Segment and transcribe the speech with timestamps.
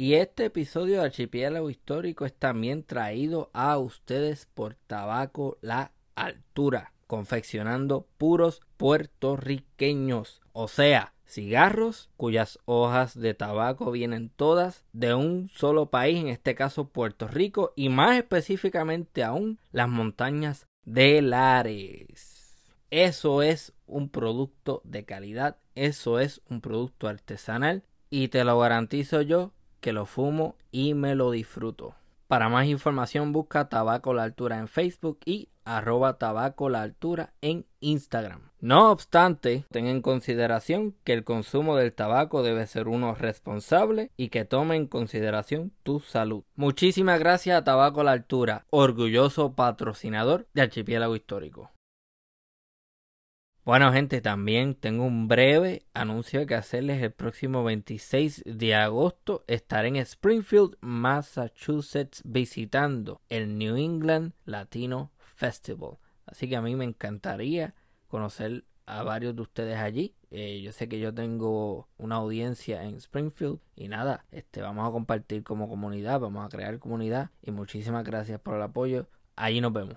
[0.00, 6.94] Y este episodio de Archipiélago Histórico es también traído a ustedes por Tabaco La Altura,
[7.06, 15.90] confeccionando puros puertorriqueños, o sea, cigarros cuyas hojas de tabaco vienen todas de un solo
[15.90, 22.56] país, en este caso Puerto Rico, y más específicamente aún las montañas de Lares.
[22.88, 29.20] Eso es un producto de calidad, eso es un producto artesanal y te lo garantizo
[29.20, 31.94] yo que lo fumo y me lo disfruto.
[32.28, 37.66] Para más información busca Tabaco La Altura en Facebook y arroba tabaco la altura en
[37.80, 38.50] Instagram.
[38.60, 44.28] No obstante, ten en consideración que el consumo del tabaco debe ser uno responsable y
[44.28, 46.44] que tome en consideración tu salud.
[46.56, 51.70] Muchísimas gracias a Tabaco la Altura, orgulloso patrocinador de Archipiélago Histórico.
[53.70, 57.00] Bueno gente, también tengo un breve anuncio que hacerles.
[57.04, 65.98] El próximo 26 de agosto estaré en Springfield, Massachusetts, visitando el New England Latino Festival.
[66.26, 67.76] Así que a mí me encantaría
[68.08, 70.16] conocer a varios de ustedes allí.
[70.32, 74.90] Eh, yo sé que yo tengo una audiencia en Springfield y nada, este, vamos a
[74.90, 79.06] compartir como comunidad, vamos a crear comunidad y muchísimas gracias por el apoyo.
[79.36, 79.94] Allí nos vemos.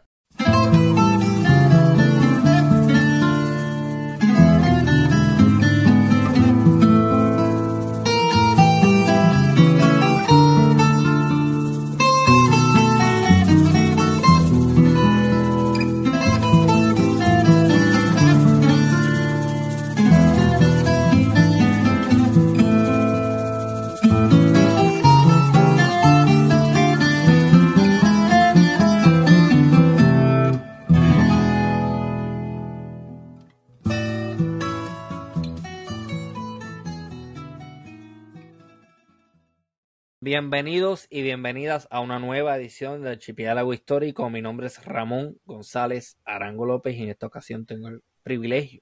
[40.36, 44.32] Bienvenidos y bienvenidas a una nueva edición del Archipiélago Histórico.
[44.32, 48.82] Mi nombre es Ramón González Arango López y en esta ocasión tengo el privilegio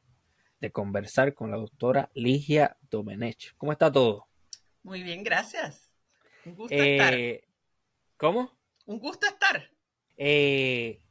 [0.62, 3.54] de conversar con la doctora Ligia Domenech.
[3.58, 4.30] ¿Cómo está todo?
[4.82, 5.92] Muy bien, gracias.
[6.46, 7.14] Un gusto estar.
[7.16, 7.44] Eh,
[8.16, 8.58] ¿Cómo?
[8.86, 9.70] Un gusto estar.
[10.16, 11.02] Eh,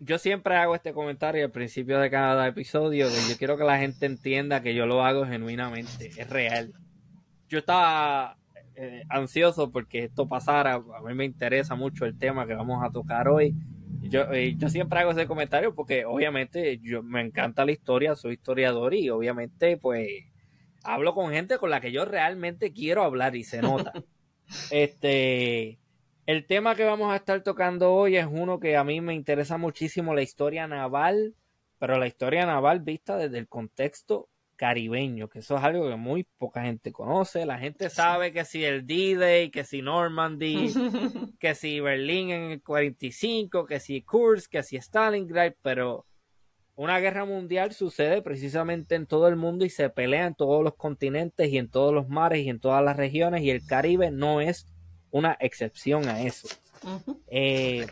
[0.00, 3.06] yo siempre hago este comentario al principio de cada episodio.
[3.06, 6.72] Que yo quiero que la gente entienda que yo lo hago genuinamente, es real.
[7.48, 8.40] Yo estaba
[8.76, 10.74] eh, ansioso porque esto pasara.
[10.74, 13.54] A mí me interesa mucho el tema que vamos a tocar hoy.
[14.02, 18.34] Yo, eh, yo siempre hago ese comentario porque obviamente yo me encanta la historia, soy
[18.34, 20.08] historiador y obviamente pues
[20.82, 23.92] hablo con gente con la que yo realmente quiero hablar y se nota.
[24.70, 25.78] este,
[26.26, 29.56] el tema que vamos a estar tocando hoy es uno que a mí me interesa
[29.56, 31.34] muchísimo, la historia naval,
[31.78, 36.24] pero la historia naval vista desde el contexto caribeño, que eso es algo que muy
[36.38, 37.46] poca gente conoce.
[37.46, 40.72] La gente sabe que si el D-Day, que si Normandy,
[41.40, 46.06] que si Berlín en el 45, que si Kursk, que si Stalingrad, pero
[46.76, 50.74] una guerra mundial sucede precisamente en todo el mundo y se pelea en todos los
[50.74, 54.40] continentes y en todos los mares y en todas las regiones y el Caribe no
[54.40, 54.66] es
[55.10, 56.48] una excepción a eso.
[57.28, 57.86] Eh,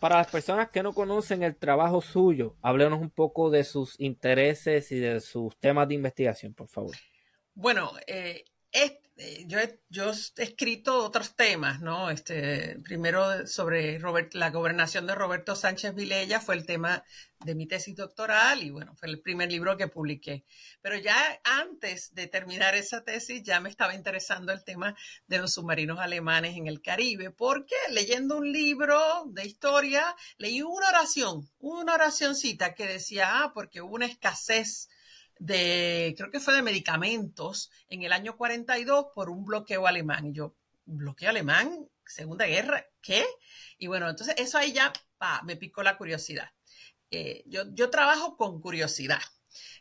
[0.00, 4.90] para las personas que no conocen el trabajo suyo, háblenos un poco de sus intereses
[4.90, 6.96] y de sus temas de investigación, por favor.
[7.54, 9.78] Bueno, eh, eh, yo, he,
[10.42, 12.10] escrito otros temas, ¿no?
[12.10, 13.98] Este, primero sobre
[14.32, 17.04] la gobernación de Roberto Sánchez Vilella fue el tema
[17.40, 20.44] de mi tesis doctoral y bueno, fue el primer libro que publiqué.
[20.80, 25.52] Pero ya antes de terminar esa tesis ya me estaba interesando el tema de los
[25.52, 31.94] submarinos alemanes en el Caribe, porque leyendo un libro de historia leí una oración, una
[31.94, 34.88] oracioncita que decía, ah, porque hubo una escasez
[35.40, 40.26] de, creo que fue de medicamentos en el año 42 por un bloqueo alemán.
[40.26, 43.24] Y yo, bloqueo alemán, Segunda Guerra, ¿qué?
[43.78, 44.92] Y bueno, entonces eso ahí ya
[45.44, 46.50] me picó la curiosidad.
[47.10, 49.20] Eh, yo, yo trabajo con curiosidad.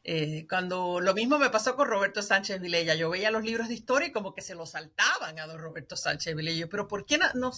[0.03, 3.75] Eh, cuando lo mismo me pasó con Roberto Sánchez Vilella, yo veía los libros de
[3.75, 7.17] historia y como que se lo saltaban a don Roberto Sánchez Vilella, pero ¿por qué
[7.17, 7.51] no,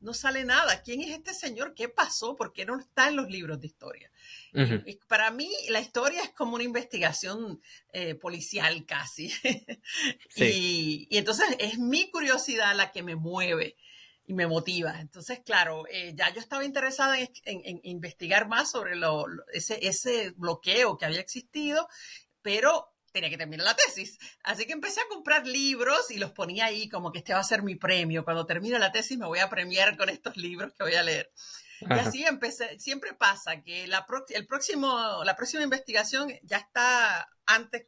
[0.00, 0.82] no, sale nada?
[0.82, 1.74] ¿Quién es este señor?
[1.74, 2.36] ¿Qué pasó?
[2.36, 4.10] ¿Por qué no está en los libros de historia?
[4.52, 7.60] y, para mí la historia es como una investigación
[7.92, 9.32] eh, policial casi.
[10.36, 13.76] y, y entonces es mi curiosidad la que me mueve
[14.26, 15.00] y me motiva.
[15.00, 20.96] Entonces, claro, eh, ya yo estaba interesada en, investigar más sobre lo, ese, ese bloqueo
[20.96, 21.88] que había existido,
[22.42, 24.18] pero tenía que terminar la tesis.
[24.42, 27.44] Así que empecé a comprar libros y los ponía ahí como que este va a
[27.44, 28.24] ser mi premio.
[28.24, 31.30] Cuando termine la tesis me voy a premiar con estos libros que voy a leer.
[31.80, 37.86] Y así empecé, siempre pasa que la, el próximo, la próxima investigación ya está antes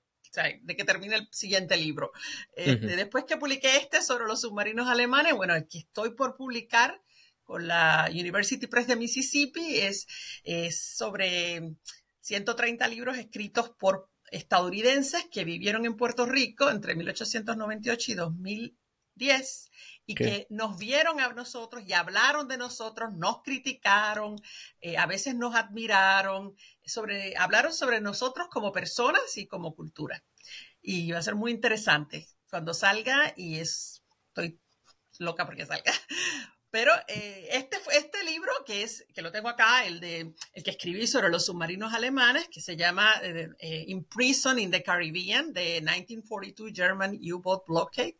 [0.63, 2.13] de que termine el siguiente libro.
[2.55, 7.01] Este, después que publiqué este sobre los submarinos alemanes, bueno, aquí estoy por publicar
[7.45, 10.07] con la University Press de Mississippi, es,
[10.43, 11.77] es sobre
[12.21, 19.71] 130 libros escritos por estadounidenses que vivieron en Puerto Rico entre 1898 y 2010
[20.07, 24.37] y que nos vieron a nosotros y hablaron de nosotros, nos criticaron,
[24.81, 26.55] eh, a veces nos admiraron,
[26.87, 30.25] sobre, hablaron sobre nosotros como personas y como cultura.
[30.81, 34.61] Y va a ser muy interesante cuando salga y es, estoy
[35.19, 35.93] loca porque salga.
[36.71, 40.73] Pero eh, este, este libro, que es, que lo tengo acá, el de el que
[40.73, 45.81] escribí sobre los submarinos alemanes, que se llama eh, In Prison in the Caribbean, de
[45.81, 48.19] 1942 German U-Boat Blockade.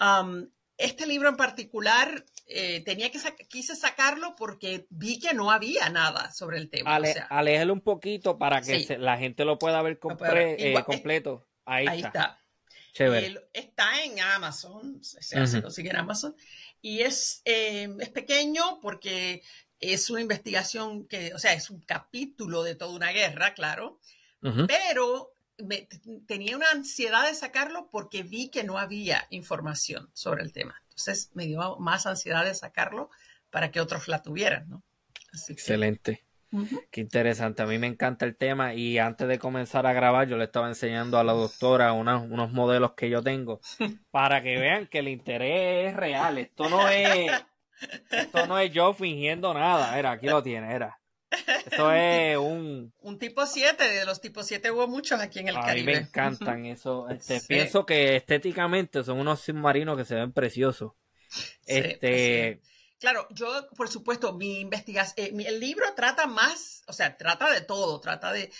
[0.00, 0.48] Um,
[0.78, 6.32] este libro en particular eh, tenía que quise sacarlo porque vi que no había nada
[6.32, 6.98] sobre el tema.
[7.28, 11.46] Ale, un poquito para que la gente lo pueda ver eh, completo.
[11.66, 12.40] Ahí, está.
[13.52, 16.34] está en Amazon, se hace en Amazon.
[16.80, 19.42] Y es, eh, es pequeño porque
[19.80, 24.00] es una investigación que, o sea, es un capítulo de toda una guerra, claro,
[24.66, 25.34] pero
[26.26, 30.80] tenía una ansiedad de sacarlo porque vi que no había información sobre el tema.
[30.84, 33.10] Entonces me dio más ansiedad de sacarlo
[33.50, 34.84] para que otros la tuvieran, ¿no?
[35.48, 36.24] Excelente.
[36.90, 37.62] Qué interesante.
[37.62, 40.68] A mí me encanta el tema y antes de comenzar a grabar yo le estaba
[40.68, 43.60] enseñando a la doctora unos modelos que yo tengo
[44.10, 46.38] para que vean que el interés es real.
[46.38, 47.30] Esto no es,
[48.10, 49.98] esto no es yo fingiendo nada.
[49.98, 50.97] Era, aquí lo tiene, era.
[51.48, 52.92] Esto es un...
[53.00, 55.92] Un tipo 7, de los tipos 7 hubo muchos aquí en el Caribe.
[55.92, 57.06] A mí me encantan eso.
[57.18, 60.92] Este, Pienso que estéticamente son unos submarinos que se ven preciosos.
[61.66, 62.60] este...
[62.98, 67.60] Claro, yo, por supuesto, mi investigación, eh, el libro trata más, o sea, trata de
[67.60, 68.50] todo, trata de,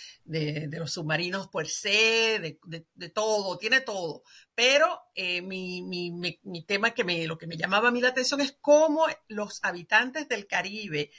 [0.71, 4.23] los submarinos por se, de, todo, tiene todo.
[4.55, 8.39] Pero eh, mi, mi, tema que me, lo que me llamaba a mí la atención
[8.39, 11.11] es cómo los habitantes del Caribe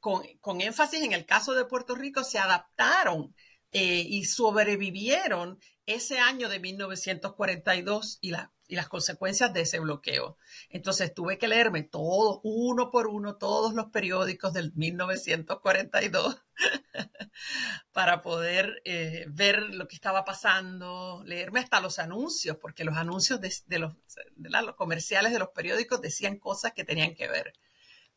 [0.00, 3.34] con, énfasis en el caso de Puerto Rico, se adaptaron
[3.72, 10.38] eh, y sobrevivieron ese año de 1942 y, las consecuencias de ese bloqueo.
[10.68, 16.36] Entonces tuve que leerme todo, uno por uno, todos los periódicos del 1942
[17.92, 23.40] para poder eh, ver lo que estaba pasando, leerme hasta los anuncios, porque los anuncios
[23.40, 27.52] de, los comerciales de los periódicos decían cosas que tenían que ver.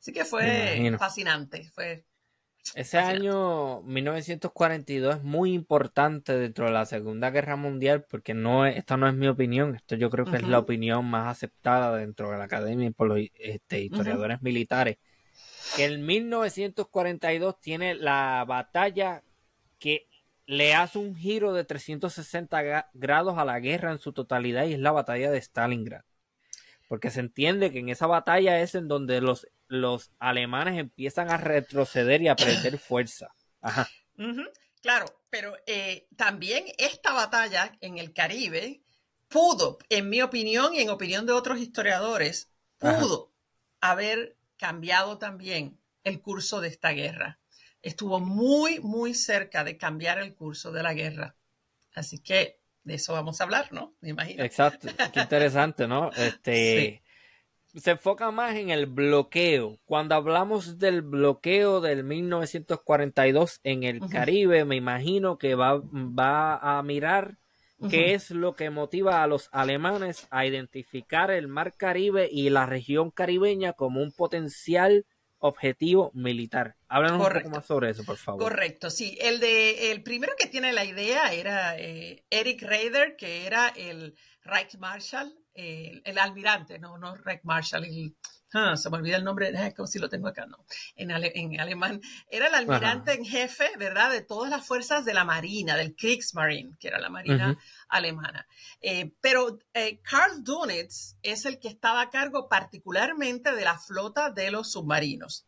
[0.03, 1.71] Así que fue fascinante.
[1.73, 2.03] Fue
[2.75, 8.97] Ese año 1942 es muy importante dentro de la Segunda Guerra Mundial porque no esta
[8.97, 12.37] no es mi opinión, esto yo creo que es la opinión más aceptada dentro de
[12.37, 14.97] la academia y por los este, historiadores militares.
[15.77, 19.23] Que el 1942 tiene la batalla
[19.79, 20.09] que
[20.45, 24.79] le hace un giro de 360 grados a la guerra en su totalidad y es
[24.79, 26.03] la batalla de Stalingrad.
[26.89, 31.37] Porque se entiende que en esa batalla es en donde los los alemanes empiezan a
[31.37, 33.33] retroceder y a perder fuerza.
[33.61, 33.89] Ajá.
[34.81, 38.81] Claro, pero eh, también esta batalla en el Caribe
[39.27, 43.31] pudo, en mi opinión y en opinión de otros historiadores, pudo
[43.81, 47.39] haber cambiado también el curso de esta guerra.
[47.81, 51.35] Estuvo muy, muy cerca de cambiar el curso de la guerra.
[51.95, 53.95] Así que de eso vamos a hablar, ¿no?
[54.01, 54.43] Me imagino.
[54.43, 56.11] Exacto, qué interesante, ¿no?
[56.17, 57.02] Este,
[57.75, 59.79] se enfoca más en el bloqueo.
[59.85, 66.83] Cuando hablamos del bloqueo del 1942 en el Caribe, me imagino que va, va a
[66.83, 67.37] mirar
[67.89, 72.65] qué es lo que motiva a los alemanes a identificar el Mar Caribe y la
[72.65, 75.05] región caribeña como un potencial
[75.39, 76.75] objetivo militar.
[76.87, 78.41] Háblanos un poco más sobre eso, por favor.
[78.41, 79.17] Correcto, sí.
[79.19, 84.15] El de el primero que tiene la idea era eh, Eric Rader, que era el
[84.43, 87.85] Reichsmarschall el, almirante, no, no Reich Marshall,
[88.53, 92.01] ah, se me olvida el nombre, como si lo tengo acá, no, en, en alemán,
[92.29, 96.77] era el almirante en jefe, ¿verdad?, de todas las fuerzas de la Marina, del Kriegsmarine,
[96.79, 97.57] que era la Marina
[97.87, 98.47] alemana.
[98.81, 104.29] Eh, pero eh, Karl Dunitz es el que estaba a cargo particularmente de la flota
[104.29, 105.45] de los submarinos.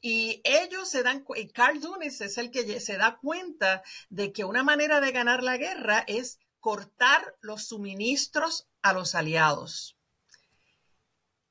[0.00, 4.62] Y ellos se dan, Carl Dunitz es el que se da cuenta de que una
[4.64, 9.98] manera de ganar la guerra es cortar los suministros a los aliados.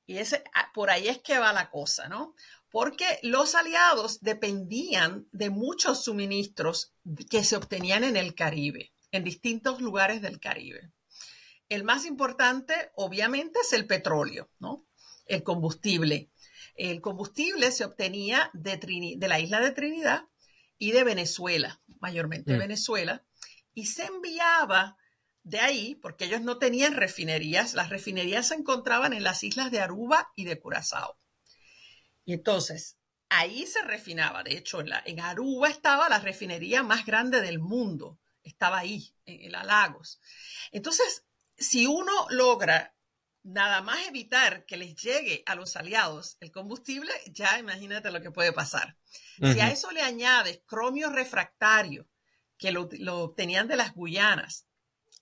[0.06, 2.34] Y ese, ah, por ahí es que va la cosa, ¿no?
[2.70, 6.94] Porque los aliados dependían de muchos suministros
[7.30, 10.94] que se obtenían en el Caribe, en distintos lugares del Caribe.
[11.68, 14.86] El más importante, obviamente, es el petróleo, ¿no?
[15.26, 16.32] El combustible.
[16.76, 18.78] El combustible se obtenía de,
[19.18, 20.24] de la isla de Trinidad
[20.78, 22.60] y de Venezuela, mayormente mm.
[22.60, 23.26] Venezuela,
[23.74, 24.98] y se enviaba
[25.44, 29.80] de ahí, porque ellos no tenían refinerías, las refinerías se encontraban en las islas de
[29.80, 31.18] Aruba y de Curazao.
[32.26, 32.98] Y entonces,
[33.30, 34.44] ahí se refinaba.
[34.44, 38.20] De hecho, en, Aruba estaba la refinería más grande del mundo.
[38.44, 40.20] Estaba ahí, en, en Lagos.
[40.72, 41.26] Entonces,
[41.58, 42.96] si uno logra
[43.44, 48.32] nada más evitar que les llegue a los aliados el combustible, ya imagínate lo que
[48.32, 48.96] puede pasar.
[49.38, 52.08] Si a eso le añades cromio refractario,
[52.58, 54.68] que lo, lo, obtenían de las Guyanas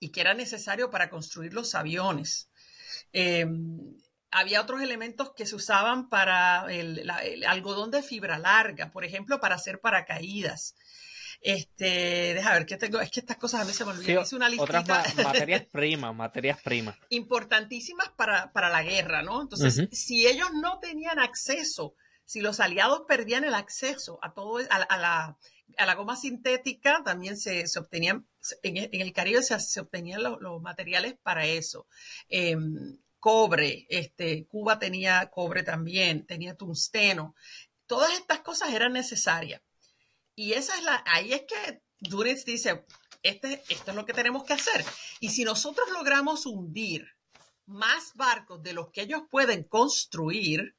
[0.00, 2.50] y que era necesario para construir los aviones,
[3.12, 3.46] eh,
[4.30, 7.08] había otros elementos que se usaban para el,
[7.46, 10.74] algodón de fibra larga, por ejemplo, para hacer paracaídas.
[11.42, 14.24] Este, deja ver qué tengo, es que estas cosas a mí se me olvidan.
[14.32, 16.96] una Otras materias primas, materias primas.
[17.08, 19.40] Importantísimas para, la guerra, ¿no?
[19.40, 24.98] Entonces, si ellos no tenían acceso, si los aliados perdían el acceso a todo, a,
[24.98, 25.36] la,
[25.76, 28.26] a la goma sintética, también se, obtenían,
[28.62, 31.86] en, el Caribe se, obtenían los, materiales para eso.
[32.28, 37.34] Em, cobre, este, Cuba tenía cobre también, tenía tungsteno.
[37.86, 39.60] Todas estas cosas eran necesarias.
[40.34, 42.86] Y esa es la, ahí es que Dunitz dice,
[43.22, 44.84] este, esto es lo que tenemos que hacer.
[45.20, 47.06] Y si nosotros logramos hundir
[47.66, 50.76] más barcos de los que ellos pueden construir,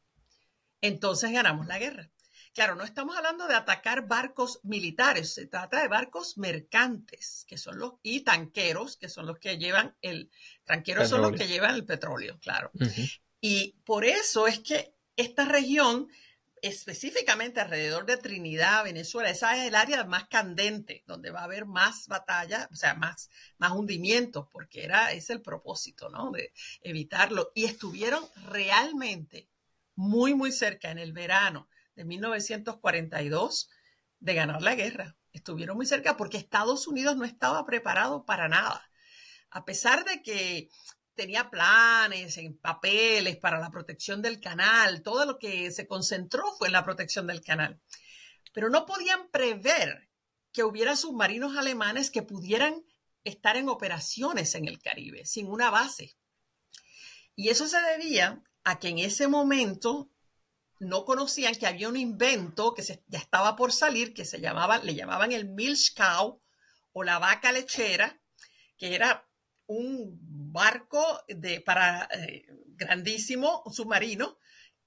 [0.82, 2.10] entonces ganamos la guerra.
[2.54, 7.80] Claro, no estamos hablando de atacar barcos militares, se trata de barcos mercantes, que son
[7.80, 10.30] los, y tanqueros, que son los que llevan el,
[10.66, 12.72] tanqueros son los que llevan el petróleo, claro.
[13.40, 16.10] Y por eso es que esta región,
[16.62, 21.66] específicamente alrededor de Trinidad, Venezuela, esa es el área más candente, donde va a haber
[21.66, 23.30] más batalla, o sea, más,
[23.60, 26.32] más hundimientos, porque era, es el propósito, ¿no?
[26.32, 27.54] De evitarlo.
[27.56, 29.48] Y estuvieron realmente
[29.96, 33.70] muy, muy cerca en el verano de 1942
[34.20, 35.16] de ganar la guerra.
[35.34, 38.90] Estuvieron muy cerca porque Estados Unidos no estaba preparado para nada.
[39.50, 40.70] A pesar de que
[41.14, 46.68] tenía planes en papeles para la protección del canal, todo lo que se concentró fue
[46.68, 47.80] en la protección del canal.
[48.54, 50.10] Pero no podían prever
[50.52, 52.84] que hubiera submarinos alemanes que pudieran
[53.24, 56.16] estar en operaciones en el Caribe sin una base.
[57.36, 60.10] Y eso se debía a que en ese momento
[60.82, 64.96] no conocían que había un invento que ya estaba por salir, que se llamaba, le
[64.96, 66.42] llamaban el milch cow
[66.92, 68.20] o la vaca lechera,
[68.78, 69.30] que era
[69.68, 70.18] un
[70.52, 74.40] barco de, para eh, grandísimo, un submarino,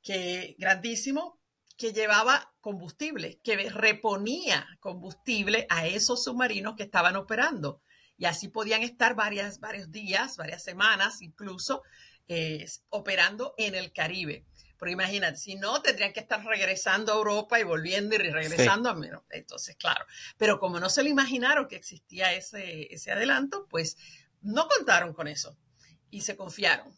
[0.03, 1.39] que grandísimo,
[1.77, 7.83] que llevaba combustible, que reponía combustible a esos submarinos que estaban operando.
[8.17, 11.83] Y así podían estar varias, varios días, varias semanas incluso,
[12.27, 14.45] eh, operando en el Caribe.
[14.85, 18.95] Pero imagínate, si no, tendrían que estar regresando a Europa y volviendo y regresando a
[18.95, 19.23] menos.
[19.31, 20.05] Entonces, claro.
[20.37, 23.97] Pero como no se lo imaginaron que existía ese, ese adelanto, pues
[24.43, 25.57] no contaron con eso
[26.11, 26.95] y se confiaron.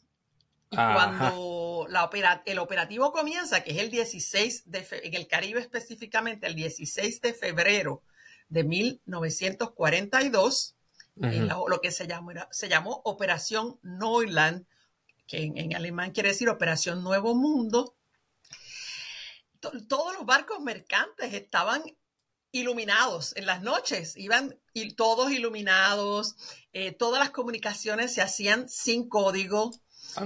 [0.69, 2.11] Y cuando la
[2.45, 7.35] el operativo comienza, que es el 16 de en el Caribe específicamente, el 16 de
[7.35, 8.03] febrero
[8.49, 10.75] de 1942,
[11.15, 14.67] lo que se llamó, se llamó Operación Neuland
[15.27, 17.97] que en, alemán quiere decir Operación Nuevo Mundo,
[19.89, 21.83] todos los barcos mercantes estaban
[22.53, 26.37] iluminados en las noches, iban y todos iluminados,
[26.73, 29.73] eh, todas las comunicaciones se hacían sin código,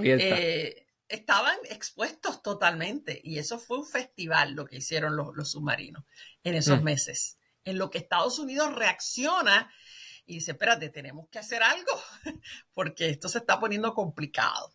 [0.03, 6.03] eh, estaban expuestos totalmente y eso fue un festival lo que hicieron los, submarinos
[6.43, 6.83] en esos mm.
[6.83, 9.71] meses, en lo que Estados Unidos reacciona
[10.25, 12.01] y dice, espérate, tenemos que hacer algo
[12.73, 14.73] porque esto se está poniendo complicado.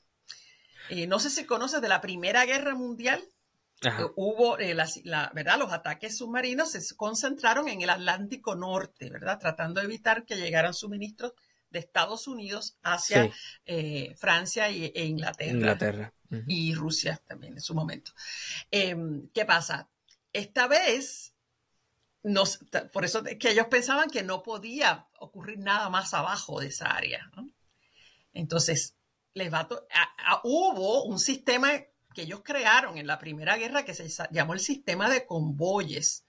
[0.88, 3.22] Eh, no sé si conoces de la Primera Guerra Mundial.
[3.82, 5.58] Eh, hubo, eh, la, ¿verdad?
[5.58, 9.38] Los ataques submarinos se concentraron en el Atlántico Norte, ¿verdad?
[9.38, 11.32] Tratando de evitar que llegaran suministros
[11.70, 13.30] de Estados Unidos hacia
[14.16, 15.50] Francia e Inglaterra.
[15.50, 16.12] Inglaterra.
[16.46, 18.12] Y Rusia también en su momento.
[18.70, 19.88] Em, ¿Qué pasa?
[20.32, 21.34] Esta vez,
[22.92, 27.30] por eso que ellos pensaban que no podía ocurrir nada más abajo de esa área.
[28.32, 28.95] Entonces,
[29.36, 29.68] les va
[30.44, 31.70] hubo un sistema
[32.14, 36.24] que ellos crearon en la Primera Guerra que se llamó el sistema de convoyes,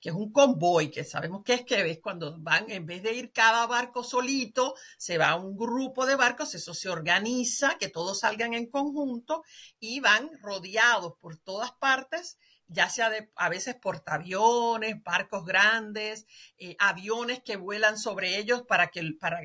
[0.00, 3.12] que es un convoy, que sabemos que es que es cuando van, en vez de
[3.12, 8.20] ir cada barco solito, se va un grupo de barcos, eso se organiza, que todos
[8.20, 9.42] salgan en conjunto
[9.80, 16.76] y van rodeados por todas partes ya sea de, a veces portaaviones, barcos grandes, eh,
[16.78, 19.40] aviones que vuelan sobre ellos para que, para,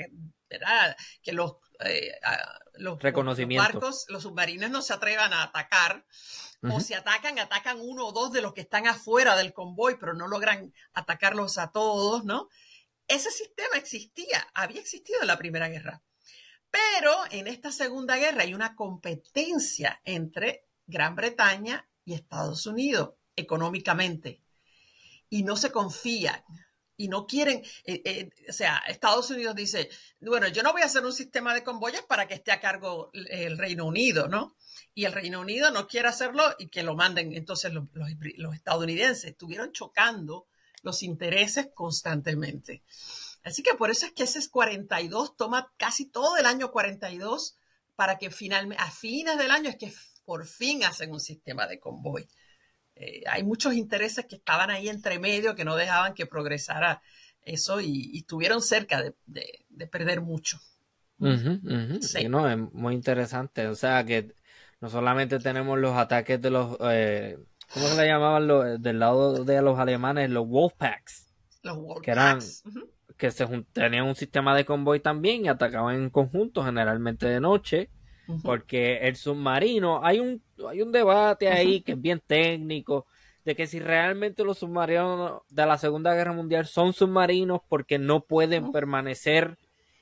[1.22, 2.12] que los eh,
[2.74, 6.06] los, barcos, los submarinos no se atrevan a atacar,
[6.62, 10.14] o si atacan, atacan uno o dos de los que están afuera del convoy, pero
[10.14, 12.50] no logran atacarlos a todos, ¿no?
[13.10, 16.02] ese sistema existía, había existido en la Primera Guerra.
[16.70, 24.44] Pero en esta Segunda Guerra hay una competencia entre Gran Bretaña y Estados Unidos económicamente.
[25.28, 26.44] Y no se confían
[27.00, 29.90] y no quieren, eh, eh, o sea, Estados Unidos dice,
[30.20, 33.10] bueno, yo no voy a hacer un sistema de convoyes para que esté a cargo
[33.14, 34.54] el Reino Unido, ¿no?
[34.94, 37.86] Y el Reino Unido no quiere hacerlo y que lo manden entonces los,
[38.36, 39.32] los estadounidenses.
[39.32, 40.48] Estuvieron chocando
[40.82, 42.84] los intereses constantemente.
[43.44, 47.56] Así que por eso es que ese es 42 toma casi todo el año 42
[47.96, 49.94] para que finalmente, a fines del año es que
[50.26, 52.28] por fin hacen un sistema de convoy.
[53.00, 57.02] Eh, hay muchos intereses que estaban ahí entre medio que no dejaban que progresara
[57.44, 60.60] eso y, estuvieron cerca de, perder mucho.
[62.02, 62.28] Sí.
[62.30, 63.68] no, es muy interesante.
[63.68, 64.34] O sea que
[64.82, 67.38] no solamente tenemos los ataques de los, eh,
[67.74, 70.30] ¿cómo se le llamaban del lado de los alemanes?
[70.30, 71.32] Los Wolfpacks.
[71.64, 72.04] Los Wolfpacks.
[72.06, 72.40] Que eran,
[73.18, 77.90] que se tenían un sistema de convoy también y atacaban en conjunto, generalmente de noche
[78.44, 83.06] porque el submarino, hay un, hay un debate ahí que es bien técnico,
[83.46, 88.22] de que si realmente los submarinos de la Segunda Guerra Mundial son submarinos porque no
[88.22, 89.58] pueden permanecer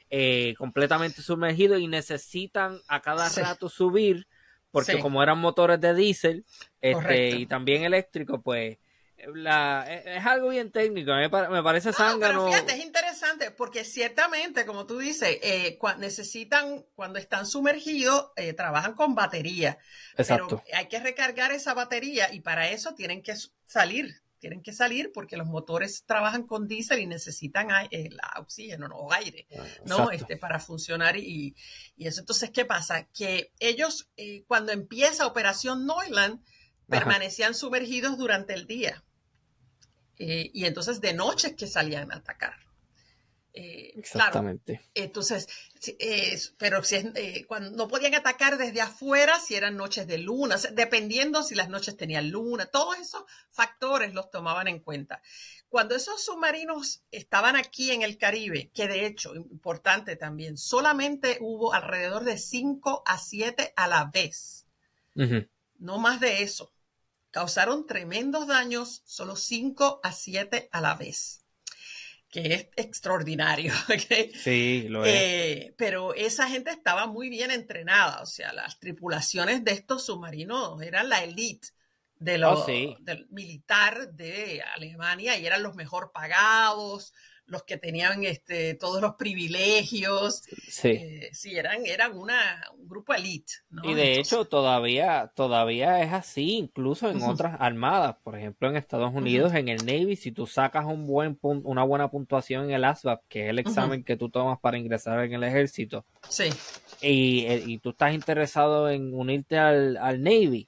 [0.09, 4.27] eh, completamente sumergidos y necesitan a cada rato subir,
[4.71, 6.45] porque como eran motores de diésel
[6.81, 8.77] este, y también eléctricos, pues
[9.17, 11.29] es algo bien técnico, me,
[11.63, 12.45] parece zángano.
[12.45, 18.53] pero fíjate, es interesante porque ciertamente, como tú dices, eh, necesitan, cuando están sumergidos, eh,
[18.53, 19.79] trabajan con batería.
[20.15, 20.61] Exacto.
[20.65, 23.33] Pero hay que recargar esa batería y para eso tienen que
[23.65, 29.11] salir, tienen que salir porque los motores trabajan con diésel y necesitan el oxígeno o
[29.11, 30.11] aire, ah, ¿no?
[30.11, 31.55] Este, para funcionar y,
[31.97, 32.19] eso.
[32.19, 33.07] Entonces, ¿qué pasa?
[33.07, 36.39] Que ellos, eh, cuando empieza Operación Neuland,
[36.87, 39.03] permanecían sumergidos durante el día.
[40.19, 42.55] Eh, y entonces de noche que salían a atacar.
[43.53, 44.81] Eh, Exactamente.
[44.93, 45.47] entonces,
[46.59, 51.41] pero si eh, cuando no podían atacar desde afuera, si eran noches de luna, dependiendo
[51.41, 55.23] si las noches tenían luna, todos esos factores los tomaban en cuenta.
[55.69, 61.73] Cuando esos submarinos estaban aquí en el Caribe, que de hecho, importante también, solamente hubo
[61.73, 64.67] alrededor de 5 a 7 a la vez.
[65.79, 66.71] No más de eso
[67.31, 71.43] causaron tremendos daños, solo 5 a 7 a la vez,
[72.29, 73.73] que es extraordinario.
[74.43, 75.13] Sí, lo es.
[75.15, 80.81] Eh, pero esa gente estaba muy bien entrenada, o sea, las tripulaciones de estos submarinos
[80.81, 81.69] eran la elite
[82.19, 82.65] de oh,
[82.99, 87.13] del militar de Alemania y eran los mejor pagados,
[87.47, 90.43] los que tenían este, todos los privilegios.
[90.67, 90.89] Sí.
[90.89, 93.53] Eh, sí, eran, eran una, un grupo elite.
[93.83, 98.17] Y de hecho todavía, todavía es así, incluso en otras armadas.
[98.23, 102.09] Por ejemplo, en Estados Unidos, en el Navy, si tú sacas un buen una buena
[102.09, 105.43] puntuación en el ASVAB, que es el examen que tú tomas para ingresar en el
[105.43, 106.49] ejército, sí.
[107.01, 110.67] y, eh, y tú estás interesado en unirte al, al Navy,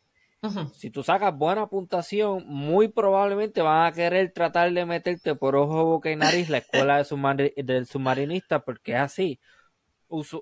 [0.73, 5.85] si tú sacas buena puntuación, muy probablemente van a querer tratar de meterte por ojo,
[5.85, 9.39] boca y nariz la escuela de del submarinista porque es así.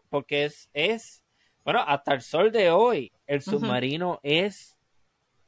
[0.10, 1.24] porque es, es,
[1.64, 4.78] bueno, hasta el sol de hoy, el submarino es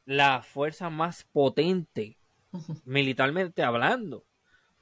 [0.06, 2.18] la fuerza más potente,
[2.86, 4.26] militarmente hablando.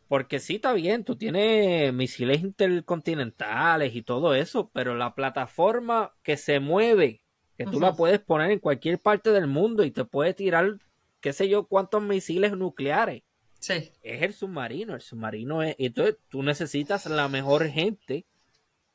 [0.07, 6.37] Porque sí, está bien, tú tienes misiles intercontinentales y todo eso, pero la plataforma que
[6.37, 7.21] se mueve
[7.57, 10.77] que tú la puedes poner en cualquier parte del mundo y te puede tirar,
[11.19, 13.23] qué sé yo, cuántos misiles nucleares.
[13.59, 13.91] Sí.
[14.03, 18.25] Es el submarino, el submarino es, entonces tú necesitas la mejor gente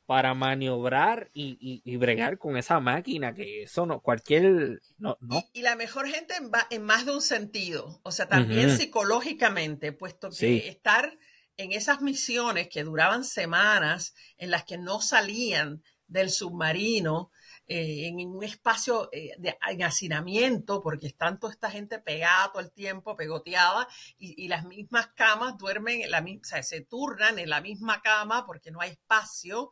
[0.06, 5.42] para maniobrar y, bregar con esa máquina, que eso no, cualquier, no, no.
[5.52, 10.30] Y, la mejor gente en, en, más de un sentido, o sea, también psicológicamente, puesto
[10.30, 11.18] que estar
[11.56, 17.30] en esas misiones que duraban semanas, en las que no salían del submarino,
[17.68, 22.72] eh, en un espacio eh, de hacinamiento, porque están toda esta gente pegada todo el
[22.72, 23.86] tiempo, pegoteada,
[24.18, 28.44] y, las mismas camas duermen, en la, o sea, se turnan en la misma cama
[28.46, 29.70] porque no hay espacio.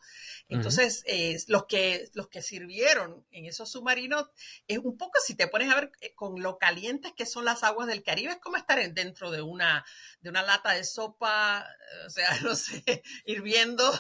[0.49, 4.31] Entonces, eh, los, que, los que sirvieron en esos submarinos,
[4.69, 7.89] es un poco, si te pones a ver con lo calientes que son las aguas
[7.89, 9.85] del Caribe, es como estar dentro de una,
[10.21, 11.67] de una lata de sopa,
[12.07, 13.93] o sea, no sé, hirviendo,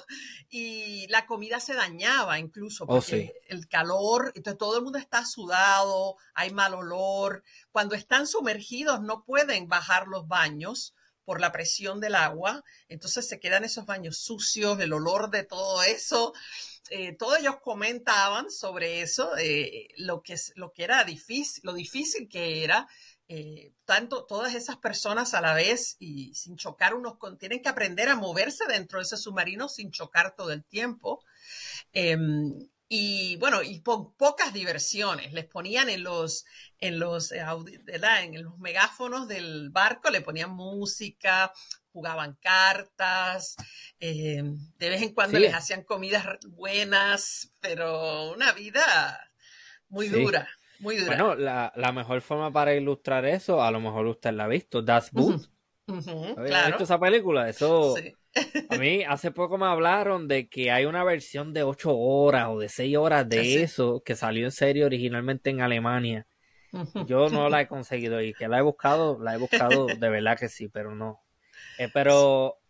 [0.48, 4.98] y la comida se dañaba incluso, oh, porque el calor calor, entonces todo el mundo
[4.98, 7.42] está sudado, hay mal olor.
[7.72, 13.38] Cuando están sumergidos no pueden bajar los baños por la presión del agua, entonces se
[13.40, 16.32] quedan esos baños sucios, el olor de todo eso.
[16.90, 22.28] eh, todos ellos comentaban sobre eso, eh, lo, que, lo que era difícil, lo difícil
[22.28, 22.88] que era,
[23.28, 27.68] eh, tanto todas esas personas a la vez y sin chocar unos, con, tienen que
[27.68, 31.22] aprender a moverse dentro de ese submarino sin chocar todo el tiempo.
[31.92, 35.32] Em, y bueno, y pocas diversiones.
[35.32, 36.44] Les ponían en los,
[36.80, 41.52] en los, en los megáfonos del barco, le ponían música,
[41.92, 43.54] jugaban cartas,
[44.00, 44.42] eh,
[44.76, 49.30] de vez en cuando les hacían comidas buenas, pero una vida
[49.88, 50.48] muy dura,
[50.80, 51.16] muy dura.
[51.16, 54.82] Bueno, la, la, mejor forma para ilustrar eso, a lo mejor usted la ha visto,
[54.82, 55.48] Das Boot.
[55.86, 57.48] visto esa película?
[57.48, 57.94] Eso...
[58.68, 62.58] A mí hace poco me hablaron de que hay una versión de ocho horas o
[62.58, 66.26] de seis horas de eso que salió en serie originalmente en Alemania.
[67.06, 70.38] Yo no la he conseguido y que la he buscado, la he buscado de verdad
[70.38, 71.20] que sí, pero no,
[71.78, 72.60] eh, pero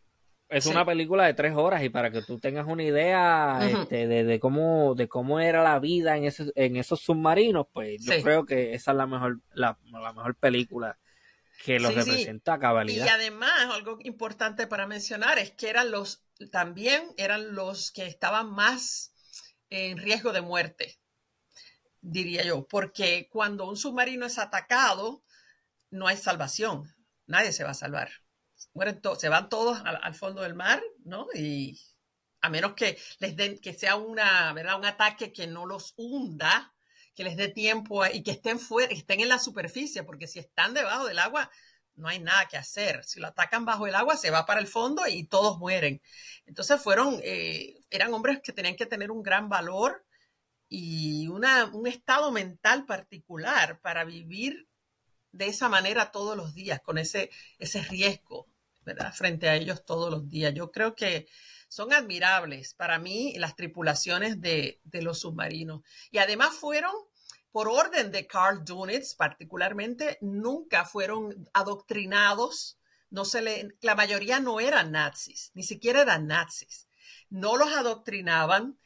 [0.51, 4.41] es una película de tres horas y para que tú tengas una idea este, de,
[4.41, 8.75] cómo de cómo era la vida en esos, en esos submarinos, pues yo creo que
[8.75, 10.99] esa es la mejor la, mejor película
[11.63, 13.07] que los representa a cabalidad.
[13.07, 18.51] Y además, algo importante para mencionar es que eran los también eran los que estaban
[18.51, 19.13] más
[19.69, 20.99] en riesgo de muerte,
[22.01, 25.23] diría yo, porque cuando un submarino es atacado,
[25.91, 26.95] no hay salvación,
[27.27, 28.11] nadie se va a salvar
[29.19, 31.27] se van todos al, fondo del mar, ¿no?
[31.35, 31.81] Y
[32.41, 34.79] a menos que les den, que sea una, ¿verdad?
[34.79, 36.73] Un ataque que no los hunda,
[37.15, 40.75] que les dé tiempo y que estén fuera, estén en la superficie, porque si están
[40.75, 41.51] debajo del agua,
[41.97, 43.05] no hay nada que hacer.
[43.05, 46.01] Si lo atacan bajo el agua, se va para el fondo y todos mueren.
[46.47, 50.05] Entonces fueron, eh, eran hombres que tenían que tener un gran valor
[50.69, 54.69] y una, un estado mental particular para vivir
[55.33, 58.49] de esa manera todos los días, con ese, ese riesgo
[59.13, 60.55] frente a ellos todos los días.
[60.55, 61.29] Yo creo que
[61.71, 65.83] son admirables para mí las tripulaciones de, los submarinos.
[66.11, 66.93] Y además fueron,
[67.53, 72.77] por orden de Carl Dunitz particularmente, nunca fueron adoctrinados.
[73.09, 76.89] No se le, la mayoría no eran nazis, ni siquiera eran nazis.
[77.29, 78.77] No los adoctrinaban.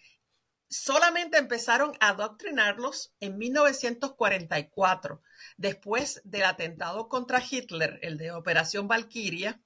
[0.69, 5.23] Solamente empezaron a adoctrinarlos en 1944,
[5.57, 9.59] después del atentado contra Hitler, el de Operación Valkyria,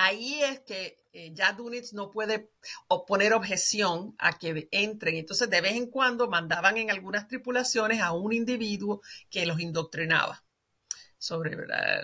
[0.00, 2.50] Ahí es que eh, ya Dunitz no puede
[3.06, 5.16] poner objeción a que entren.
[5.16, 10.44] Entonces, de vez en cuando mandaban en algunas tripulaciones a un individuo que los indoctrinaba.
[11.20, 11.56] Sobre,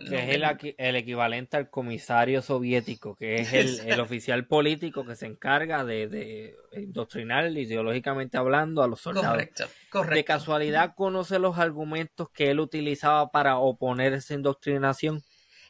[0.08, 3.52] Que es el, equivalente al comisario soviético, que es
[3.86, 9.30] el, oficial político que se encarga de, de, indoctrinar ideológicamente hablando a los soldados.
[9.30, 10.16] Correcto, correcto.
[10.16, 15.22] ¿De casualidad conoce los argumentos que él utilizaba para oponer esa indoctrinación?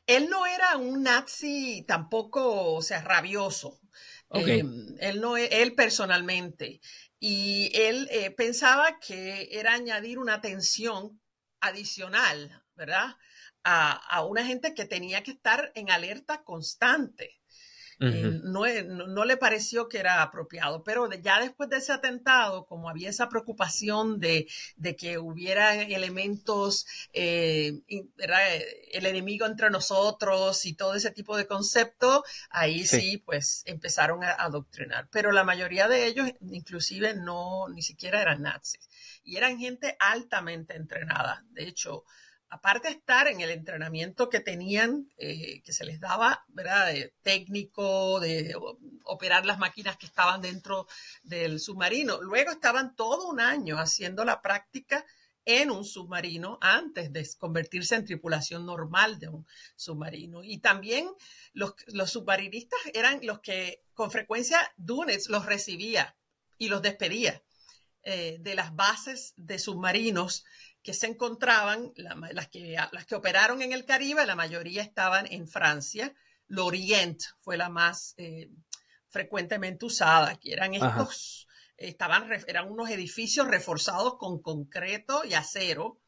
[0.06, 3.80] Él no era un nazi tampoco, o sea, rabioso.
[4.30, 6.80] Em, él no, él personalmente.
[7.18, 11.20] Y él eh, pensaba que era añadir una tensión
[11.60, 13.16] adicional, ¿verdad?
[13.62, 17.40] A, a, una gente que tenía que estar en alerta constante.
[18.00, 18.64] Eh, no,
[19.06, 23.28] no, le pareció que era apropiado, pero ya después de ese atentado, como había esa
[23.28, 24.46] preocupación de,
[24.98, 27.80] que hubiera elementos, eh,
[28.92, 33.22] el enemigo entre nosotros y todo ese tipo de concepto, ahí sí.
[33.24, 35.08] pues empezaron a adoctrinar.
[35.10, 38.88] Pero la mayoría de ellos, inclusive, no, ni siquiera eran nazis.
[39.22, 41.44] Y eran gente altamente entrenada.
[41.50, 42.04] De hecho,
[42.54, 46.94] aparte de estar en el entrenamiento que tenían, eh, que se les daba, ¿verdad?
[47.22, 48.54] Técnico, de
[49.04, 50.86] operar las máquinas que estaban dentro
[51.24, 55.04] del submarino, luego estaban todo un año haciendo la práctica
[55.44, 60.44] en un submarino antes de convertirse en tripulación normal de un submarino.
[60.44, 61.10] Y también
[61.54, 61.74] los,
[62.06, 66.16] submarinistas eran los que con frecuencia Dunes los recibía
[66.56, 67.42] y los despedía
[68.04, 70.44] eh, de las bases de submarinos
[70.84, 75.48] que se encontraban, las, que, las que operaron en el Caribe, la mayoría estaban en
[75.48, 76.14] Francia.
[76.46, 78.50] L'Orient fue la más eh,
[79.08, 86.02] frecuentemente usada, que eran estos, estaban, eran unos edificios reforzados con concreto y acero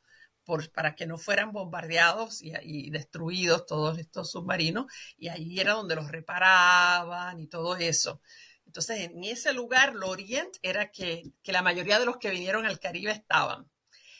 [0.44, 5.96] por, para que no fueran bombardeados y, destruidos todos estos submarinos, y ahí era donde
[5.96, 8.20] los reparaban y todo eso.
[8.66, 12.78] Entonces, en ese lugar, L'Orient era que, que la mayoría de los que vinieron al
[12.78, 13.70] Caribe estaban.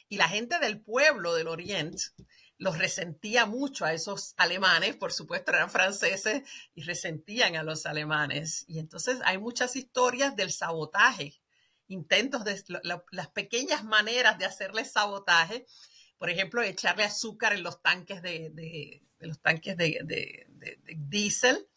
[0.09, 2.05] Y la gente del pueblo del Oriente
[2.59, 6.43] los resentía mucho a esos alemanes, por supuesto eran franceses
[6.75, 8.65] y resentían a los alemanes.
[8.67, 11.35] Y entonces hay muchas historias del sabotaje,
[11.89, 12.63] intentos de
[13.11, 15.67] las pequeñas maneras de hacerles sabotaje,
[16.19, 20.47] por ejemplo, echarle azúcar en los tanques de, los tanques de,
[20.97, 21.69] diésel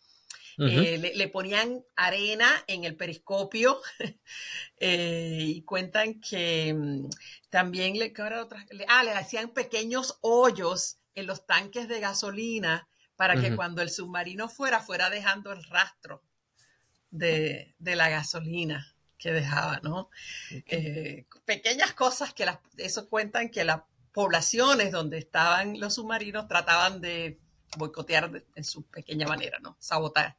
[0.60, 3.80] Eh, le, ponían arena en el periscopio
[4.78, 7.10] eh, y cuentan que mm,
[7.50, 8.14] también le,
[8.88, 14.48] ah, le hacían pequeños hoyos en los tanques de gasolina para que cuando el submarino
[14.48, 16.24] fuera, fuera dejando el rastro
[17.12, 20.10] de, la gasolina que dejaba, ¿no?
[20.50, 23.82] Eh, pequeñas cosas que las, eso cuentan que las
[24.14, 27.40] poblaciones donde estaban los submarinos trataban de
[27.78, 29.76] boicotear en su pequeña manera, ¿no?
[29.80, 30.38] Sabotaje.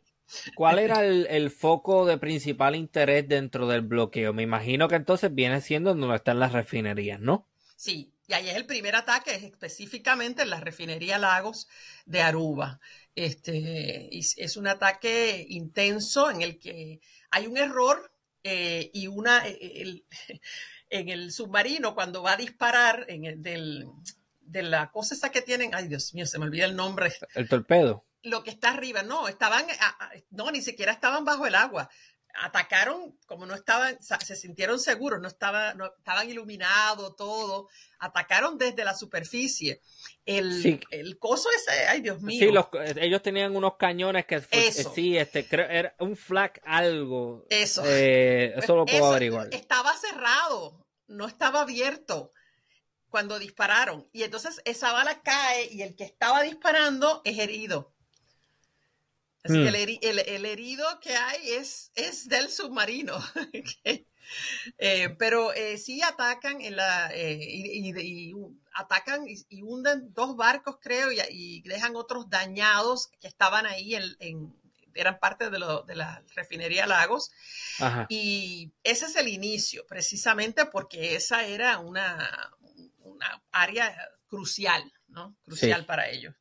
[0.54, 4.32] ¿Cuál era el, foco de principal interés dentro del bloqueo?
[4.32, 7.48] Me imagino que entonces viene siendo donde están las refinerías, ¿no?
[7.76, 11.68] Sí, y ahí es el primer ataque, es específicamente en la refinería Lagos
[12.04, 12.80] de Aruba.
[13.14, 18.12] Este, es un ataque intenso en el que hay un error
[18.42, 20.04] eh, y una eh,
[20.90, 23.86] en el submarino cuando va a disparar en el, del,
[24.40, 27.12] de la cosa esa que tienen, ay Dios mío, se me olvida el nombre.
[27.34, 29.02] El torpedo lo que está arriba.
[29.02, 29.66] No, estaban,
[30.30, 31.88] no, ni siquiera estaban bajo el agua.
[32.42, 37.68] Atacaron, como no estaban, se sintieron seguros, no, estaba, no estaban iluminados, todo.
[37.98, 39.80] Atacaron desde la superficie.
[40.24, 42.38] El, el coso ese, ay Dios mío.
[42.38, 44.92] Sí, los, ellos tenían unos cañones que eso.
[44.94, 47.46] sí, este, creo, era un flak algo.
[47.50, 47.82] Eso.
[47.84, 49.48] Eh, eso lo puedo averiguar.
[49.50, 52.30] Estaba cerrado, no estaba abierto
[53.10, 54.08] cuando dispararon.
[54.12, 57.92] Y entonces esa bala cae y el que estaba disparando es herido.
[59.42, 60.28] Así que mm.
[60.28, 63.16] el, herido que hay es, es del submarino.
[64.78, 68.32] Eh, pero eh, sí atacan en la, eh, y,
[68.74, 74.54] atacan y, hunden dos barcos, creo, y, dejan otros dañados que estaban ahí en,
[74.94, 77.32] eran parte de, de, la refinería Lagos.
[78.08, 82.52] Y ese es el inicio, precisamente porque esa era una,
[83.00, 83.96] una área
[84.28, 85.36] crucial, ¿no?
[85.44, 86.34] Crucial para ellos.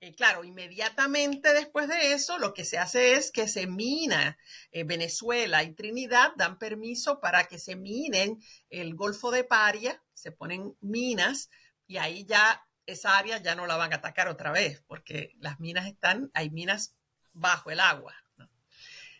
[0.00, 4.36] Eh, claro, inmediatamente después de eso, lo que se hace es que se mina
[4.70, 10.32] eh, Venezuela y Trinidad, dan permiso para que se minen el Golfo de Paria, se
[10.32, 11.48] ponen minas
[11.86, 15.60] y ahí ya esa área ya no la van a atacar otra vez, porque las
[15.60, 16.94] minas están, hay minas
[17.32, 18.14] bajo el agua.
[18.38, 18.44] Eh,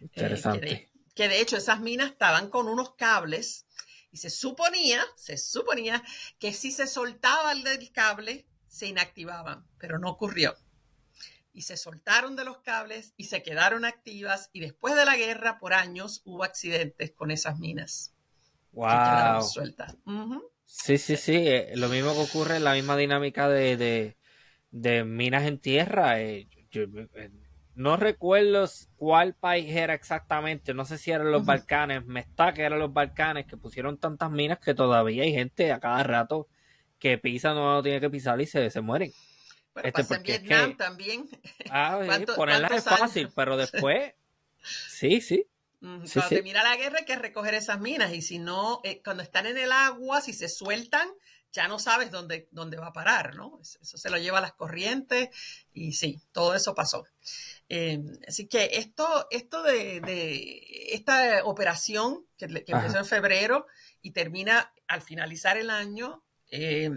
[0.00, 0.90] Interesante.
[1.14, 3.66] que, de, hecho esas minas estaban con unos cables
[4.10, 6.02] y se suponía, se suponía
[6.38, 10.54] que si se soltaba el cable, se inactivaban, pero no ocurrió
[11.56, 15.58] y se soltaron de los cables y se quedaron activas y después de la guerra
[15.58, 18.12] por años hubo accidentes con esas minas.
[18.72, 19.42] Wow.
[19.42, 19.96] sueltas.
[20.66, 21.34] Sí, sí, sí.
[21.34, 24.14] Eh, lo mismo que ocurre en la misma dinámica de,
[24.70, 26.20] minas en tierra.
[26.20, 27.30] Eh, eh,
[27.74, 30.74] no recuerdo cuál país era exactamente.
[30.74, 32.04] No sé si eran los Balcanes.
[32.04, 35.80] Me está que eran los Balcanes que pusieron tantas minas que todavía hay gente a
[35.80, 36.48] cada rato
[36.98, 39.10] que pisa, no tiene que pisar y se, se mueren.
[39.76, 41.28] Bueno, este, pasa en Vietnam también.
[41.70, 42.00] Ah,
[42.34, 44.14] ponerlas es fácil, pero después,
[44.88, 45.46] sí, sí.
[45.80, 49.44] cuando termina la guerra hay que recoger esas minas y si no, eh, cuando están
[49.44, 51.10] en el agua, si se sueltan,
[51.52, 53.60] ya no sabes dónde, dónde va a parar, ¿no?
[53.60, 55.28] Eso se lo lleva a las corrientes
[55.74, 57.04] y sí, todo eso pasó.
[57.68, 63.66] Em, así que esto, esto de, esta operación que, empezó en febrero
[64.00, 66.90] y termina al finalizar el año, eh,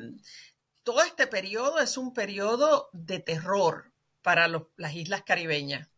[0.83, 5.89] todo este periodo es un periodo de terror para las islas caribeñas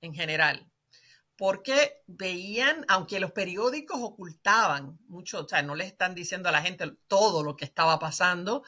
[0.00, 0.70] en general,
[1.36, 6.62] porque veían, aunque los periódicos ocultaban mucho, o sea, no le están diciendo a la
[6.62, 8.64] gente todo lo que estaba pasando,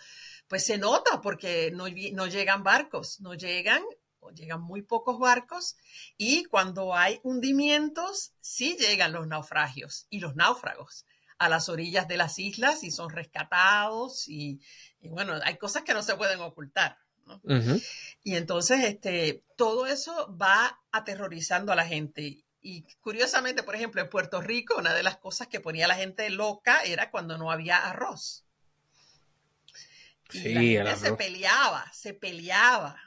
[0.49, 3.83] pues se nota porque no, no llegan barcos, no llegan
[4.21, 5.77] o llegan muy pocos barcos
[6.17, 11.05] y cuando hay hundimientos, sí llegan los naufragios y los náufragos
[11.39, 14.61] a las orillas de las islas y son rescatados y,
[15.03, 16.99] bueno, hay cosas que no se pueden ocultar.
[18.23, 22.45] Y entonces, este, todo eso va aterrorizando a la gente.
[22.61, 25.97] Y curiosamente, por ejemplo, en Puerto Rico, una de las cosas que ponía a la
[25.97, 28.45] gente loca era cuando no había arroz.
[30.33, 33.01] Y la gente se peleaba, se peleaba.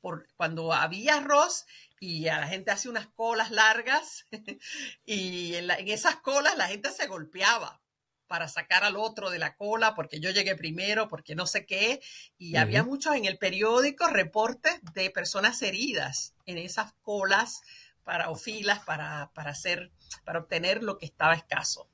[0.00, 1.66] Por, cuando había arroz,
[2.02, 4.26] y a la gente hace unas colas largas
[5.06, 7.80] y en, esas colas la gente se golpeaba
[8.26, 12.00] para sacar al otro de la cola porque yo llegué primero, porque no sé qué.
[12.38, 17.60] Y había muchos en el periódico reportes de personas heridas en esas colas
[18.02, 19.92] para, o filas para, hacer,
[20.24, 21.88] para obtener lo que estaba escaso.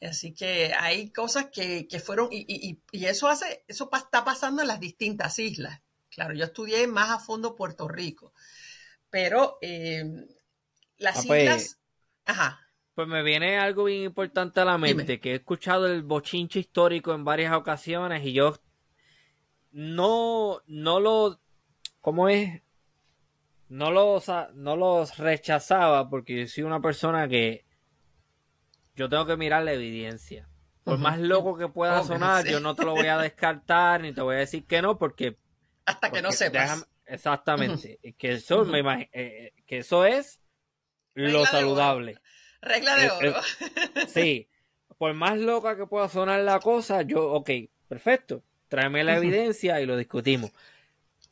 [0.00, 5.40] Así que hay cosas que, fueron, y, eso hace, eso está pasando en las distintas
[5.40, 5.80] islas.
[6.08, 8.32] Claro, yo estudié más a fondo Puerto Rico
[9.16, 10.26] pero eh,
[10.98, 11.80] las ah, pues, islas...
[12.26, 12.60] Ajá.
[12.94, 17.14] Pues me viene algo bien importante a la mente, que he escuchado el bochinche histórico
[17.14, 18.60] en varias ocasiones y yo
[19.72, 21.40] no, no lo...
[22.02, 22.60] ¿Cómo es?
[23.68, 27.64] no los, no los rechazaba porque yo soy una persona que
[28.94, 30.46] yo tengo que mirar la evidencia.
[30.84, 34.20] Por más loco que pueda sonar, yo no te lo voy a descartar ni te
[34.20, 35.38] voy a decir que no porque...
[35.86, 36.86] Hasta que no sepas.
[37.06, 37.98] Exactamente.
[38.18, 40.40] que, eso me eh, que eso es
[41.14, 42.18] lo saludable.
[42.60, 43.34] Regla de oro.
[44.08, 44.48] sí.
[44.98, 47.50] Por más loca que pueda sonar la cosa, yo, ok,
[47.86, 48.42] perfecto.
[48.68, 50.52] Tráeme la evidencia y lo discutimos.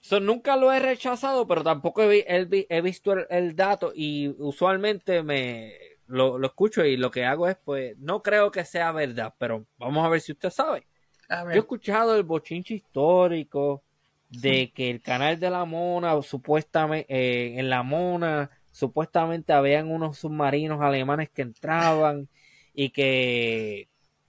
[0.01, 5.73] So, nunca lo he rechazado, pero tampoco he, visto el, dato y usualmente me
[6.07, 10.05] lo, escucho y lo que hago es, pues, no creo que sea verdad, pero vamos
[10.05, 10.87] a ver si usted sabe.
[11.31, 13.83] Yo he escuchado el bochinche histórico
[14.29, 20.19] de que el canal de la Mona, supuestamente, eh, en la Mona, supuestamente habían unos
[20.19, 22.29] submarinos alemanes que entraban
[22.75, 23.89] y que,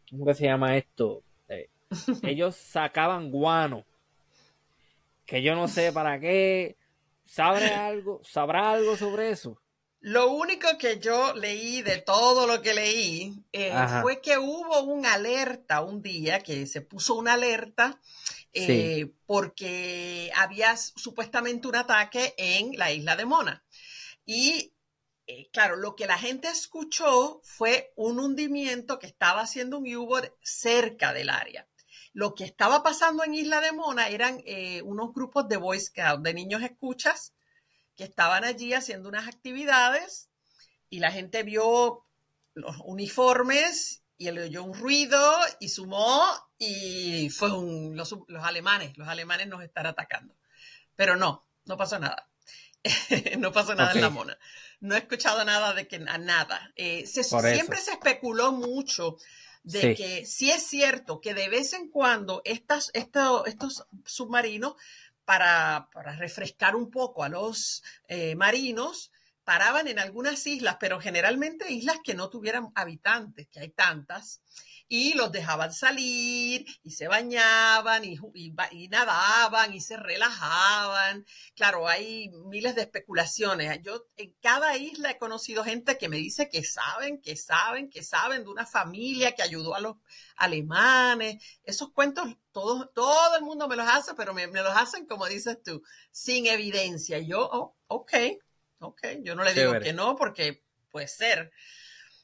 [0.10, 1.24] ¿cómo se llama esto?
[1.48, 1.70] Eh,
[2.24, 3.86] ellos sacaban guano
[5.26, 6.78] que yo no sé para qué.
[7.26, 9.60] ¿Sabrá algo, ¿Sabrá algo sobre eso?
[10.00, 15.16] Lo único que yo leí de todo lo que leí eh, fue que hubo una
[15.16, 18.00] alerta un día, que se puso una alerta
[18.56, 23.64] eh, porque había supuestamente un ataque en la isla de Mona.
[24.26, 24.74] Y
[25.28, 30.32] eh, claro, lo que la gente escuchó fue un hundimiento que estaba haciendo un U-Boat
[30.42, 31.68] cerca del área.
[32.14, 36.24] Lo que estaba pasando en Isla de Mona eran eh, unos grupos de Boy Scouts,
[36.24, 37.34] de niños escuchas,
[37.98, 40.30] que estaban allí haciendo unas actividades
[40.90, 42.06] y la gente vio
[42.54, 45.22] los uniformes y él oyó un ruido
[45.60, 46.24] y sumó
[46.58, 50.36] y fue los, alemanes, los alemanes nos están atacando.
[50.96, 52.30] Pero no, no pasó nada.
[53.40, 54.38] no pasó nada en la mona.
[54.80, 56.72] No he escuchado nada de que nada.
[56.76, 59.18] Eh, siempre se especuló mucho
[59.64, 64.76] de que sí es cierto que de vez en cuando estas, estos submarinos,
[65.26, 69.12] para, refrescar un poco a los eh, marinos,
[69.46, 74.42] paraban en algunas islas, pero generalmente islas que no tuvieran habitantes, que hay tantas,
[74.88, 78.20] y los dejaban salir y se bañaban y,
[78.90, 81.26] nadaban y se relajaban.
[81.56, 83.82] Claro, hay miles de especulaciones.
[83.82, 88.04] Yo en cada isla he conocido gente que me dice que saben, que saben, que
[88.04, 89.98] saben de una familia que ayudó a los
[90.38, 91.44] alemanes.
[91.64, 95.62] Esos cuentos todo, todo el mundo me los hace, pero me, los hacen, como dices
[95.64, 95.82] tú,
[96.12, 97.20] sin evidencia.
[97.20, 98.14] Yo, oh, ok,
[98.80, 101.52] ok, yo no le digo que no porque puede ser.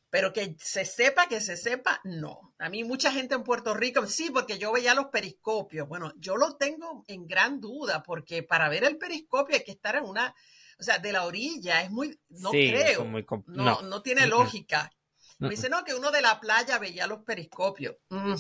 [0.10, 2.54] Pero que se sepa, que se sepa, no.
[2.60, 5.88] A mí mucha gente en Puerto Rico, sí, porque yo veía los periscopios.
[5.88, 9.96] Bueno, yo lo tengo en gran duda, porque para ver el periscopio hay que estar
[9.96, 10.36] en una,
[10.78, 13.06] o sea, de la orilla, es muy, no creo,
[13.48, 14.92] no, no, tiene lógica.
[15.40, 17.96] Me dice, no, que uno de la playa veía los periscopios.
[18.10, 18.34] Mm.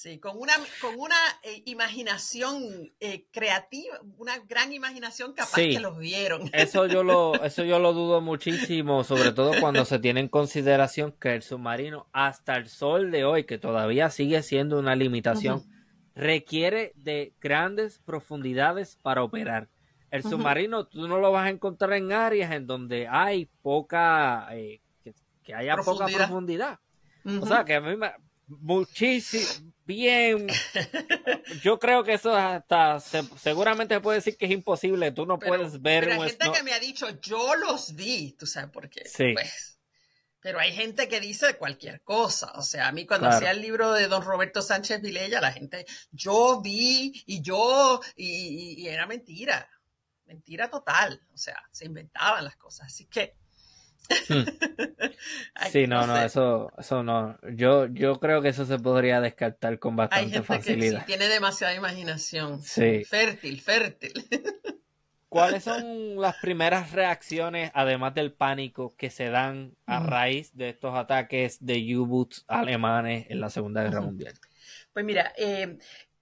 [0.00, 5.98] Sí, con una, con una eh, imaginación eh, creativa, una gran imaginación capaz que los
[5.98, 6.42] vieron.
[6.52, 11.10] Eso yo lo, eso yo lo dudo muchísimo, sobre todo cuando se tiene en consideración
[11.10, 15.64] que el submarino, hasta el sol de hoy, que todavía sigue siendo una limitación,
[16.14, 19.68] requiere de grandes profundidades para operar.
[20.12, 24.80] El submarino tú no lo vas a encontrar en áreas en donde hay poca, eh,
[25.42, 26.78] que, haya poca profundidad.
[27.40, 28.12] O sea, que a mí me,
[28.48, 30.46] muchísimo, bien.
[31.62, 35.12] Yo creo que eso hasta seguramente se puede decir que es imposible.
[35.12, 36.04] Tú no puedes ver.
[36.04, 39.08] Pero hay gente que me ha dicho, yo los vi, tú sabes por qué.
[39.08, 39.32] Sí.
[39.34, 39.78] Pues,
[40.40, 42.52] pero hay gente que dice cualquier cosa.
[42.54, 45.84] O sea, a mí cuando hacía el libro de don Roberto Sánchez Vilella, la gente,
[46.10, 49.68] yo vi y yo, y era mentira.
[50.26, 51.20] Mentira total.
[51.32, 52.86] O sea, se inventaban las cosas.
[52.86, 53.34] Así que.
[55.70, 57.38] sí, no, no, eso, eso no.
[57.54, 61.04] Yo, yo creo que eso se podría descartar con bastante facilidad.
[61.06, 62.62] tiene demasiada imaginación.
[62.62, 63.04] Sí.
[63.04, 64.12] Fértil, fértil.
[65.28, 70.96] ¿Cuáles son las primeras reacciones, además del pánico, que se dan a raíz de estos
[70.96, 74.32] ataques de U-Boots alemanes en la Segunda Guerra Mundial?
[74.94, 75.76] Pues mira, eh,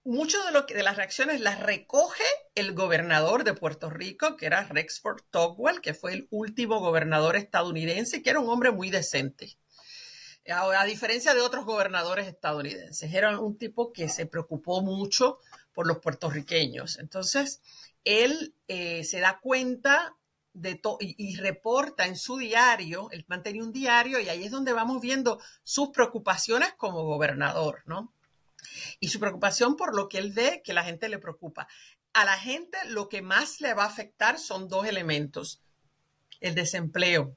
[0.07, 2.23] mucho de, lo que, de las reacciones las recoge
[2.55, 8.23] el gobernador de Puerto Rico, que era Rexford Togwell, que fue el último gobernador estadounidense,
[8.23, 9.57] que era un hombre muy decente.
[10.49, 15.39] A, diferencia de otros gobernadores estadounidenses, era un tipo que se preocupó mucho
[15.73, 16.99] por los puertorriqueños.
[16.99, 17.61] Entonces,
[18.05, 20.15] él eh, se da cuenta
[20.53, 24.71] de y, y, reporta en su diario, él mantenía un diario y ahí es donde
[24.71, 28.13] vamos viendo sus preocupaciones como gobernador, ¿no?
[28.99, 31.67] Y su preocupación por lo que él ve que la gente le preocupa.
[32.13, 35.61] A la gente lo que más le va a afectar son dos elementos.
[36.39, 37.35] El desempleo.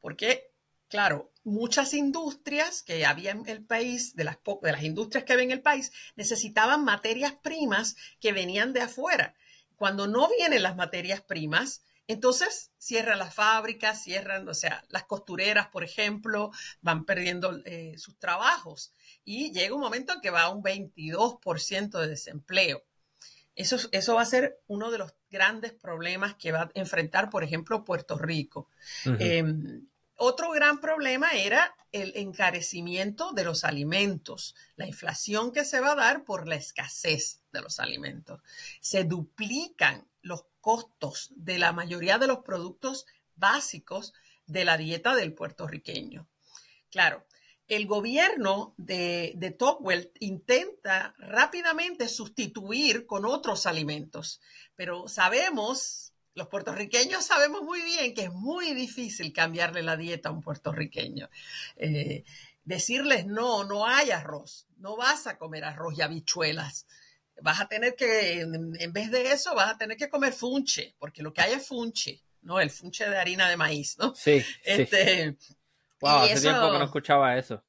[0.00, 0.50] Porque,
[0.88, 5.44] claro, muchas industrias que había en el país, de las, de las industrias que había
[5.44, 9.34] en el país, necesitaban materias primas que venían de afuera.
[9.76, 15.68] cuando no vienen las materias primas, entonces cierran las fábricas, cierran, o sea, las costureras,
[15.68, 16.50] por ejemplo,
[16.80, 18.92] van perdiendo eh, sus trabajos
[19.24, 22.84] y llega un momento en que va a un 22% de desempleo.
[23.54, 27.42] Eso, eso va a ser uno de los grandes problemas que va a enfrentar, por
[27.42, 28.68] ejemplo, Puerto Rico.
[29.18, 29.86] Em,
[30.16, 35.96] otro gran problema era el encarecimiento de los alimentos, la inflación que se va a
[35.96, 38.40] dar por la escasez de los alimentos.
[38.80, 43.06] Se duplican los costos de la mayoría de los productos
[43.36, 44.12] básicos
[44.48, 46.26] de la dieta del puertorriqueño.
[46.90, 47.24] Claro,
[47.68, 54.40] el gobierno de, de Tocqueville intenta rápidamente sustituir con otros alimentos,
[54.74, 60.32] pero sabemos, los puertorriqueños sabemos muy bien que es muy difícil cambiarle la dieta a
[60.32, 61.30] un puertorriqueño.
[61.76, 62.24] Eh,
[62.64, 66.88] decirles no, no hay arroz, no vas a comer arroz y habichuelas
[67.42, 71.22] vas a tener que, en vez de eso, vas a tener que comer funche, porque
[71.22, 72.60] lo que hay es funche, ¿no?
[72.60, 74.14] El funche de harina de maíz, ¿no?
[74.14, 74.44] Sí.
[74.64, 75.36] Este,
[76.00, 77.62] Wow, hace tiempo que no escuchaba eso.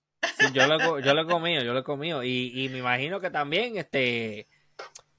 [0.53, 2.24] yo, lo, yo lo he comido, yo lo he comido.
[2.24, 4.47] Y, y me imagino que también, este,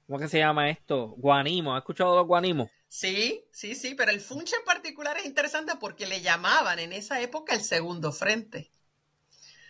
[0.05, 1.15] ¿cómo que se llama esto?
[1.17, 2.69] Guanimo, ¿has escuchado los guanimos?
[2.87, 7.21] Sí, sí, sí, pero el funche en particular es interesante porque le llamaban en esa
[7.21, 8.71] época el segundo frente.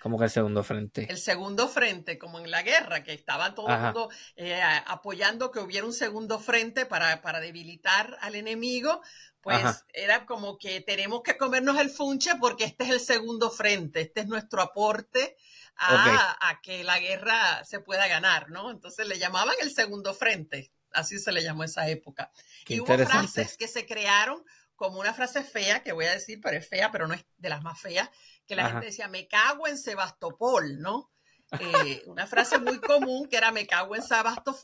[0.01, 1.07] ¿Cómo que el segundo frente?
[1.09, 5.59] El segundo frente, como en la guerra, que estaba todo el mundo eh, apoyando que
[5.59, 9.01] hubiera un segundo frente para, para debilitar al enemigo,
[9.41, 14.01] pues era como que tenemos que comernos el funche porque este es el segundo frente,
[14.01, 15.35] este es nuestro aporte
[15.75, 18.71] a, a que la guerra se pueda ganar, ¿no?
[18.71, 22.31] Entonces le llamaban el segundo frente, así se le llamó esa época.
[22.67, 24.43] y hubo frases que se crearon
[24.75, 27.49] como una frase fea, que voy a decir, pero es fea, pero no es de
[27.49, 28.09] las más feas,
[28.49, 31.11] que la gente decía, me cago en Sebastopol, ¿no?
[31.59, 34.03] Eh, una frase muy común que era me cago en,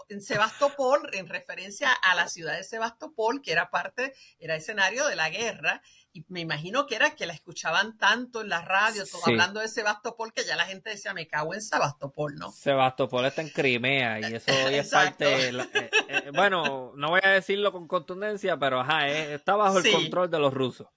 [0.09, 5.15] en, Sebastopol en referencia a la ciudad de Sebastopol, que era parte, era escenario de
[5.15, 5.83] la guerra.
[6.13, 9.67] Y me imagino que era que la escuchaban tanto en la radio, todo hablando de
[9.67, 12.51] Sebastopol, que ya la gente decía me cago en Sebastopol, ¿no?
[12.51, 15.49] Sebastopol está en Crimea y eso hoy es parte.
[15.49, 20.31] Eh, eh, bueno, no voy a decirlo con contundencia, pero ajá, está bajo el control
[20.31, 20.87] de los rusos.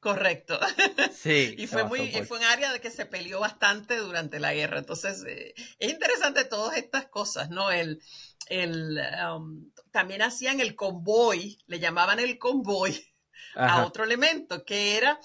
[0.00, 0.58] Correcto.
[1.12, 1.54] Sí.
[1.58, 4.78] y fue muy, fue un área de que se peleó bastante durante la guerra.
[4.78, 7.70] Entonces, eh, es interesante todas estas cosas, ¿no?
[7.70, 8.00] El,
[8.48, 12.94] el, um, también hacían el convoy, le llamaban el convoy
[13.56, 15.18] a otro elemento, que era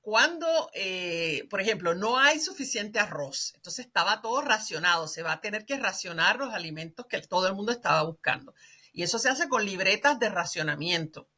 [0.00, 5.40] cuando, eh, por ejemplo, no hay suficiente arroz, entonces estaba todo racionado, se va a
[5.40, 8.54] tener que racionar los alimentos que todo el mundo estaba buscando.
[8.92, 11.28] Y eso se hace con libretas de racionamiento.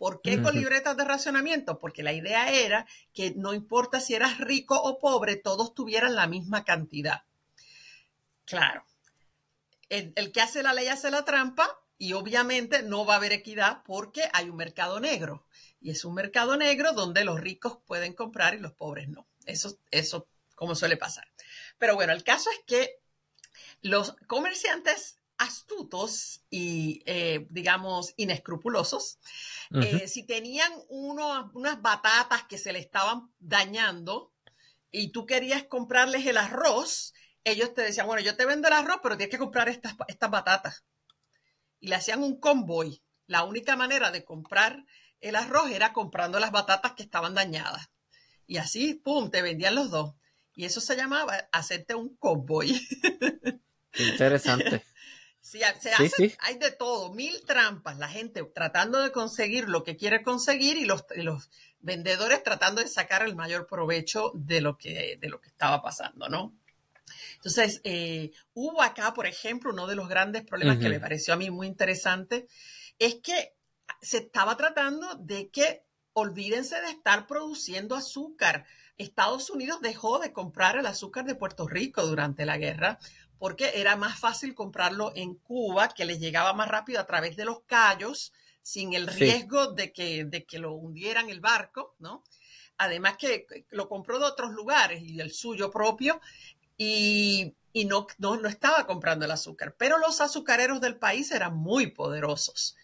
[0.00, 1.78] ¿Por qué con libretas de racionamiento?
[1.78, 6.26] Porque la idea era que no importa si eras rico o pobre, todos tuvieran la
[6.26, 7.24] misma cantidad.
[8.46, 8.82] Claro,
[9.90, 13.82] el, que hace la ley hace la trampa y obviamente no va a haber equidad
[13.84, 15.44] porque hay un mercado negro.
[15.82, 19.26] Y es un mercado negro donde los ricos pueden comprar y los pobres no.
[19.44, 21.28] Eso, eso como suele pasar.
[21.76, 23.02] Pero bueno, el caso es que
[23.82, 29.18] los comerciantes astutos y, eh, digamos, inescrupulosos,
[29.72, 34.34] eh, si tenían unas batatas que se le estaban dañando
[34.90, 37.14] y tú querías comprarles el arroz,
[37.44, 40.30] ellos te decían, bueno, yo te vendo el arroz, pero tienes que comprar estas, estas
[40.30, 40.84] batatas.
[41.80, 43.02] Y le hacían un convoy.
[43.26, 44.84] La única manera de comprar
[45.22, 47.88] el arroz era comprando las batatas que estaban dañadas.
[48.46, 50.14] Y así, pum, te vendían los dos.
[50.54, 52.86] Y eso se llamaba hacerte un convoy.
[53.98, 54.84] interesante.
[55.40, 60.22] Sí, se hay de todo, mil trampas, la gente tratando de conseguir lo que quiere
[60.22, 65.28] conseguir y los, los vendedores tratando de sacar el mayor provecho de lo que, de
[65.28, 66.54] lo que estaba pasando, ¿no?
[67.36, 71.38] Entonces, eh, hubo acá, por ejemplo, uno de los grandes problemas que me pareció a
[71.38, 72.46] mí muy interesante,
[72.98, 73.54] es que
[74.02, 78.66] se estaba tratando de que olvídense de estar produciendo azúcar.
[78.98, 82.98] Estados Unidos dejó de comprar el azúcar de Puerto Rico durante la guerra
[83.40, 87.46] porque era más fácil comprarlo en Cuba, que les llegaba más rápido a través de
[87.46, 92.22] los callos, sin el riesgo de, que, de que lo hundieran el barco, ¿no?
[92.76, 96.20] Además que lo compró de otros lugares y el suyo propio,
[96.76, 97.54] y,
[97.86, 99.74] no, no, no estaba comprando el azúcar.
[99.78, 102.76] Pero los azucareros del país eran muy poderosos.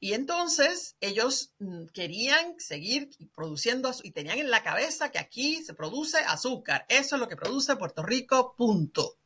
[0.00, 5.74] Y entonces ellos mm, querían seguir produciendo y tenían en la cabeza que aquí se
[5.74, 6.86] produce azúcar.
[6.88, 9.16] Eso es lo que produce Puerto Rico, punto.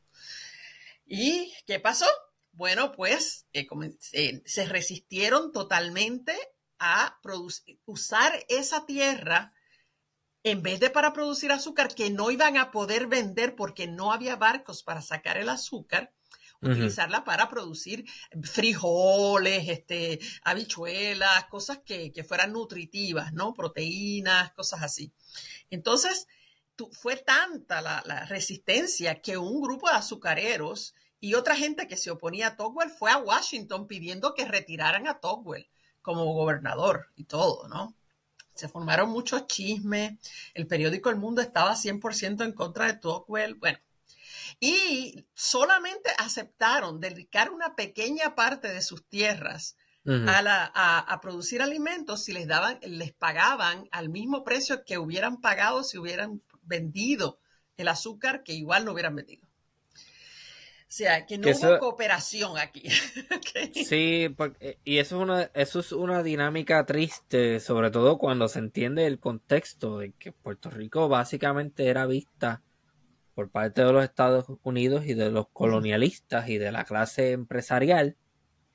[1.05, 2.05] ¿Y qué pasó?
[2.53, 3.67] Bueno, pues eh,
[4.13, 6.35] eh, se resistieron totalmente
[6.79, 7.19] a
[7.85, 9.53] usar esa tierra
[10.43, 14.35] en vez de para producir azúcar que no iban a poder vender porque no había
[14.35, 16.13] barcos para sacar el azúcar,
[16.61, 18.05] utilizarla para producir
[18.43, 23.53] frijoles, este, habichuelas, cosas que, fueran nutritivas, ¿no?
[23.53, 25.11] Proteínas, cosas así.
[25.69, 26.27] Entonces,
[26.91, 32.11] fue tanta la, la, resistencia que un grupo de azucareros y otra gente que se
[32.11, 35.69] oponía a Togwell fue a Washington pidiendo que retiraran a Togwell
[36.01, 37.95] como gobernador y todo, ¿no?
[38.55, 40.13] Se formaron muchos chismes,
[40.53, 43.79] el periódico El Mundo estaba 100% en contra de Tocqueville, bueno,
[44.59, 52.23] y solamente aceptaron dedicar una pequeña parte de sus tierras a, la, a, producir alimentos
[52.23, 57.39] si les daban, les pagaban al mismo precio que hubieran pagado si hubieran vendido
[57.77, 59.47] el azúcar que igual no hubieran vendido.
[60.91, 62.83] O sea, que no hubo cooperación aquí.
[63.73, 64.27] Sí,
[64.83, 69.19] y eso es, una, eso es una dinámica triste, sobre todo cuando se entiende el
[69.19, 72.61] contexto de que Puerto Rico básicamente era vista
[73.35, 78.17] por parte de los Estados Unidos y de los colonialistas y de la clase empresarial.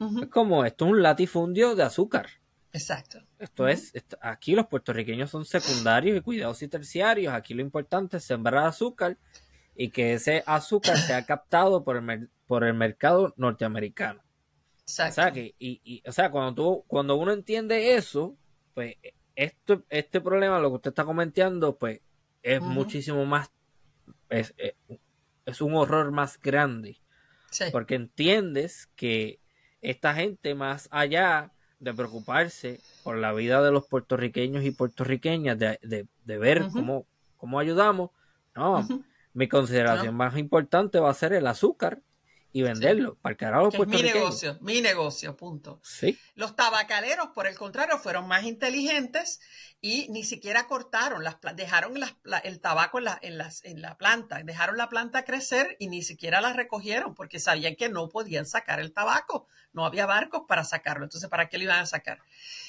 [0.01, 2.29] Es como esto es un latifundio de azúcar.
[2.73, 3.26] Exacto.
[3.39, 7.35] Esto es, aquí los puertorriqueños son secundarios y cuidados y terciarios.
[7.35, 9.19] Aquí lo importante es sembrar azúcar
[9.75, 14.23] y que ese azúcar sea captado por el, por el mercado norteamericano.
[14.87, 18.37] O sea, que, y, o sea cuando, tú, cuando uno entiende eso,
[18.73, 18.95] pues
[19.35, 22.01] esto, este problema, lo que usted está comentando, pues
[22.43, 23.51] es muchísimo más,
[24.31, 24.77] es, eh,
[25.45, 27.01] es, un horror más grande.
[27.73, 29.41] Porque entiendes que
[29.81, 35.79] esta gente, más allá de preocuparse por la vida de los puertorriqueños y puertorriqueñas, de,
[35.83, 37.07] de, ver cómo,
[37.37, 38.11] cómo ayudamos,
[38.55, 38.87] no,
[39.35, 42.01] mi consideración más importante va a ser el azúcar
[42.57, 45.79] y venderlo para el carajo que es mi negocio, mi negocio, punto.
[45.83, 46.19] Sí.
[46.37, 49.41] Los tabacaleros, por el contrario, fueron más inteligentes
[49.83, 52.01] y ni siquiera cortaron, las, dejaron
[52.45, 56.01] el tabaco en la, en, las, en la planta, dejaron la planta crecer y ni
[56.01, 60.65] siquiera la recogieron porque sabían que no podían sacar el tabaco, no había barcos para
[60.65, 62.21] sacarlo, entonces ¿para qué lo iban a sacar?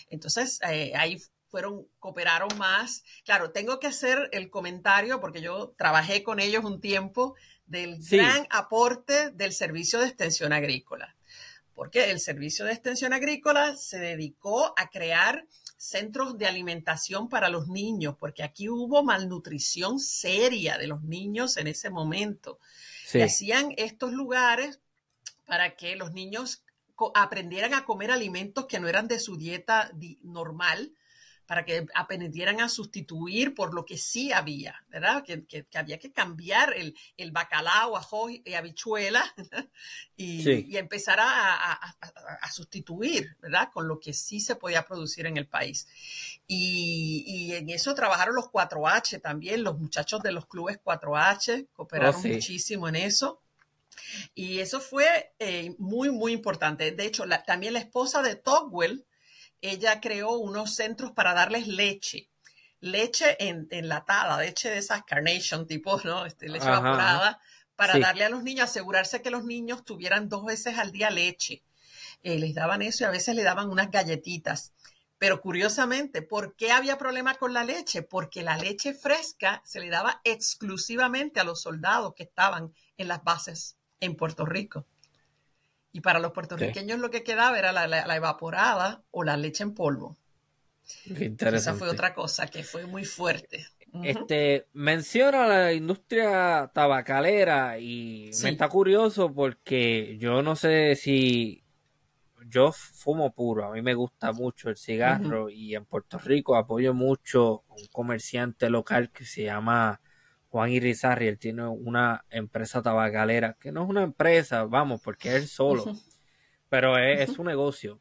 [0.10, 3.06] Entonces eh, ahí fueron, cooperaron más.
[3.24, 7.36] Claro, tengo que hacer el comentario porque yo trabajé con ellos un tiempo
[7.68, 11.16] del gran aporte del servicio de extensión agrícola.
[11.76, 15.46] Porque el servicio de extensión agrícola se dedicó a crear
[15.78, 21.68] centros de alimentación para los niños, porque aquí hubo malnutrición seria de los niños en
[21.68, 22.60] ese momento.
[23.06, 24.80] Se hacían estos lugares
[25.46, 26.64] para que los niños
[27.14, 29.92] aprendieran a comer alimentos que no eran de su dieta
[30.24, 30.94] normal,
[31.48, 35.24] para que aprendieran a sustituir por lo que sí había, ¿verdad?
[35.24, 39.24] Que, había que cambiar el, bacalao, ajo y habichuela
[40.18, 41.80] y, empezar a,
[42.52, 43.70] sustituir, ¿verdad?
[43.74, 45.88] Con lo que sí se podía producir en el país.
[46.48, 52.28] Y, en eso trabajaron los 4H también, los muchachos de los clubes 4H cooperaron oh,
[52.28, 53.42] muchísimo en eso.
[54.36, 56.92] Y eso fue eh, muy, muy importante.
[56.92, 59.07] De hecho, también la esposa de Togwell,
[59.62, 62.30] ella creó unos centros para darles leche.
[62.80, 66.26] Leche enlatada, leche de esas carnation tipo, ¿no?
[66.26, 67.40] Este, leche evaporada,
[67.76, 71.64] para darle a los niños, asegurarse que los niños tuvieran dos veces al día leche.
[72.24, 74.74] Eh, les daban eso y a veces le daban unas galletitas.
[75.20, 78.04] Pero curiosamente, ¿por qué había problema con la leche?
[78.04, 83.24] Porque la leche fresca se le daba exclusivamente a los soldados que estaban en las
[83.24, 84.86] bases en Puerto Rico.
[85.98, 90.16] Y para los puertorriqueños lo que quedaba era la, evaporada o la leche en polvo.
[91.40, 93.66] Esa fue otra cosa que fue muy fuerte.
[94.04, 101.64] Este menciona la industria tabacalera y me está curioso porque yo no sé si
[102.48, 106.94] yo fumo puro, a mí me gusta mucho el cigarro y en Puerto Rico apoyo
[106.94, 110.00] mucho un comerciante local que se llama
[110.50, 115.36] Juan Irizarri, él tiene una empresa tabacalera, que no es una empresa, vamos, porque es
[115.36, 115.86] él solo,
[116.70, 118.00] pero es, un negocio.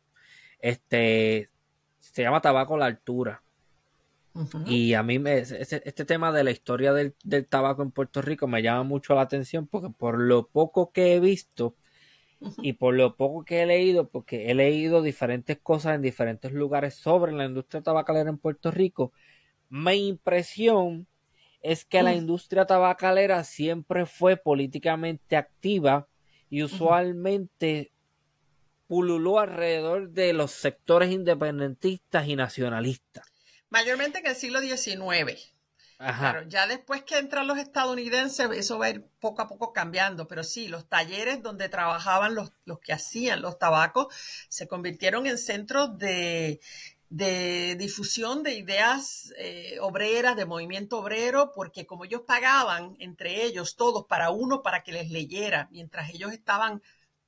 [0.61, 1.51] Este
[1.99, 3.43] se llama Tabaco La Altura.
[4.67, 7.15] Y a mí me, este, tema de la historia del,
[7.49, 11.21] tabaco en Puerto Rico me llama mucho la atención porque por lo poco que he
[11.21, 11.75] visto
[12.59, 16.95] y por lo poco que he leído, porque he leído diferentes cosas en diferentes lugares
[16.95, 19.13] sobre la industria tabacalera en Puerto Rico,
[19.71, 21.07] mi impresión
[21.63, 26.09] es que la industria tabacalera siempre fue políticamente activa
[26.49, 27.93] y usualmente
[28.87, 33.27] pululó alrededor de los sectores independentistas y nacionalistas.
[33.69, 35.57] Mayormente en el siglo XIX.
[35.99, 40.29] Claro, ya después que entran los estadounidenses, eso va a ir poco a poco cambiando,
[40.29, 44.15] pero sí, los talleres donde trabajaban los, los que hacían los tabacos
[44.51, 46.61] se convirtieron en centros de,
[47.09, 53.77] de difusión de ideas eh, obreras, de movimiento obrero, porque como ellos pagaban entre ellos
[53.77, 56.83] todos para uno para que les leyera, mientras ellos estaban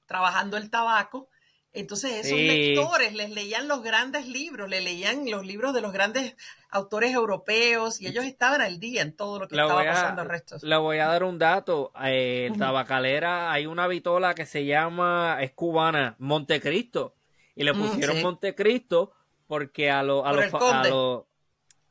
[0.06, 1.28] trabajando el tabaco.
[1.72, 6.34] Entonces esos lectores les leían los grandes libros, le leían los libros de los grandes
[6.70, 10.56] autores europeos y ellos estaban al día en todo lo que estaba pasando el resto.
[10.62, 11.92] Le voy a dar un dato.
[12.02, 17.14] Eh, tabacalera, hay una vitola que se llama, es cubana, Montecristo.
[17.54, 19.12] Y le pusieron Montecristo
[19.49, 21.24] porque a, los a, los,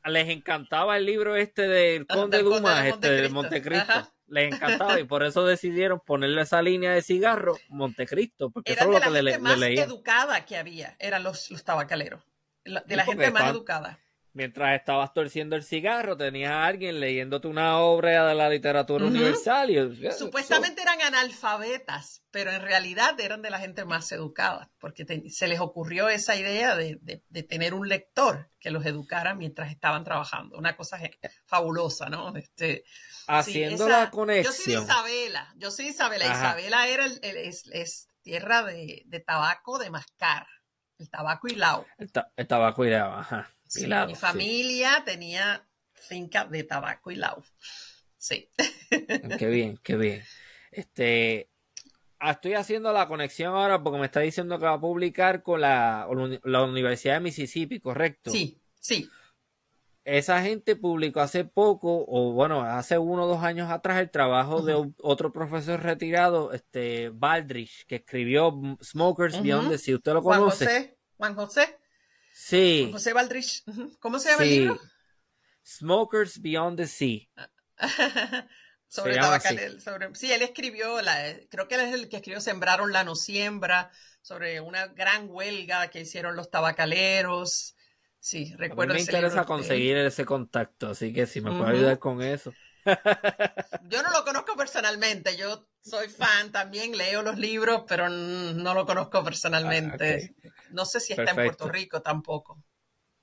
[0.04, 4.10] les encantaba el libro este del Conde Dumas, este de Montecristo.
[4.28, 8.90] Les encantaba y por eso decidieron ponerle esa línea de cigarro Montecristo, porque eso es
[8.90, 12.22] lo que le, le, más educada que había, eran los, los tabacaleros,
[12.64, 13.98] de la gente más educada
[14.38, 19.68] mientras estabas torciendo el cigarro, tenías a alguien leyéndote una obra de la literatura universal.
[19.68, 25.48] Y, Supuestamente eran analfabetas, pero en realidad eran de la gente más educada, porque se
[25.48, 27.00] les ocurrió esa idea de,
[27.48, 30.56] tener un lector que los educara mientras estaban trabajando.
[30.56, 31.00] Una cosa
[31.44, 32.36] fabulosa, ¿no?
[32.36, 32.84] Este,
[33.26, 34.54] Haciendo la conexión.
[34.54, 36.26] Yo soy Isabela, yo soy Isabela.
[36.26, 40.46] Isabela era es, tierra de, tabaco de mascar,
[40.96, 41.84] el tabaco y lao.
[41.98, 43.50] El, el tabaco y lao, ajá
[44.06, 47.42] mi familia tenía finca de tabaco y lau.
[48.16, 48.48] Sí.
[49.38, 50.22] Qué bien, qué bien.
[50.70, 51.50] Este,
[52.18, 55.60] ah, estoy haciendo la conexión ahora porque me está diciendo que va a publicar con
[55.60, 58.30] la, Universidad de Mississippi, ¿correcto?
[58.30, 59.08] Sí, sí.
[60.04, 64.62] Esa gente publicó hace poco, o bueno, hace uno o dos años atrás, el trabajo
[64.62, 69.96] de otro profesor retirado, este Baldrich, que escribió Smokers Beyond the Sea.
[69.96, 70.64] ¿Usted lo conoce?
[70.64, 70.98] Juan José.
[71.18, 71.77] Juan José.
[72.38, 72.88] Sí.
[72.92, 73.64] José Baldrich.
[73.98, 74.80] ¿Cómo se llama el libro?
[75.66, 77.28] Smokers Beyond the Sea.
[78.86, 82.92] sobre tabacal, sobre, sí, él escribió, la, creo que él es el que escribió Sembraron
[82.92, 83.90] la no siembra,
[84.22, 87.74] sobre una gran huelga que hicieron los tabacaleros.
[88.20, 88.92] Sí, recuerdo.
[88.92, 92.54] A mí me interesa conseguir ese contacto, así que si me puede ayudar con eso.
[93.88, 98.86] Yo no lo conozco personalmente, yo soy fan también, leo los libros, pero no lo
[98.86, 100.34] conozco personalmente.
[100.44, 102.62] Ah, no sé si está en Puerto Rico tampoco.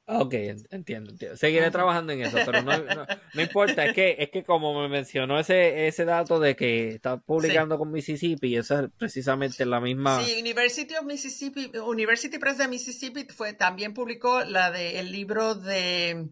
[0.08, 0.36] Ok,
[0.70, 5.40] entiendo, Seguiré trabajando en eso, pero no, importa, es que, es que como me mencionó
[5.40, 10.24] ese, ese dato de que está publicando con Mississippi, y eso es precisamente la misma.
[10.24, 15.56] Sí, University of Mississippi, University Press de Mississippi fue, también publicó la de el libro
[15.56, 16.30] de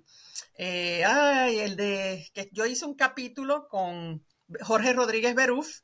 [0.55, 4.23] eh, ay, el de que yo hice un capítulo con
[4.61, 5.79] Jorge Rodríguez Beruf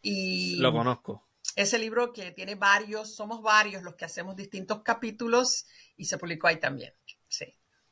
[0.00, 1.28] y lo conozco.
[1.56, 6.48] Ese libro que tiene varios, somos varios los que hacemos distintos capítulos y se publicó
[6.48, 6.94] ahí también.
[7.28, 7.46] Sí.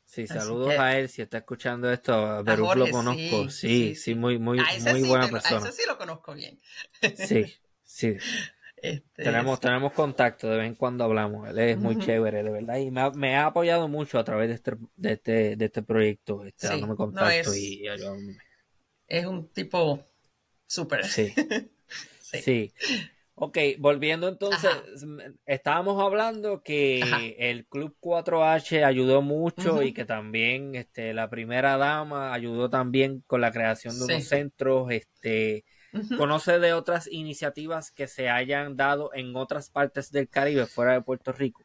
[0.05, 2.43] Sí, saludos a él si está escuchando esto.
[2.43, 3.49] Beruf lo conozco.
[3.49, 5.65] Sí, sí, muy, muy, muy buena persona.
[5.65, 6.61] A ese sí lo conozco bien.
[7.17, 7.47] Sí,
[7.85, 8.17] sí.
[8.83, 11.47] Este, tenemos, tenemos contacto, de vez en cuando hablamos.
[11.51, 12.79] Él es muy chévere, de verdad.
[12.79, 16.67] Y me ha, apoyado mucho a través de este, de este, de este proyecto, este,
[16.67, 17.55] dándome contacto.
[17.55, 17.87] y,
[19.07, 20.03] es un tipo
[20.67, 21.05] súper.
[21.05, 21.35] Sí.
[22.21, 22.73] sí.
[23.43, 24.71] Ok, volviendo entonces,
[25.47, 32.35] estábamos hablando que el Club 4H ayudó mucho y que también este, la primera dama
[32.35, 35.65] ayudó también con la creación de unos centros este,
[36.17, 41.03] ¿Conoce de otras iniciativas que se hayan dado en otras partes del Caribe, fuera de
[41.03, 41.63] Puerto Rico?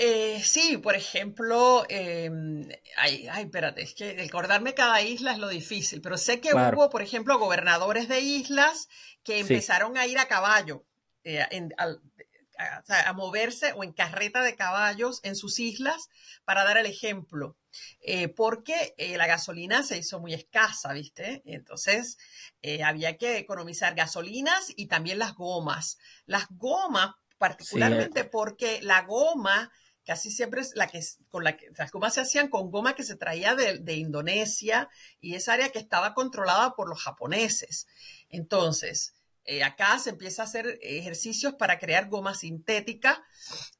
[0.00, 5.48] Eh, sí, por ejemplo, em, ay, ay, espérate, es que recordarme cada isla es lo
[5.48, 8.88] difícil, pero sé que hubo, por ejemplo, gobernadores de islas
[9.24, 10.84] que empezaron a ir a caballo,
[11.24, 11.44] eh,
[11.78, 16.08] a, moverse o en carreta de caballos en sus islas
[16.44, 17.56] para dar el ejemplo,
[18.00, 21.42] eh, porque la gasolina se hizo muy escasa, ¿viste?
[21.44, 22.18] Entonces,
[22.62, 25.98] eh, había que economizar gasolinas y también las gomas.
[26.24, 29.72] Las gomas, particularmente porque la goma
[30.08, 33.02] casi siempre es la que con la que las gomas se hacían con goma que
[33.02, 34.88] se traía de, Indonesia
[35.20, 37.86] y esa área que estaba controlada por los japoneses.
[38.30, 39.12] Entonces,
[39.44, 43.22] eh, acá se empieza a hacer ejercicios para crear goma sintética,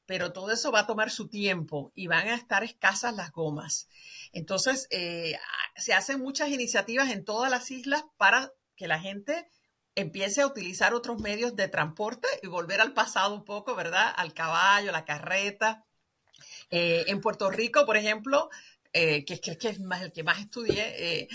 [0.05, 3.87] pero todo eso va a tomar su tiempo y van a estar escasas las gomas.
[4.31, 5.35] Entonces, eh,
[5.77, 9.47] se hacen muchas iniciativas en todas las islas para que la gente
[9.95, 14.13] empiece a utilizar otros medios de transporte y volver al pasado un poco, ¿verdad?
[14.15, 15.87] Al caballo, la carreta.
[16.69, 18.49] Eh, en Puerto Rico, por ejemplo,
[18.93, 21.27] eh, que, que, que, es más, el que más estudié,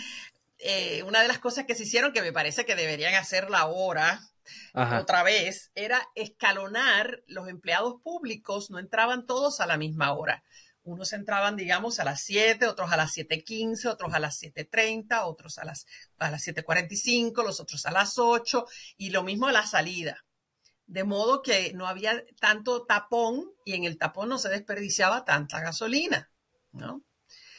[0.59, 4.21] eh, una de las cosas que se hicieron que me parece que deberían hacerla ahora,
[4.75, 10.45] otra vez, era escalonar los empleados públicos, no entraban todos a la misma hora
[10.85, 15.59] unos entraban, digamos, a las 7, otros a las 7.15, otros a las 7.30, otros
[15.59, 15.87] a las,
[16.19, 18.67] a las 7.45, los otros a las 8
[18.99, 20.24] y lo mismo a la salida.
[20.87, 25.61] De modo que no había tanto tapón y en el tapón no se desperdiciaba tanta
[25.61, 26.31] gasolina,
[26.73, 27.03] ¿no?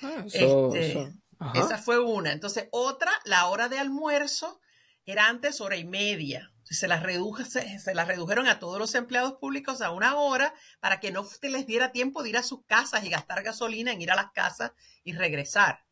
[0.01, 1.13] Ah, este,
[1.53, 2.32] esa fue una.
[2.32, 4.59] Entonces, otra, la hora de almuerzo
[5.05, 7.03] era antes hora y media Se las,
[7.47, 11.67] se, las redujeron a todos los empleados públicos a una hora para que no les
[11.67, 14.71] diera tiempo de ir a sus casas y gastar gasolina en ir a las casas
[15.03, 15.86] y regresar.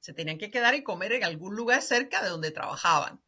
[0.00, 3.22] Se tenían que quedar y comer en algún lugar cerca de donde trabajaban.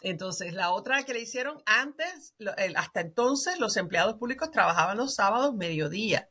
[0.00, 2.34] Entonces, la otra que le hicieron antes,
[2.76, 6.28] hasta entonces los empleados públicos trabajaban los sábados mediodía.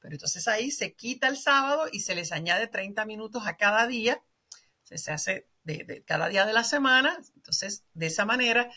[0.00, 3.86] Pero entonces ahí se quita el sábado y se les añade 30 minutos a cada
[3.86, 4.22] día.
[4.84, 7.18] Se hace de, cada día de la semana.
[7.36, 8.70] Entonces, de esa manera,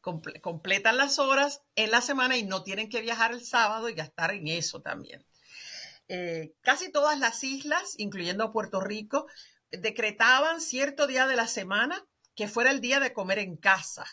[0.00, 4.32] completan las horas en la semana y no tienen que viajar el sábado y gastar
[4.32, 5.24] en eso también.
[6.08, 9.26] Eh, casi todas las islas, incluyendo Puerto Rico,
[9.70, 12.04] decretaban cierto día de la semana
[12.34, 14.06] que fuera el día de comer en casa,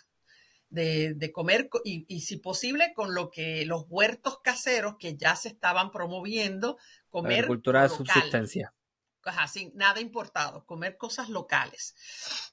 [0.70, 5.92] de, comer y, si posible con lo que los huertos caseros que ya se estaban
[5.92, 6.78] promoviendo,
[7.10, 7.48] comer.
[7.48, 8.74] cultura de subsistencia
[9.48, 11.96] sin nada importado, comer cosas locales.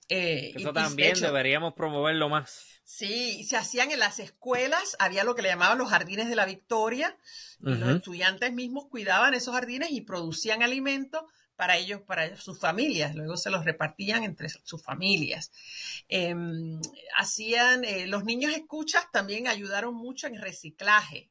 [0.08, 2.66] Eh, Eso también deberíamos promoverlo más.
[2.84, 6.46] Sí, se hacían en las escuelas, había lo que le llamaban los jardines de la
[6.46, 7.16] victoria,
[7.60, 11.26] y los estudiantes mismos cuidaban esos jardines y producían alimento
[11.57, 15.52] para ellos, para sus familias, luego se los repartían entre sus familias.
[16.09, 16.80] Em,
[17.16, 21.30] hacían, eh, los niños escuchas también ayudaron mucho en reciclaje,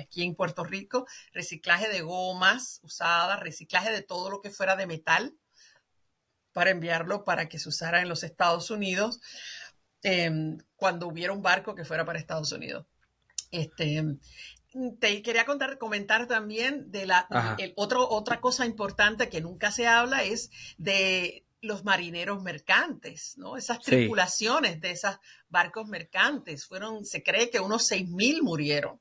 [0.00, 4.86] aquí en Puerto Rico, reciclaje de gomas usadas, reciclaje de todo lo que fuera de
[4.86, 5.34] metal
[6.52, 9.20] para enviarlo para que se usara en los Estados Unidos
[10.02, 12.86] em, cuando hubiera un barco que fuera para Estados Unidos.
[13.50, 14.02] Este,
[14.98, 17.28] te quería contar, comentar también de la
[17.76, 23.56] otro, otra cosa importante que nunca se habla es de los marineros mercantes, ¿no?
[23.56, 25.16] Esas tripulaciones de esos
[25.48, 29.00] barcos mercantes fueron, se cree que unos 6.000 murieron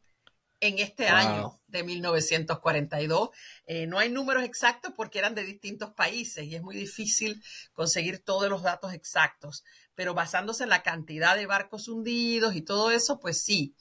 [0.64, 3.32] en este año de 1942.
[3.66, 7.44] Eh, no hay números exactos porque eran de distintos países y es muy difícil
[7.74, 12.92] conseguir todos los datos exactos, pero basándose en la cantidad de barcos hundidos y todo
[12.92, 13.76] eso, pues sí.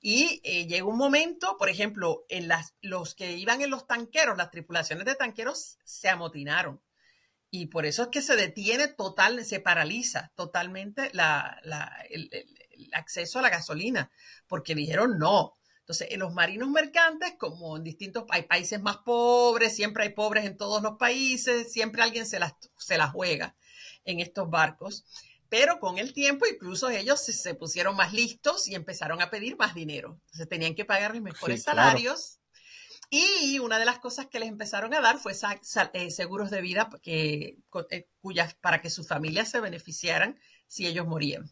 [0.00, 4.36] Y eh, llegó un momento, por ejemplo, en las, los que iban en los tanqueros,
[4.36, 6.80] las tripulaciones de tanqueros se amotinaron.
[7.50, 13.50] Y por eso es que se detiene total, se paraliza totalmente el acceso a la
[13.50, 14.10] gasolina,
[14.46, 15.54] porque dijeron no,
[15.88, 20.44] entonces, en los marinos mercantes, como en distintos hay países más pobres, siempre hay pobres
[20.44, 23.56] en todos los países, siempre alguien se las, se juega
[24.04, 25.06] en estos barcos.
[25.48, 29.74] Pero con el tiempo, incluso ellos se, pusieron más listos y empezaron a pedir más
[29.74, 30.20] dinero.
[30.26, 32.40] Entonces, tenían que pagarles mejores salarios.
[33.10, 35.32] Y una de las cosas que les empezaron a dar fue
[35.94, 37.58] eh, seguros de vida que,
[37.90, 41.50] eh, cuyas, para que sus familias se beneficiaran si ellos morían.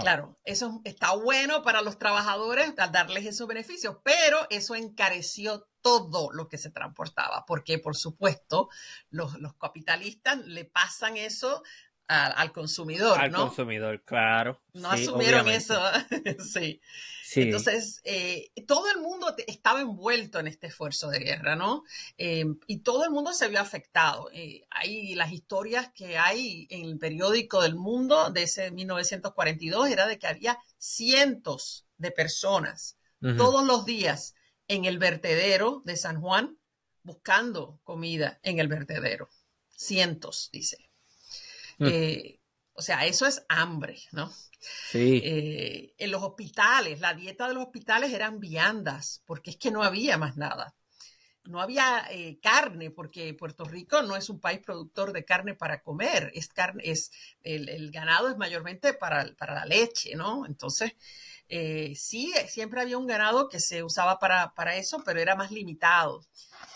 [0.00, 6.48] Claro, eso está bueno para los trabajadores darles esos beneficios, pero eso encareció todo lo
[6.48, 8.68] que se transportaba, porque por supuesto
[9.10, 11.62] los, capitalistas le pasan eso
[12.08, 14.60] al consumidor, al consumidor, claro.
[14.72, 15.78] No asumieron eso,
[16.52, 16.80] sí.
[17.34, 21.84] Entonces, eh, todo el mundo estaba envuelto en este esfuerzo de guerra, ¿no?
[22.16, 24.30] Eh, y todo el mundo se vio afectado.
[24.32, 30.06] Eh, hay las historias que hay en el periódico del mundo de ese 1942 era
[30.06, 32.96] de que había cientos de personas
[33.36, 34.36] todos los días
[34.68, 36.56] en el vertedero de San Juan
[37.02, 39.28] buscando comida en el vertedero.
[39.70, 40.87] Cientos, dice.
[41.78, 41.88] Mm.
[42.74, 44.32] o sea, eso es hambre, ¿no?
[44.60, 45.20] Sí.
[45.24, 49.82] Eh, en los hospitales, la dieta de los hospitales eran viandas, porque es que no
[49.82, 50.74] había más nada.
[51.44, 55.82] No había eh, carne, porque Puerto Rico no es un país productor de carne para
[55.82, 57.10] comer, es carne, es,
[57.40, 60.44] el, ganado es mayormente para, para, la leche, ¿no?
[60.44, 60.92] Entonces,
[61.48, 65.50] eh, sí, siempre había un ganado que se usaba para, para eso, pero era más
[65.50, 66.24] limitado.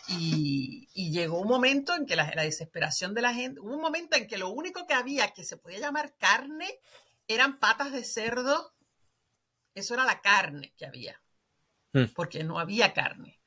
[0.09, 4.17] Y, llegó un momento en que la, la, desesperación de la gente, hubo un momento
[4.17, 6.81] en que lo único que había que se podía llamar carne
[7.29, 8.75] eran patas de cerdo,
[9.75, 11.21] eso era la carne que había,
[11.93, 12.07] hmm.
[12.15, 13.41] porque no había carne.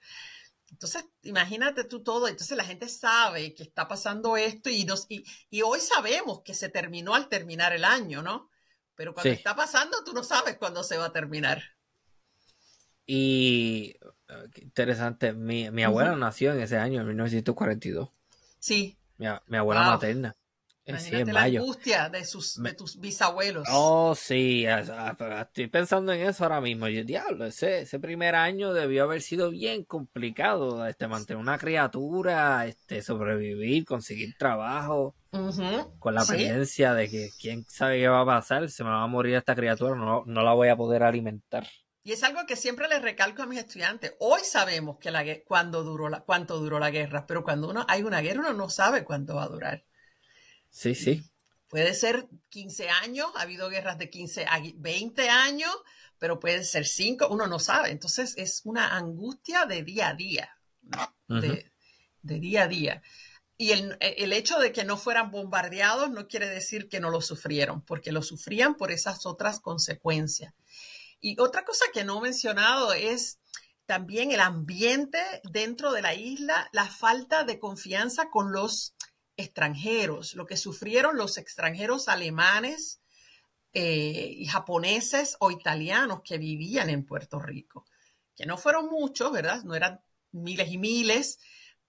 [0.72, 5.24] Entonces, imagínate tú todo, entonces la gente sabe que está pasando esto y, nos, y,
[5.62, 8.50] hoy sabemos que se terminó al terminar el año, ¿no?
[8.96, 11.62] Pero cuando está pasando, tú no sabes cuándo se va a terminar.
[13.06, 13.96] Y
[14.56, 18.10] interesante, mi, abuela nació en ese año, en 1942.
[18.60, 18.98] Sí.
[19.18, 19.28] Mi,
[19.58, 20.36] abuela materna.
[20.88, 23.68] Imagínate la angustia de, sus, de tus bisabuelos.
[23.72, 26.88] Oh, sí, estoy pensando en eso ahora mismo.
[26.88, 32.68] Yo, diablo, ese, ese primer año debió haber sido bien complicado, este, mantener una criatura,
[32.68, 35.16] este, sobrevivir, conseguir trabajo,
[36.00, 39.08] con la presencia de que quién sabe qué va a pasar, se me va a
[39.08, 41.68] morir esta criatura, no, no la voy a poder alimentar.
[42.04, 44.14] Y es algo que siempre les recalco a mis estudiantes.
[44.20, 48.04] Hoy sabemos que la, cuándo duró la, cuánto duró la guerra, pero cuando uno, hay
[48.04, 49.84] una guerra uno no sabe cuánto va a durar.
[50.76, 51.24] Sí, sí.
[51.70, 55.74] puede ser 15 años, ha habido guerras de 15 a 20 años,
[56.20, 57.92] pero puede ser 5, uno no sabe.
[57.92, 60.58] Entonces es una angustia de día a día,
[61.30, 61.72] de,
[62.24, 63.02] día a día.
[63.58, 67.22] Y el, el, hecho de que no fueran bombardeados no quiere decir que no lo
[67.22, 70.54] sufrieron, porque lo sufrían por esas otras consecuencias.
[71.22, 73.40] Y otra cosa que no he mencionado es
[73.86, 78.95] también el ambiente dentro de la isla, la falta de confianza con los
[79.38, 83.02] extranjeros, lo que sufrieron los extranjeros alemanes
[83.74, 87.86] eh, y japoneses o italianos que vivían en Puerto Rico,
[88.36, 89.64] que no fueron muchos, ¿verdad?
[89.64, 91.40] No eran miles y miles,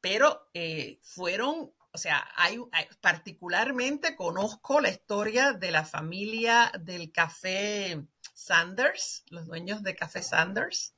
[0.01, 2.59] pero eh, fueron, o sea, hay,
[3.01, 8.03] particularmente conozco la historia de la familia del café
[8.35, 10.95] Sanders, los dueños de Café Sanders,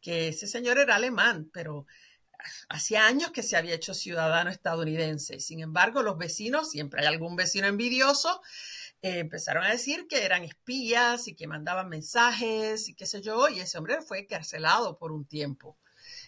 [0.00, 1.86] que ese señor era alemán, pero
[2.68, 5.40] hacía años que se había hecho ciudadano estadounidense.
[5.40, 8.40] Sin embargo, los vecinos, siempre hay algún vecino envidioso,
[9.02, 13.48] eh, empezaron a decir que eran espías y que mandaban mensajes y qué sé yo,
[13.48, 15.78] y ese hombre fue carcelado por un tiempo.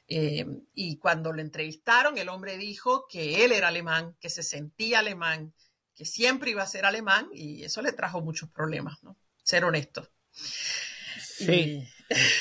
[0.09, 0.45] Eh,
[0.75, 5.55] y cuando lo entrevistaron, el hombre dijo que él era alemán, que se sentía alemán,
[5.95, 9.17] que siempre iba a ser alemán, y eso le trajo muchos problemas, ¿no?
[9.43, 10.11] Ser honesto.
[10.33, 11.87] Sí.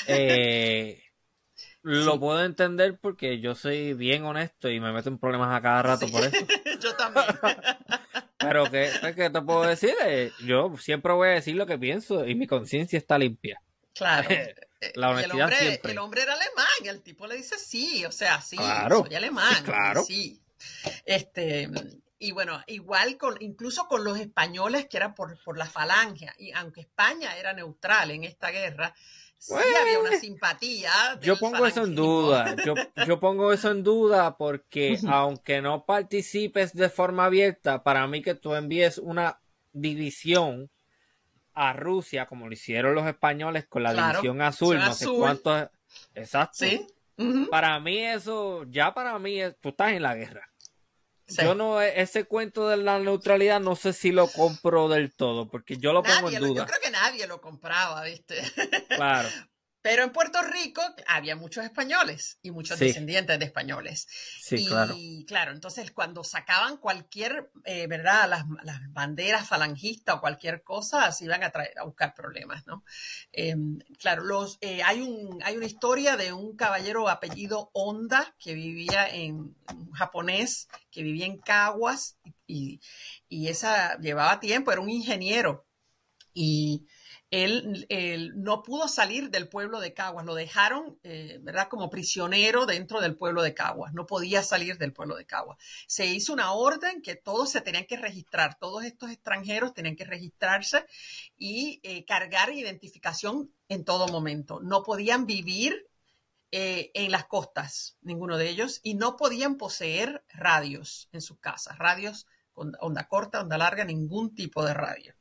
[0.06, 1.03] Eh,
[1.84, 5.82] lo puedo entender porque yo soy bien honesto y me meto en problemas a cada
[5.82, 6.46] rato por eso.
[6.80, 7.26] yo también.
[8.38, 9.94] Pero ¿qué, ¿qué te puedo decir?
[10.04, 13.60] Eh, yo siempre voy a decir lo que pienso y mi conciencia está limpia.
[13.94, 14.28] Claro.
[14.94, 15.92] La honestidad el hombre, siempre.
[15.92, 19.64] El hombre era alemán y el tipo le dice sí, o sea, sí, soy alemán.
[19.64, 20.02] claro.
[20.02, 20.42] Sí.
[21.06, 21.70] Este,
[22.18, 26.52] y bueno, igual con, incluso con los españoles que era por, por la falange, y
[26.52, 28.94] aunque España era neutral en esta guerra,
[29.46, 30.90] sí había una simpatía.
[31.20, 32.56] Yo pongo eso en duda.
[33.06, 38.34] Yo, pongo eso en duda porque aunque no participes de forma abierta, para mí que
[38.34, 39.40] tú envíes una
[39.72, 40.70] división
[41.52, 45.70] a Rusia, como lo hicieron los españoles con la división azul, no sé cuánto.
[46.14, 46.66] Exacto.
[47.50, 50.50] Para mí eso, ya para mí, tú estás en la guerra.
[51.26, 55.48] Yo no, e, ese cuento de la neutralidad no sé si lo compro del todo,
[55.48, 56.62] porque yo lo pongo en duda.
[56.62, 58.42] Yo creo que nadie lo compraba, ¿viste?
[58.88, 59.28] Claro.
[59.84, 64.08] Pero en Puerto Rico había muchos españoles y muchos descendientes de españoles.
[64.40, 64.66] Sí,
[64.96, 65.52] y, claro.
[65.52, 68.26] entonces cuando sacaban cualquier, eh, ¿verdad?
[68.30, 68.44] Las,
[68.94, 72.82] banderas falangistas o cualquier cosa, se iban a, traer, a buscar problemas, ¿no?
[73.30, 78.54] Em, claro, los, eh, hay, un, hay una historia de un caballero apellido Honda que
[78.54, 82.16] vivía en, un japonés, que vivía en Caguas
[82.46, 82.80] y,
[83.28, 85.66] y esa llevaba tiempo, era un ingeniero.
[86.32, 86.86] Y
[87.42, 87.86] él,
[88.36, 93.16] no pudo salir del pueblo de Caguas, lo dejaron, eh, ¿verdad?, como prisionero dentro del
[93.16, 95.58] pueblo de Caguas, no podía salir del pueblo de Caguas.
[95.86, 100.04] Se hizo una orden que todos se tenían que registrar, todos estos extranjeros tenían que
[100.04, 100.86] registrarse
[101.36, 104.60] y eh, cargar identificación en todo momento.
[104.60, 105.88] No podían vivir
[106.52, 111.78] eh, en las costas, ninguno de ellos, y no podían poseer radios en sus casas,
[111.78, 115.14] radios onda corta, onda larga, ningún tipo de radio.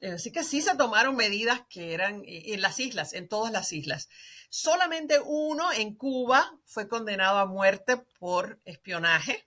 [0.00, 3.52] Eh, así que sí se tomaron medidas que eran eh, en las islas, en todas
[3.52, 4.08] las islas.
[4.48, 9.46] Solamente uno en Cuba fue condenado a muerte por espionaje,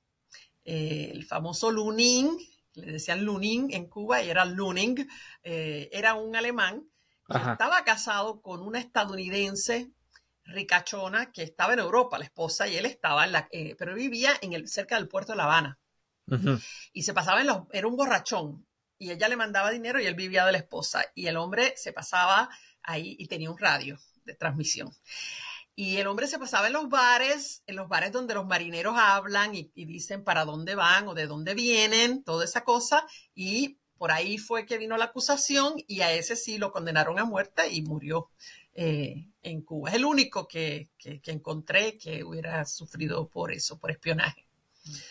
[0.65, 2.37] eh, el famoso Luning,
[2.73, 5.07] le decían Luning en Cuba y era Luning,
[5.41, 6.87] era un alemán
[7.27, 9.89] que estaba casado con una estadounidense
[10.43, 13.49] ricachona que estaba en Europa, la esposa, y él estaba en la,
[13.79, 15.79] pero vivía en el, cerca del puerto de La Habana.
[16.93, 18.67] Y se pasaba en los, era un borrachón,
[18.99, 21.05] y ella le mandaba dinero y él vivía de la esposa.
[21.13, 22.49] Y el hombre se pasaba
[22.83, 24.91] ahí y tenía un radio de transmisión.
[25.75, 29.53] Y el hombre se pasaba en los bares, en los bares donde los marineros hablan
[29.53, 33.05] y, dicen para dónde van o de dónde vienen, toda esa cosa.
[33.35, 37.25] Y por ahí fue que vino la acusación y a ese sí lo condenaron a
[37.25, 38.31] muerte y murió
[38.73, 39.89] eh, en Cuba.
[39.89, 44.46] Es el único que, que encontré que hubiera sufrido por eso, por espionaje.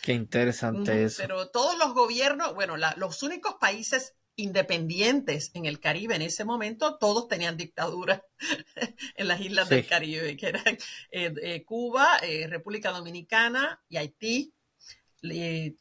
[0.02, 1.22] Qué interesante eso.
[1.22, 6.98] Pero todos los gobiernos, bueno, los únicos países independientes en el Caribe en ese momento,
[6.98, 8.22] todos tenían dictadura
[9.16, 10.78] en las islas del Caribe, que eran
[11.10, 14.52] eh, eh, Cuba, eh, República Dominicana y Haití.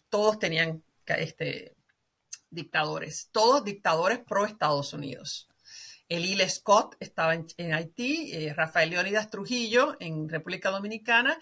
[0.09, 1.75] todos tenían este,
[2.49, 5.49] dictadores, todos dictadores pro Estados Unidos.
[6.07, 11.37] Elil Scott estaba en, en Haití, Rafael Leónidas Trujillo en República Dominicana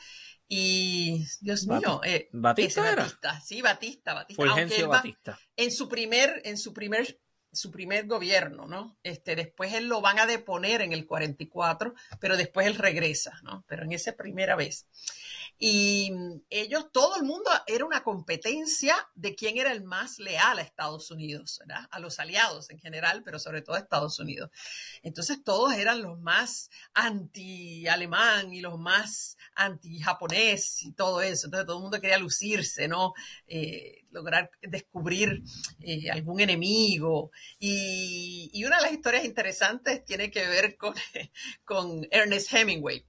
[0.56, 4.88] y Dios mío, eh, ¿Batista, Batista, sí, Batista, Batista.
[4.88, 5.40] Batista.
[5.56, 7.20] En su primer, en su primer
[7.54, 8.98] su primer gobierno, ¿no?
[9.04, 13.64] Este, después él lo van a deponer en el 44, pero después él regresa, ¿no?
[13.68, 14.88] Pero en esa primera vez.
[15.60, 16.12] Y
[16.50, 21.12] ellos, todo el mundo era una competencia de quién era el más leal a Estados
[21.12, 21.88] Unidos, ¿verdad?
[21.92, 24.50] A los aliados en general, pero sobre todo a Estados Unidos.
[25.04, 31.48] Entonces todos eran los más anti-alemán y los más anti-japonés y todo eso.
[31.48, 33.14] Entonces todo el mundo quería lucirse, ¿no?
[33.48, 35.42] Eh, lograr descubrir
[35.82, 37.32] eh, algún enemigo.
[37.60, 40.94] Y, y, una de las historias interesantes tiene que ver con,
[41.66, 43.06] con Ernest Hemingway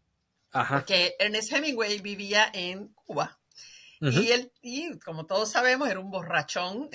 [0.68, 3.40] porque Ernest Hemingway vivía en Cuba.
[4.00, 6.88] y, él, y como todos sabemos, era un borrachón.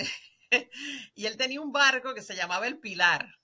[1.14, 3.38] y él tenía un barco que se llamaba El Pilar.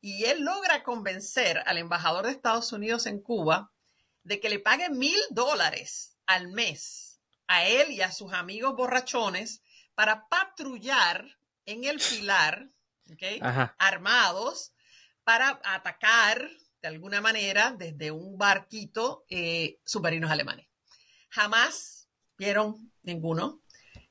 [0.00, 3.72] Y él logra convencer al embajador de Estados Unidos en Cuba
[4.24, 9.62] de que le pague mil dólares al mes a él y a sus amigos borrachones
[9.94, 11.26] para patrullar
[11.66, 12.68] en el Pilar,
[13.78, 14.72] armados,
[15.24, 16.48] para atacar
[16.80, 20.66] de alguna manera desde un barquito eh, submarinos alemanes.
[21.28, 23.60] Jamás vieron ninguno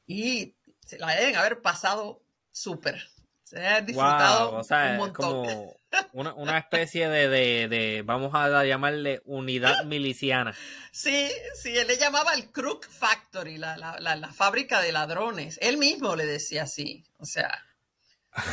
[0.08, 3.10] y se la deben haber pasado súper.
[3.44, 5.46] Se ha disfrutado un montón.
[5.46, 5.81] Como
[6.14, 10.56] una, especie de, vamos a llamarle unidad miliciana.
[10.92, 15.58] Sí, sí, él le llamaba el Crook Factory, la, la fábrica de ladrones.
[15.62, 17.04] Él mismo le decía así.
[17.18, 17.64] O sea,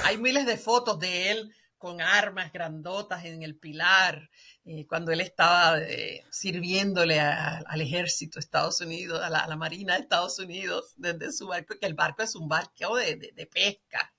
[0.05, 4.29] hay miles de fotos de él con armas grandotas en el pilar,
[4.65, 10.01] eh, cuando él estaba eh, sirviéndole al ejército de Estados Unidos, a la, Marina de
[10.01, 14.13] Estados Unidos, desde su barco, que el barco es un barco de, pesca.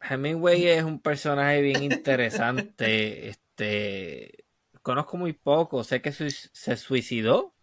[0.00, 3.28] Hemingway es un personaje bien interesante.
[3.28, 4.44] este
[4.82, 7.54] conozco muy poco, sé que se suicidó.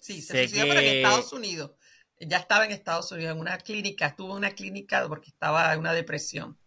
[0.00, 1.72] Sí, se suicidó, pero en Estados Unidos.
[2.18, 5.80] Ya estaba en Estados Unidos, en una clínica, estuvo en una clínica porque estaba en
[5.80, 6.58] una depresión.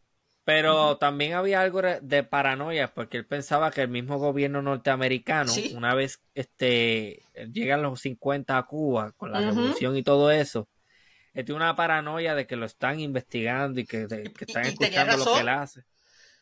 [0.44, 5.94] Pero también había algo de paranoia, porque él pensaba que el mismo gobierno norteamericano, una
[5.94, 10.68] vez este, llegan los 50 a Cuba con la revolución y todo eso,
[11.34, 15.40] él tiene una paranoia de que lo están investigando y que, están escuchando lo que
[15.40, 15.84] él hace.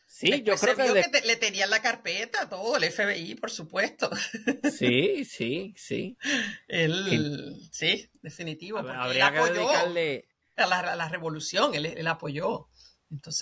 [0.06, 4.10] Sí, yo creo que, le tenían la carpeta, todo, el FBI, por supuesto.
[4.72, 6.16] Sí, sí, sí.
[6.66, 8.78] Él, sí, definitivo.
[8.78, 10.28] Habría que dedicarle...
[10.56, 10.66] a,
[10.96, 12.68] la, revolución, él apoyó.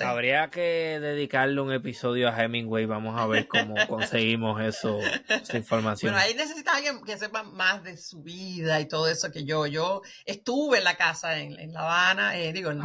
[0.05, 2.87] Habría que dedicarle un episodio a Hemingway.
[2.87, 6.13] Vamos a ver cómo conseguimos eso, esa información.
[6.13, 9.67] Bueno, ahí necesita alguien que sepa más de su vida y todo eso que yo.
[9.67, 12.81] Yo estuve en la casa en, La Habana, eh, digo, en,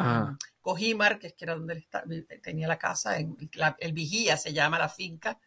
[0.59, 3.35] Cojimar, que es que era donde él tenía la casa, en
[3.79, 5.39] el Vigía se llama la finca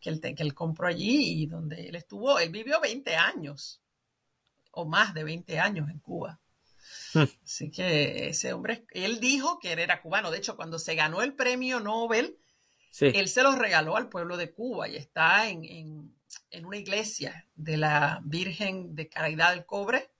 [0.00, 2.38] que él, que él compró allí y donde él estuvo.
[2.38, 3.80] Él vivió 20 años
[4.72, 6.40] o más de 20 años en Cuba.
[7.44, 10.30] Así que ese hombre, él dijo que él era cubano.
[10.30, 12.38] De hecho, cuando se ganó el premio Nobel,
[13.00, 16.14] él se lo regaló al pueblo de Cuba y está en,
[16.62, 20.10] una iglesia de la Virgen de Caridad del Cobre.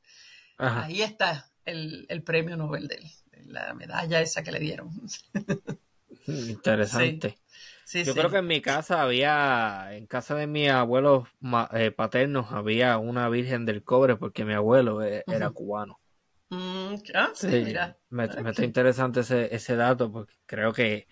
[0.58, 3.10] Ahí está el, premio Nobel de él,
[3.46, 4.90] la medalla esa que le dieron.
[6.26, 7.38] Interesante.
[7.92, 11.28] Yo creo que en mi casa había, en casa de mis abuelos
[11.72, 16.00] eh, paternos, había una Virgen del Cobre porque mi abuelo eh, era cubano.
[16.48, 17.96] Mm, ah, sí, mira.
[18.10, 21.08] Me, está interesante ese, ese dato porque creo que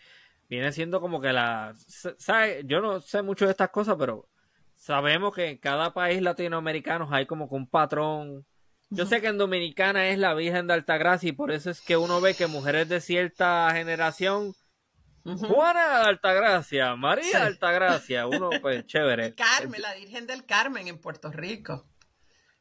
[0.48, 1.74] viene siendo como que la...
[2.18, 2.62] ¿sabe?
[2.66, 4.28] Yo no sé mucho de estas cosas, pero
[4.74, 8.46] sabemos que en cada país latinoamericano hay como que un patrón.
[8.90, 11.96] Yo sé que en Dominicana es la Virgen de Altagracia y por eso es que
[11.96, 14.54] uno ve que mujeres de cierta generación...
[15.24, 19.34] Juana de Altagracia, María de Altagracia, uno pues chévere.
[19.34, 21.88] Carmen, la Virgen del Carmen en Puerto Rico.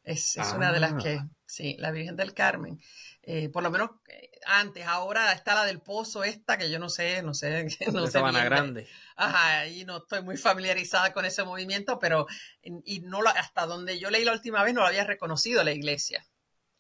[0.02, 1.28] Es, una de las que, ah.
[1.54, 2.82] Sí, la Virgen del Carmen.
[3.22, 6.90] Eh, por lo menos eh, antes, ahora está la del Pozo esta, que yo no
[6.90, 7.68] sé, no sé.
[7.94, 8.88] No sé Grande.
[9.16, 12.26] Ajá, y no estoy muy familiarizada con ese movimiento, pero
[12.64, 15.72] y no lo, hasta donde yo leí la última vez no lo había reconocido la
[15.72, 16.26] iglesia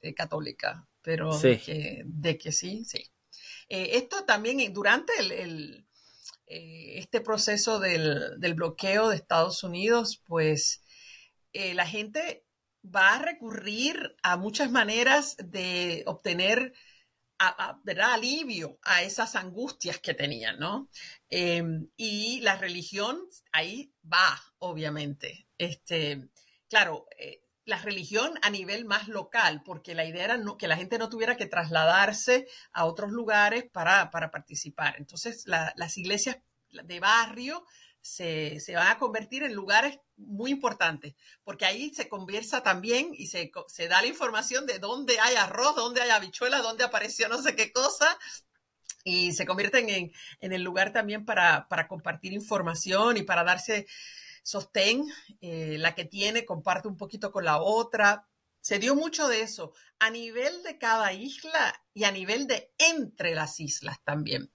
[0.01, 1.59] eh, católica, pero de,
[2.39, 3.11] que, sí, sí.
[3.69, 5.85] esto también durante el,
[6.47, 10.81] este proceso del, del, bloqueo de Estados Unidos, pues
[11.53, 12.42] la gente
[12.83, 16.73] va a recurrir a muchas maneras de obtener
[18.01, 20.89] alivio a esas angustias que tenían, ¿no?
[21.29, 23.19] Em, y la religión
[23.51, 25.47] ahí va, obviamente.
[25.57, 26.29] Este,
[26.69, 30.97] claro, eh, la religión a nivel más local, porque la idea era que la gente
[30.97, 34.95] no tuviera que trasladarse a otros lugares para, participar.
[34.97, 36.37] Entonces, las iglesias
[36.71, 37.65] de barrio
[38.03, 43.27] se, se, van a convertir en lugares muy importantes, porque ahí se conversa también y
[43.27, 43.49] se,
[43.87, 47.71] da la información de dónde hay arroz, dónde hay habichuela, dónde apareció no sé qué
[47.71, 48.19] cosa.
[49.05, 53.87] y se convierten en, en el lugar también para, para, compartir información y para darse
[54.43, 55.05] sostén.
[55.39, 58.27] Eh, la que tiene comparte un poquito con la otra.
[58.59, 63.33] Se dio mucho de eso a nivel de cada isla y a nivel de entre
[63.33, 64.51] las islas también,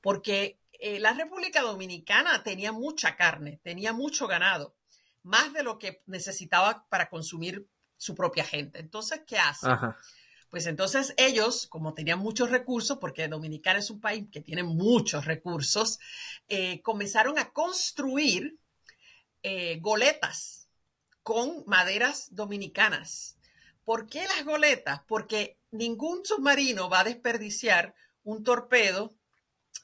[0.00, 4.74] porque eh, la República Dominicana tenía mucha carne, tenía mucho ganado,
[5.22, 8.80] más de lo que necesitaba para consumir su propia gente.
[8.80, 9.68] Entonces, ¿qué hace?
[10.50, 15.24] Pues entonces ellos, como tenían muchos recursos, porque Dominicana es un país que tiene muchos
[15.24, 16.00] recursos,
[16.48, 18.58] eh, comenzaron a construir
[19.44, 20.68] eh, goletas
[21.22, 23.38] con maderas dominicanas.
[23.84, 25.02] ¿Por qué las goletas?
[25.06, 29.14] Porque ningún submarino va a desperdiciar un torpedo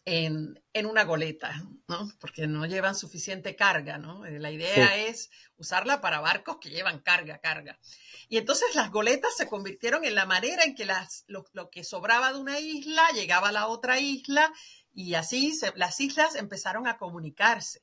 [0.09, 2.11] en, una goleta, ¿no?
[2.19, 4.25] Porque no llevan suficiente carga, ¿no?
[4.25, 7.79] Eh, la idea es usarla para barcos que llevan carga, carga.
[8.29, 12.33] Y entonces las goletas se convirtieron en la manera en que las, lo, que sobraba
[12.33, 14.53] de una isla llegaba a la otra isla
[14.95, 17.83] y así las islas empezaron a comunicarse.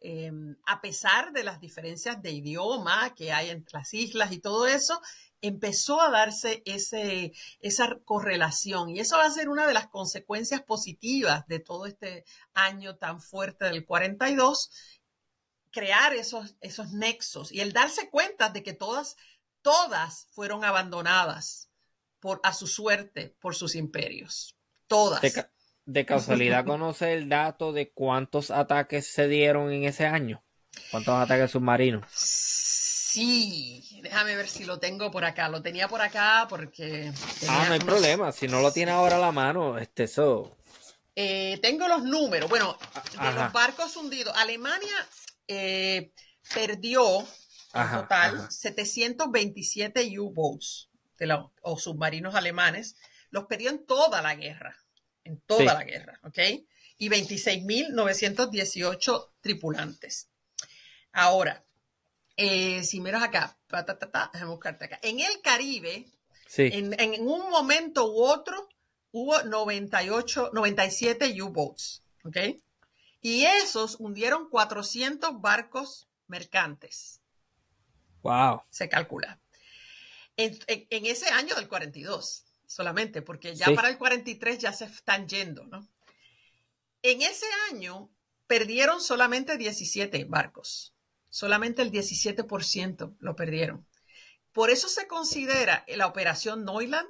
[0.00, 4.66] Em, a pesar de las diferencias de idioma que hay entre las islas y todo
[4.66, 5.00] eso,
[5.40, 10.62] empezó a darse ese, esa correlación y eso va a ser una de las consecuencias
[10.62, 12.24] positivas de todo este
[12.54, 14.70] año tan fuerte del 42,
[15.70, 19.16] crear esos, esos nexos y el darse cuenta de que todas
[19.66, 21.70] todas fueron abandonadas
[22.20, 24.56] por, a su suerte por sus imperios.
[24.86, 25.20] Todas.
[25.84, 30.44] De, casualidad conoce el dato de cuántos ataques se dieron en ese año?
[30.92, 32.04] ¿Cuántos ataques submarinos?
[33.16, 35.48] Sí, déjame ver si lo tengo por acá.
[35.48, 37.10] Lo tenía por acá porque.
[37.48, 38.30] Ah, no hay problema.
[38.30, 40.54] Si no lo tiene ahora a la mano, este eso.
[41.14, 42.50] Eh, tengo los números.
[42.50, 42.76] Bueno,
[43.12, 44.36] de los barcos hundidos.
[44.36, 45.08] Alemania
[45.48, 46.12] eh,
[46.52, 47.26] perdió
[47.72, 50.90] en total 727 U-boats
[51.62, 52.96] o submarinos alemanes.
[53.30, 54.76] Los perdió en toda la guerra,
[55.24, 56.38] en toda la guerra, ¿ok?
[56.98, 60.28] Y 26.918 tripulantes.
[61.12, 61.65] Ahora,
[62.36, 63.56] eh, si miras acá,
[64.32, 64.98] déjame buscarte acá.
[65.02, 66.06] En el Caribe,
[66.56, 68.68] en, en, un momento u otro,
[69.12, 72.36] hubo 98, 97 U-boats, ¿ok?
[73.22, 77.20] Y esos hundieron 400 barcos mercantes.
[78.22, 78.62] Wow.
[78.70, 79.40] Se calcula.
[80.36, 80.58] En,
[80.90, 85.88] ese año del 42 solamente, porque ya para el 43 ya se están yendo, ¿no?
[87.02, 88.10] En ese año
[88.46, 90.92] perdieron solamente 17 barcos,
[91.36, 93.86] solamente el 17% lo perdieron.
[94.52, 97.06] Por eso se considera la operación Neuland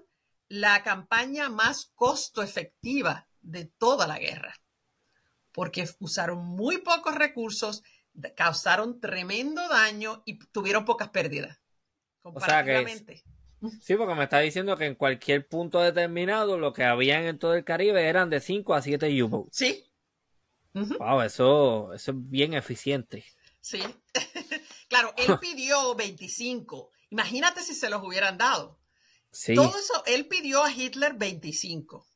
[0.48, 4.56] la campaña más costo efectiva de toda la guerra,
[5.52, 7.84] porque usaron muy pocos recursos,
[8.34, 11.60] causaron tremendo daño y tuvieron pocas pérdidas.
[12.20, 13.22] Comparativamente.
[13.80, 17.54] sí, porque me está diciendo que en cualquier punto determinado lo que habían en todo
[17.54, 19.56] el Caribe eran de 5 a 7 U-boats.
[19.56, 19.84] Sí.
[20.72, 23.24] Wow, eso, eso es bien eficiente.
[23.66, 23.82] Sí.
[24.88, 26.92] claro, él pidió 25.
[27.10, 28.78] Imagínate si se los hubieran dado.
[29.32, 29.56] Sí.
[29.56, 32.06] Todo eso, él pidió a Hitler 25.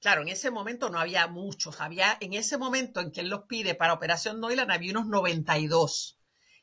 [0.00, 3.44] Claro, en ese momento no había muchos, había en ese momento en que él los
[3.44, 6.18] pide para Operación Neuland había unos 92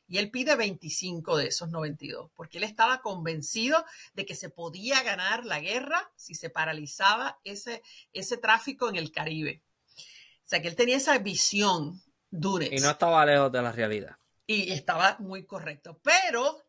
[0.06, 3.82] y él pide 25 de esos 92 porque él estaba convencido
[4.12, 7.82] de que se podía ganar la guerra si se paralizaba ese,
[8.12, 9.62] ese tráfico en el Caribe.
[9.96, 12.66] O sea que él tenía esa visión dura.
[12.66, 14.16] Y no estaba lejos de la realidad.
[14.46, 16.00] Y estaba muy correcto.
[16.02, 16.64] Pero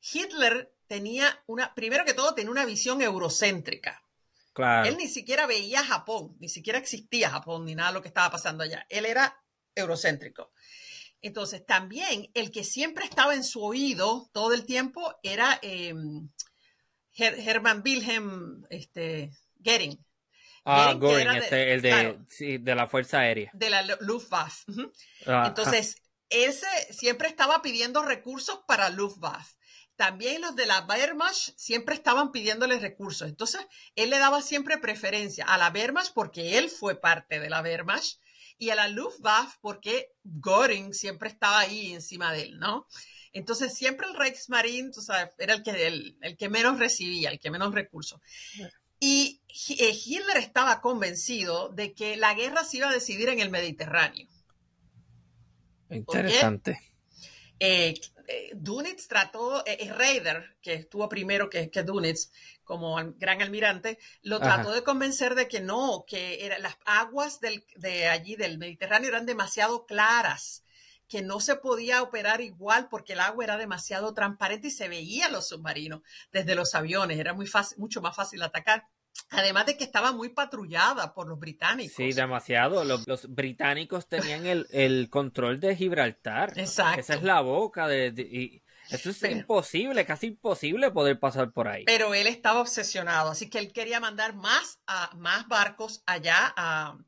[0.00, 4.02] Hitler tenía una, primero que todo, tenía una visión eurocéntrica.
[4.84, 8.30] Él ni siquiera veía Japón, ni siquiera existía Japón, ni nada de lo que estaba
[8.30, 8.84] pasando allá.
[8.90, 9.42] Él era
[9.74, 10.52] eurocéntrico.
[11.22, 16.28] Entonces, también el que siempre estaba en su oído todo el tiempo era em,
[17.14, 20.04] Hermann Wilhelm este, Goering.
[20.64, 23.50] Ah, Goering, este, el de, de, la Fuerza Aérea.
[23.54, 24.64] De la Luftwaffe.
[25.26, 26.01] Ah, Entonces,
[26.32, 29.56] ese siempre estaba pidiendo recursos para Luftwaffe
[29.96, 33.28] también los de la Wehrmacht siempre estaban pidiéndole recursos.
[33.28, 33.60] Entonces,
[33.94, 38.18] él le daba siempre preferencia a la Wehrmacht porque él fue parte de la Wehrmacht
[38.58, 42.86] y a la Luftwaffe porque Göring siempre estaba ahí encima de él, ¿no?
[43.32, 47.50] Entonces, siempre el Reichsmarine, tú sabes, era el que, el, que menos recibía, el que
[47.50, 48.20] menos recursos.
[48.98, 49.40] Y
[49.78, 54.28] eh, Hitler estaba convencido de que la guerra se iba a decidir en el Mediterráneo.
[55.96, 56.80] Interesante.
[57.58, 57.94] Eh,
[58.26, 62.30] eh, Dunitz trató, eh, Raider, que estuvo primero que, que Dunitz
[62.64, 68.08] como gran almirante, lo trató de convencer de que no, que era, las aguas de
[68.08, 70.64] allí del Mediterráneo eran demasiado claras,
[71.08, 75.28] que no se podía operar igual porque el agua era demasiado transparente y se veía
[75.28, 76.00] los submarinos
[76.32, 78.88] desde los aviones, era muy fácil, mucho más fácil atacar.
[79.32, 81.96] Además de que estaba muy patrullada por los británicos.
[81.96, 82.84] Sí, demasiado.
[82.84, 86.52] Los, británicos tenían el, control de Gibraltar.
[86.56, 87.00] Exacto.
[87.00, 88.08] Esa es la boca de...
[88.08, 91.84] y eso es imposible, casi imposible poder pasar por ahí.
[91.84, 96.98] Pero él estaba obsesionado, así que él quería mandar más, a, más barcos allá a,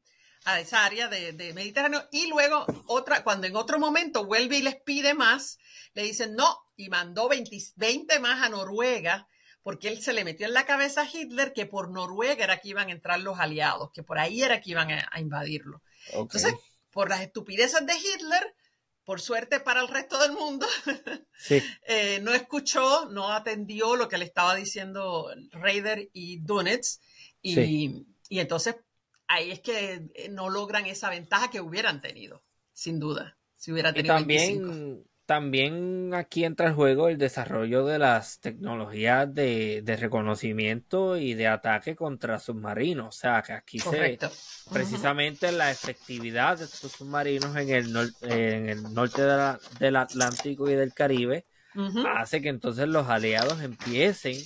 [0.58, 5.14] esa área de, Mediterráneo y luego otra, cuando en otro momento vuelve y les pide
[5.14, 5.58] más,
[5.94, 9.26] le dicen no y mandó 20, 20 más a Noruega
[9.64, 12.68] porque él se le metió en la cabeza a Hitler que por Noruega era que
[12.68, 15.82] iban a entrar los aliados, que por ahí era que iban a, invadirlo.
[16.12, 16.54] Entonces,
[16.90, 18.54] por las estupideces de Hitler,
[19.04, 20.66] por suerte para el resto del mundo,
[21.88, 27.00] eh, no escuchó, no atendió lo que le estaba diciendo Raider y Dunitz,
[27.40, 28.76] y, y entonces
[29.28, 33.38] ahí es que no logran esa ventaja que hubieran tenido, sin duda.
[33.56, 39.32] Si hubiera tenido y también, también aquí entra el juego el desarrollo de las tecnologías
[39.34, 43.16] de, reconocimiento y de ataque contra submarinos.
[43.16, 44.18] O sea, que aquí se
[44.72, 49.22] precisamente la efectividad de estos submarinos en el, en el norte
[49.78, 51.46] del Atlántico y del Caribe
[52.16, 54.36] hace que entonces los aliados empiecen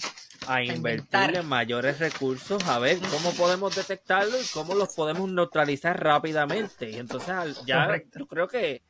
[0.47, 6.91] a invertir mayores recursos a ver cómo podemos detectarlo y cómo los podemos neutralizar rápidamente.
[6.91, 8.83] Y entonces ya yo creo que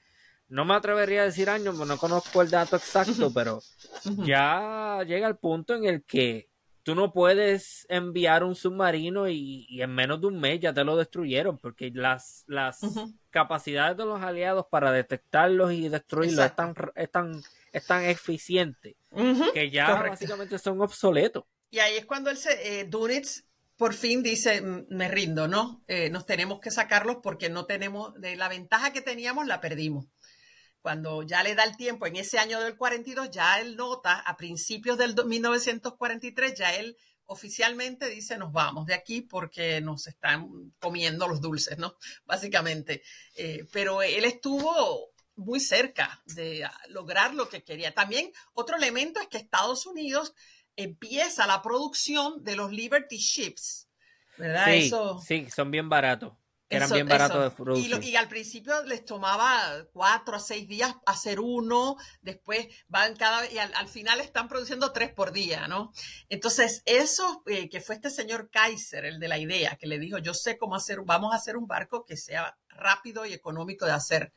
[0.48, 3.60] no me atrevería a decir años, no conozco el dato exacto, pero
[4.24, 6.48] ya llega el punto en el que
[6.82, 10.96] tú no puedes enviar un submarino y, en menos de un mes ya te lo
[10.96, 12.80] destruyeron, porque las, las
[13.30, 17.42] capacidades de los aliados para detectarlos y destruirlos es tan, es tan,
[17.72, 18.96] es tan eficiente
[19.52, 21.44] que ya básicamente son obsoletos.
[21.70, 23.44] Y ahí es cuando él se, eh, Dunitz
[23.76, 25.84] por fin dice, me rindo, ¿no?
[25.86, 30.06] Eh, nos tenemos que sacarlos porque no tenemos, de la ventaja que teníamos la perdimos
[30.88, 34.38] cuando ya le da el tiempo, en ese año del 42, ya él nota, a
[34.38, 36.96] principios del 1943, ya él
[37.26, 41.94] oficialmente dice, nos vamos de aquí porque nos están comiendo los dulces, ¿no?
[42.24, 43.02] Básicamente.
[43.34, 47.92] Eh, pero él estuvo muy cerca de lograr lo que quería.
[47.92, 50.32] También otro elemento es que Estados Unidos
[50.74, 53.90] empieza la producción de los Liberty Ships.
[54.38, 54.68] ¿verdad?
[54.68, 54.90] Sí,
[55.26, 56.32] sí, son bien baratos.
[56.70, 58.04] Eran bien baratos de producir.
[58.04, 63.52] Y, al principio les tomaba cuatro a seis días hacer uno, después van cada vez,
[63.52, 65.92] y al, final están produciendo tres por día, ¿no?
[66.28, 70.18] Entonces, eso eh, que fue este señor Kaiser, el de la idea, que le dijo,
[70.18, 73.92] yo sé cómo hacer, vamos a hacer un barco que sea rápido y económico de
[73.92, 74.32] hacer,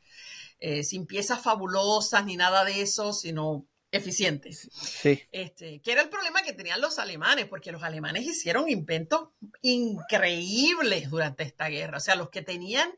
[0.60, 4.70] eh, sin piezas fabulosas ni nada de eso, sino eficientes.
[4.72, 5.22] Sí.
[5.32, 9.30] Este, que era el problema que tenían los alemanes, porque los alemanes hicieron inventos
[9.62, 11.98] increíbles durante esta guerra.
[11.98, 12.92] O sea, los que tenían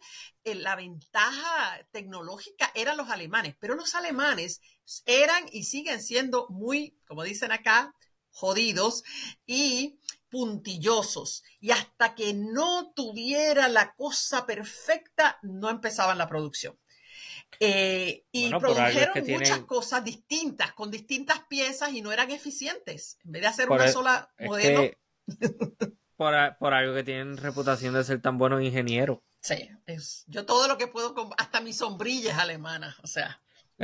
[0.44, 4.61] eh, la ventaja tecnológica eran los alemanes, pero los alemanes
[5.06, 7.95] eran y siguen siendo muy, como dicen acá,
[8.30, 9.03] jodidos
[9.45, 9.99] y
[10.30, 11.44] puntillosos.
[11.60, 16.78] Y hasta que no tuviera la cosa perfecta, no empezaban la producción.
[17.59, 23.17] Eh, y produjeron muchas cosas distintas, con distintas piezas y no eran eficientes.
[23.23, 24.89] En vez de hacer una e- sola modelo.
[26.59, 29.19] por, algo que tienen reputación de ser tan buenos ingenieros.
[29.41, 33.41] Sí, es, yo todo lo que puedo, hasta mis sombrillas alemanas, o sea,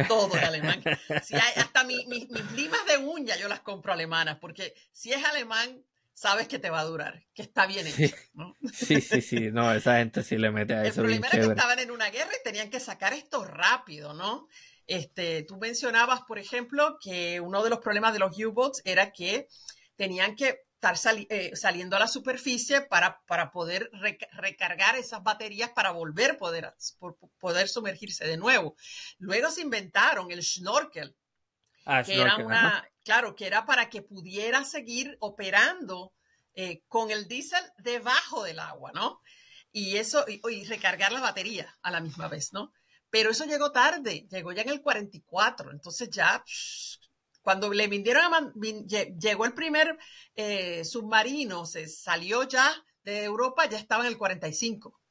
[0.07, 0.81] todo es alemán.
[1.57, 2.07] hasta mis
[2.55, 5.83] limas de uña yo las compro alemanas, porque si es alemán,
[6.19, 8.13] sabes que te va a durar, que está bien hecho.
[8.73, 10.99] Sí, sí, sí, no, esa gente sí le mete a eso.
[10.99, 14.49] El problema era que estaban en una guerra y tenían que sacar esto rápido, ¿no?
[14.85, 19.47] Este, tú mencionabas, por ejemplo, que uno de los problemas de los U-Boats era que
[19.95, 20.97] tenían que estar
[21.29, 23.89] eh, saliendo a la superficie para, para poder
[24.33, 26.73] recargar esas baterías para volver poder,
[27.39, 28.75] poder sumergirse de nuevo.
[29.19, 31.15] Luego se inventaron el snorkel,
[31.85, 36.14] ah, que era una, claro, que era para que pudiera seguir operando
[36.53, 39.19] eh, con el diésel debajo del agua, ¿no?
[39.72, 42.72] Y eso, y, recargar la batería a la misma vez, ¿no?
[43.10, 46.44] Pero eso llegó tarde, llegó ya en el 44, entonces ya,
[47.41, 48.53] cuando le vinieron a,
[49.18, 49.98] llegó el primer
[50.36, 52.72] eh, submarino, se salió ya
[53.02, 55.02] de Europa, ya estaba en el 45.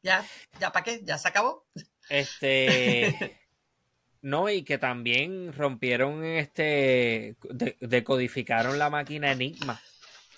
[0.00, 0.26] Ya,
[0.58, 1.66] ya para qué, ya se acabó.
[2.08, 3.38] Este,
[4.20, 7.36] No, y que también rompieron este,
[7.80, 9.80] decodificaron la máquina Enigma.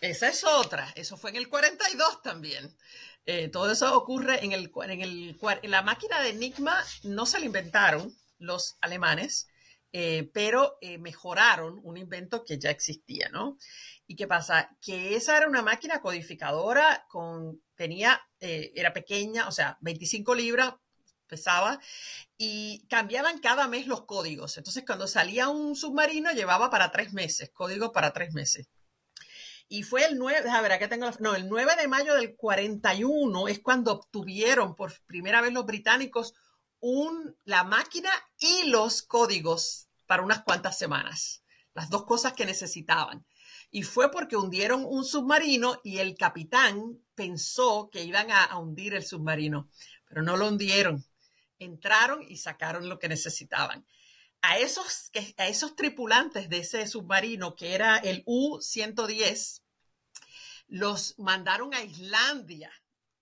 [0.00, 2.74] Esa es otra, eso fue en el 42 también.
[3.26, 7.38] Eh, todo eso ocurre en el, en el en la máquina de Enigma no se
[7.38, 9.48] la inventaron los alemanes,
[9.92, 13.58] eh, pero eh, mejoraron un invento que ya existía, ¿no?
[14.06, 14.70] ¿Y qué pasa?
[14.80, 20.74] Que esa era una máquina codificadora con, tenía, era pequeña, o sea, 25 libras,
[21.26, 21.78] pesaba,
[22.42, 24.56] y cambiaban cada mes los códigos.
[24.56, 28.66] Entonces, cuando salía un submarino, llevaba para tres meses, código para tres meses.
[29.68, 32.34] Y fue el 9, a ver, acá tengo la, no, el 9 de mayo del
[32.36, 36.32] 41 es cuando obtuvieron por primera vez los británicos
[36.78, 41.44] un, la máquina y los códigos para unas cuantas semanas.
[41.74, 43.26] Las dos cosas que necesitaban.
[43.70, 48.94] Y fue porque hundieron un submarino y el capitán pensó que iban a, a hundir
[48.94, 49.68] el submarino,
[50.08, 51.04] pero no lo hundieron.
[51.60, 53.86] Entraron y sacaron lo que necesitaban
[54.42, 59.62] a esos, a esos tripulantes de ese submarino, que era el U-110,
[60.68, 62.70] los mandaron a Islandia,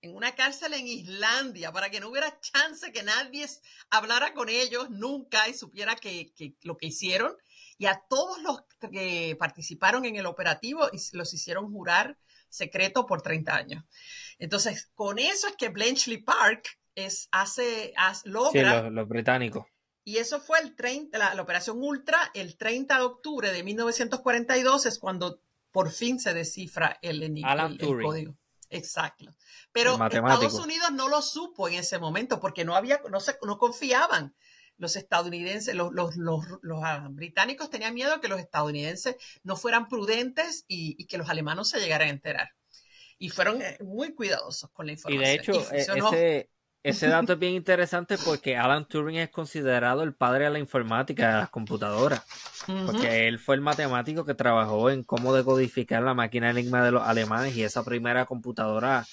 [0.01, 3.47] en una cárcel en Islandia, para que no hubiera chance que nadie
[3.91, 6.33] hablara con ellos nunca y supiera que,
[6.63, 7.37] lo que hicieron.
[7.79, 8.63] Y a todos los
[8.93, 12.17] que participaron en el operativo los hicieron jurar
[12.49, 13.85] secreto por 30 años.
[14.39, 17.93] Entonces, con eso es que Bletchley Park es, hace,
[18.25, 18.85] logra...
[18.85, 19.67] Sí, los británicos
[20.09, 24.99] y eso fue el 30, la, operación Ultra, el 30 de octubre de 1942 es
[24.99, 28.35] cuando por fin se descifra el, enigma, código.
[28.71, 29.37] Exacto.
[29.71, 33.59] Pero Estados Unidos no lo supo en ese momento porque no había, no, se, no
[33.59, 34.35] confiaban.
[34.79, 40.65] Los estadounidenses, los, los, los, ah, británicos tenían miedo que los estadounidenses no fueran prudentes
[40.69, 42.49] y, que los alemanes se llegaran a enterar.
[43.19, 45.23] Y fueron eh, muy cuidadosos con la información.
[45.23, 46.51] Y de hecho, e, ese,
[46.83, 51.29] ese dato es bien interesante porque Alan Turing es considerado el padre de la informática,
[51.29, 52.25] de las computadoras.
[52.87, 57.03] Porque él fue el matemático que trabajó en cómo decodificar la máquina enigma de los
[57.03, 59.07] alemanes y esa primera computadora.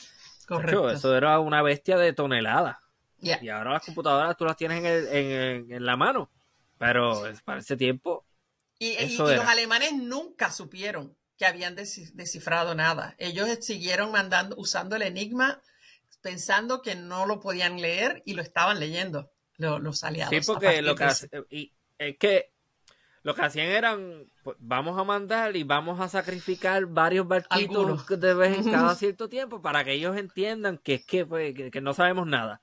[0.48, 0.92] Correcto.
[0.92, 2.78] eso era una bestia de toneladas.
[3.20, 6.30] Y ahora las computadoras tú las tienes en, la mano.
[6.78, 8.26] Pero para ese tiempo.
[8.78, 13.16] Y, los alemanes nunca supieron que habían descifrado nada.
[13.18, 15.62] Ellos siguieron mandando, usando el enigma
[16.26, 20.34] pensando que no lo podían leer y lo estaban leyendo los aliados.
[20.35, 21.07] Sí, porque lo que,
[21.52, 22.52] y, es que
[23.22, 28.34] lo que hacían eran, pues, vamos a mandar y vamos a sacrificar varios barquitos de
[28.34, 31.93] vez en cada cierto tiempo para que ellos entiendan que es que, pues, que, no
[31.93, 32.60] sabemos nada.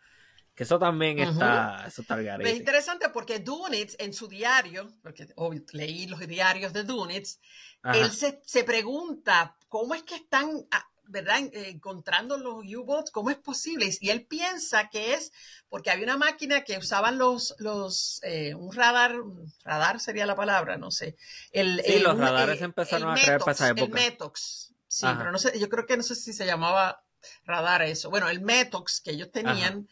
[0.57, 5.29] Que eso también está, eso está Es interesante porque Dunitz en su diario, porque
[5.73, 7.39] leí los diarios de Dunitz,
[7.85, 10.67] él se, se, pregunta cómo es que están
[11.05, 11.41] ¿verdad?
[11.53, 13.91] Encontrando los U-boats, ¿cómo es posible?
[14.01, 15.33] Y él piensa que es
[15.69, 19.17] porque había una máquina que usaban los, los eh, un radar,
[19.65, 21.17] radar sería la palabra, no sé.
[21.51, 23.85] El, sí, los radares empezaron a crear para esa época.
[23.85, 27.05] El Metox, sí, pero no sé, yo creo que no sé si se llamaba
[27.45, 28.11] radar eso.
[28.11, 29.89] Bueno, el Metox que ellos tenían.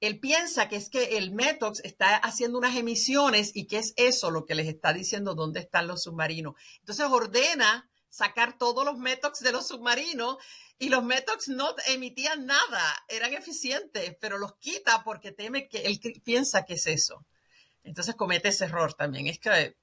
[0.00, 4.30] Él piensa que es que el Metox está haciendo unas emisiones y que es eso
[4.30, 6.54] lo que les está diciendo dónde están los submarinos.
[6.78, 10.36] Entonces ordena sacar todos los Metox de los submarinos
[10.78, 16.00] y los Metox no emitían nada, eran eficientes, pero los quita porque teme que él
[16.24, 17.24] piensa que es eso.
[17.84, 19.26] Entonces comete ese error también.
[19.26, 19.76] Es que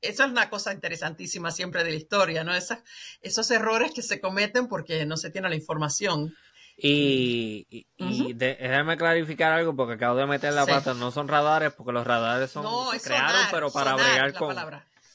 [0.00, 2.52] eso es una cosa interesantísima siempre de la historia, ¿no?
[2.54, 6.34] esos errores que se cometen porque no se tiene la información.
[6.82, 7.86] Y,
[8.34, 12.50] déjame clarificar algo porque acabo de meter la pata, no son radares porque los radares
[12.50, 12.64] son
[13.02, 14.56] creados pero para bregar con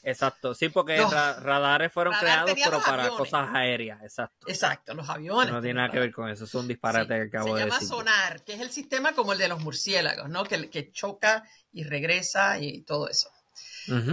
[0.06, 4.46] Exacto, sí, porque los radares fueron creados, pero para cosas aéreas, exacto.
[4.48, 5.52] Exacto, los aviones.
[5.52, 7.80] No tiene nada que ver con eso, es un disparate que acabo de decir.
[7.80, 10.44] Se llama sonar, que es el sistema como el de los murciélagos, ¿no?
[10.44, 11.42] Que, que choca
[11.72, 13.30] y regresa y todo eso.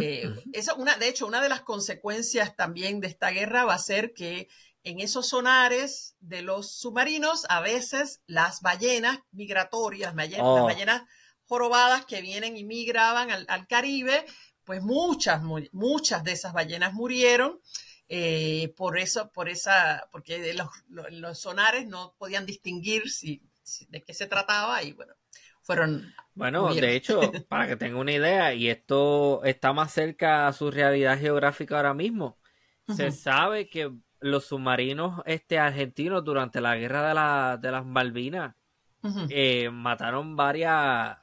[0.02, 3.80] Eh, eso una, de hecho, una de las consecuencias también de esta guerra va a
[3.80, 4.48] ser que
[4.84, 10.64] en esos sonares de los submarinos, a veces las ballenas migratorias, las oh.
[10.64, 11.04] ballenas,
[11.46, 14.26] jorobadas que vienen y migraban al, al Caribe,
[14.66, 15.42] pues muchas,
[15.72, 17.60] muchas de esas ballenas murieron.
[18.10, 23.42] Eh, por eso, por esa, porque los, los, sonares no podían distinguir si,
[23.90, 25.14] de qué se trataba y bueno,
[25.62, 26.14] fueron.
[26.36, 30.70] Bueno, de hecho, para que tenga una idea, y esto está más cerca a su
[30.70, 32.38] realidad geográfica ahora mismo,
[32.94, 38.56] se sabe que los submarinos este, argentinos durante la guerra de, la, de las Malvinas
[39.30, 41.18] eh, mataron varias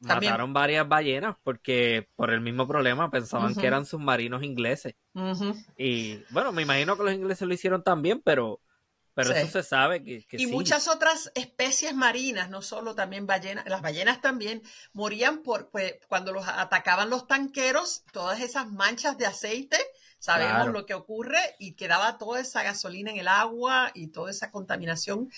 [0.00, 4.94] mataron varias ballenas porque por el mismo problema pensaban que eran submarinos ingleses.
[5.76, 8.60] Y bueno, me imagino que los ingleses lo hicieron también, pero,
[9.14, 13.82] pero eso se sabe que, Y muchas otras especies marinas, no solo también ballenas, las
[13.82, 14.62] ballenas también
[14.92, 19.78] morían por pues, cuando los atacaban los tanqueros, todas esas manchas de aceite,
[20.18, 24.50] sabemos lo que ocurre y quedaba toda esa gasolina en el agua y toda esa
[24.50, 25.30] contaminación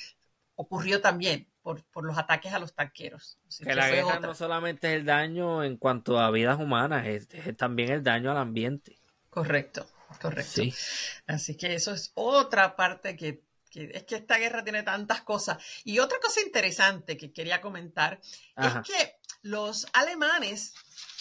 [0.61, 3.39] ocurrió también por, los ataques a los tanqueros.
[3.59, 7.91] que, la guerra no solamente es el daño en cuanto a vidas humanas, es, también
[7.91, 8.99] el daño al ambiente.
[9.31, 9.87] Correcto,
[10.20, 10.62] correcto.
[11.27, 13.43] Así que eso es otra parte que,
[13.73, 15.57] es que esta guerra tiene tantas cosas.
[15.85, 18.20] Y otra cosa interesante que quería comentar
[18.57, 20.74] es que los alemanes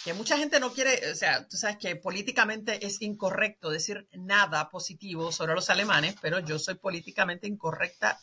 [0.04, 4.68] que mucha gente no quiere, o sea, tú sabes que políticamente es incorrecto decir nada
[4.68, 8.18] positivo sobre los alemanes, pero yo soy políticamente incorrecta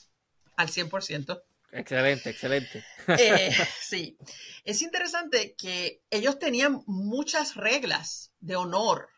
[0.57, 1.41] al 100%.
[1.71, 2.83] Excelente, excelente.
[3.07, 3.51] Eh,
[3.81, 4.17] sí,
[4.63, 9.09] es interesante que ellos tenían muchas reglas de honor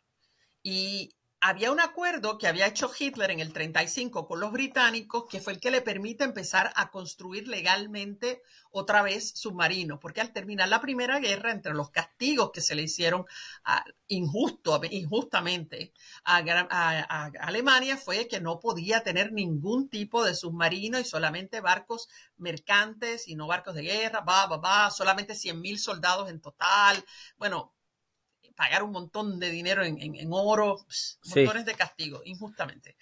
[0.61, 5.39] y había un acuerdo que había hecho Hitler en el 35 con los británicos, que
[5.39, 8.41] fue el que le permite empezar a construir legalmente
[8.71, 12.83] otra vez submarinos, porque al terminar la Primera Guerra, entre los castigos que se le
[12.83, 13.25] hicieron
[14.07, 15.93] injusto, injustamente
[16.25, 23.27] a, Alemania, fue que no podía tener ningún tipo de submarino y solamente barcos mercantes
[23.27, 27.03] y no barcos de guerra, va, va, va, solamente 100.000 soldados en total.
[27.37, 27.73] Bueno,
[28.59, 30.85] pagar un montón de dinero en, oro,
[31.33, 32.97] montones de castigos, injustamente.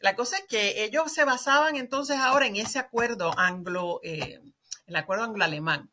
[0.00, 4.40] La cosa es que ellos se basaban entonces ahora en ese acuerdo anglo, eh,
[4.86, 5.90] el acuerdo anglo-alemán.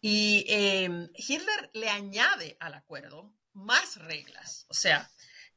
[0.00, 4.64] Y eh, Hitler le añade al acuerdo más reglas.
[4.68, 5.10] O sea,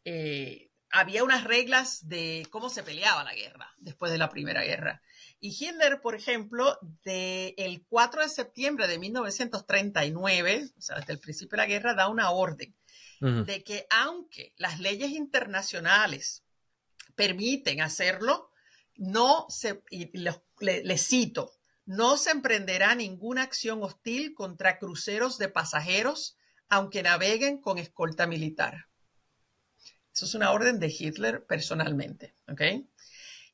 [0.03, 5.03] eh, había unas reglas de cómo se peleaba la guerra después de la Primera Guerra.
[5.43, 11.57] Y Hitler, por ejemplo, del 4 de septiembre de 1939, o sea, desde el principio
[11.57, 12.75] de la guerra, da una orden
[13.21, 16.43] de que aunque las leyes internacionales
[17.15, 18.49] permiten hacerlo,
[18.95, 21.51] no se, y le, cito,
[21.85, 26.37] no se emprenderá ninguna acción hostil contra cruceros de pasajeros,
[26.67, 28.87] aunque naveguen con escolta militar.
[30.13, 32.61] Eso es una orden de Hitler personalmente, ¿ok?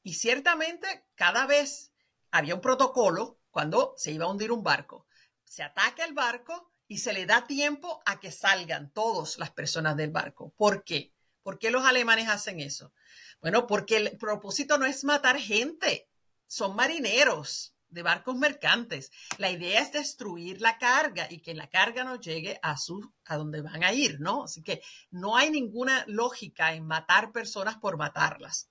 [0.08, 1.92] Y ciertamente cada vez
[2.32, 5.06] había un protocolo cuando se iba a hundir un barco.
[5.44, 9.98] Se ataca el barco y se le da tiempo a que salgan todas las personas
[9.98, 10.54] del barco.
[10.56, 11.14] ¿Por qué?
[11.44, 12.94] ¿Por qué los alemanes hacen eso?
[13.42, 16.08] Bueno, porque el propósito no es matar gente,
[16.48, 19.12] son marineros de barcos mercantes.
[19.38, 23.36] La idea es destruir la carga y que la carga no llegue a su a
[23.36, 24.46] donde van a ir, ¿no?
[24.46, 24.82] Así que
[25.12, 28.70] no hay ninguna lógica en matar personas por matarlas.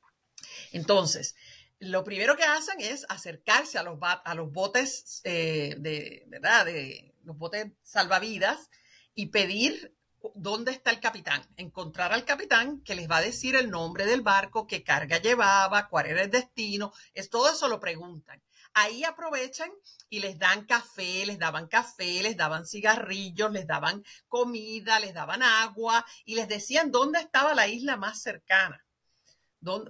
[0.72, 1.34] Entonces,
[1.78, 6.64] lo primero que hacen es acercarse a los, a los botes eh, de, ¿verdad?
[6.64, 8.70] De los botes salvavidas
[9.14, 9.94] y pedir
[10.34, 14.22] dónde está el capitán, encontrar al capitán que les va a decir el nombre del
[14.22, 18.42] barco, qué carga llevaba, cuál era el destino, es todo eso lo preguntan.
[18.72, 19.70] Ahí aprovechan
[20.10, 25.42] y les dan café, les daban café, les daban cigarrillos, les daban comida, les daban
[25.42, 28.85] agua y les decían dónde estaba la isla más cercana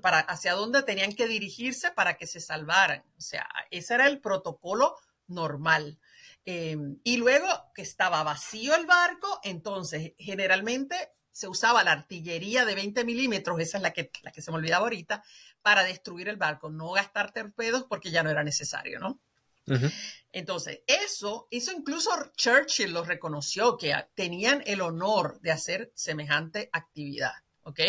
[0.02, 3.04] para, hacia dónde tenían que dirigirse para que se salvaran.
[3.16, 4.96] O sea, ese era el protocolo
[5.28, 5.98] normal.
[6.44, 12.74] Em, y luego que estaba vacío el barco, entonces generalmente se usaba la artillería de
[12.74, 15.22] 20 milímetros, esa es la que, la que se me olvidaba ahorita,
[15.60, 19.20] para destruir el barco, no gastar torpedos porque ya no era necesario, ¿no?
[20.30, 27.32] Entonces, eso, eso incluso Churchill lo reconoció, que tenían el honor de hacer semejante actividad,
[27.62, 27.80] ¿ok?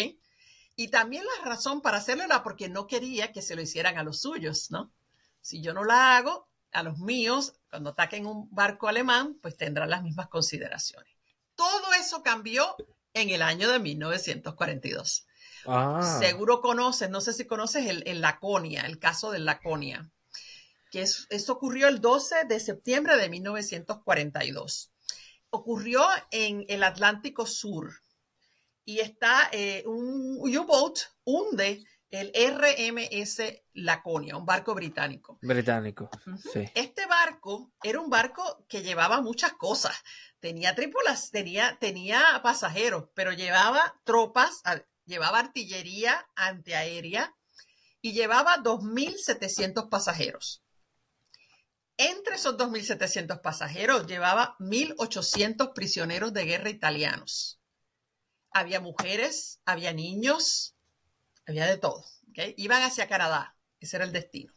[0.79, 4.03] Y también la razón para hacerlo era porque no quería que se lo hicieran a
[4.03, 4.93] los suyos, ¿no?
[5.41, 9.89] Si yo no la hago, a los míos, cuando ataquen un barco alemán, pues tendrán
[9.89, 11.11] las mismas consideraciones.
[11.55, 12.75] Todo eso cambió
[13.13, 15.25] en el año de 1942.
[15.65, 16.19] Ah.
[16.19, 20.11] Seguro conoces, no sé si conoces el, Laconia, el caso del Laconia,
[20.91, 24.91] que es, esto ocurrió el 12 de septiembre de 1942.
[25.49, 28.03] Ocurrió en el Atlántico Sur,
[28.87, 33.41] y está eh, un U-Boat hunde el RMS
[33.73, 35.37] Laconia, un barco británico.
[35.41, 36.09] Británico,
[36.53, 36.71] sí.
[36.73, 39.93] Este barco era un barco que llevaba muchas cosas.
[40.39, 44.61] Tenía trípulas, tenía, tenía pasajeros, pero llevaba tropas,
[45.03, 47.35] llevaba artillería antiaérea
[48.01, 50.63] y llevaba 2.700 pasajeros.
[51.97, 57.57] Entre esos 2.700 pasajeros llevaba 1.800 prisioneros de guerra italianos
[58.59, 60.75] había mujeres, había niños,
[61.45, 62.05] había de todo.
[62.57, 64.53] Iban hacia Canadá, ese era el destino.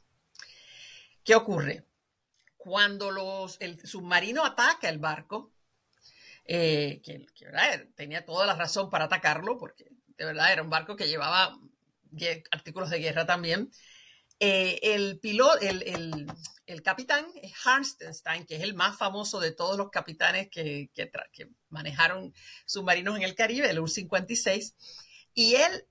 [1.25, 1.87] ¿Qué ocurre?
[2.57, 5.53] Cuando los, el submarino ataca el barco,
[6.45, 7.27] eh, que,
[7.95, 9.87] tenía toda la razón para atacarlo, porque
[10.17, 11.59] de verdad era un barco que llevaba
[12.51, 13.71] artículos de guerra también,
[14.41, 16.27] eh, el piloto, el,
[16.71, 20.91] el capitán es Harnstein, que es el más famoso de todos los capitanes que,
[21.69, 22.33] manejaron
[22.65, 24.75] submarinos en el Caribe, el U-56,
[25.35, 25.87] y él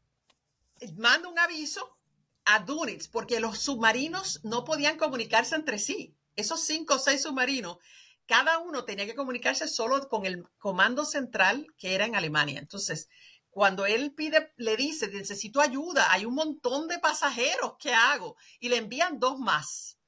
[0.95, 1.97] manda un aviso
[2.45, 6.15] a Dunitz porque los submarinos no podían comunicarse entre sí.
[6.35, 7.77] Esos cinco o seis submarinos,
[8.26, 12.59] cada uno tenía que comunicarse solo con el comando central que era en Alemania.
[12.59, 13.09] Entonces,
[13.60, 18.38] cuando él pide, le dice, necesito ayuda, hay un montón de pasajeros, ¿qué hago?
[18.61, 19.99] Y le envían dos más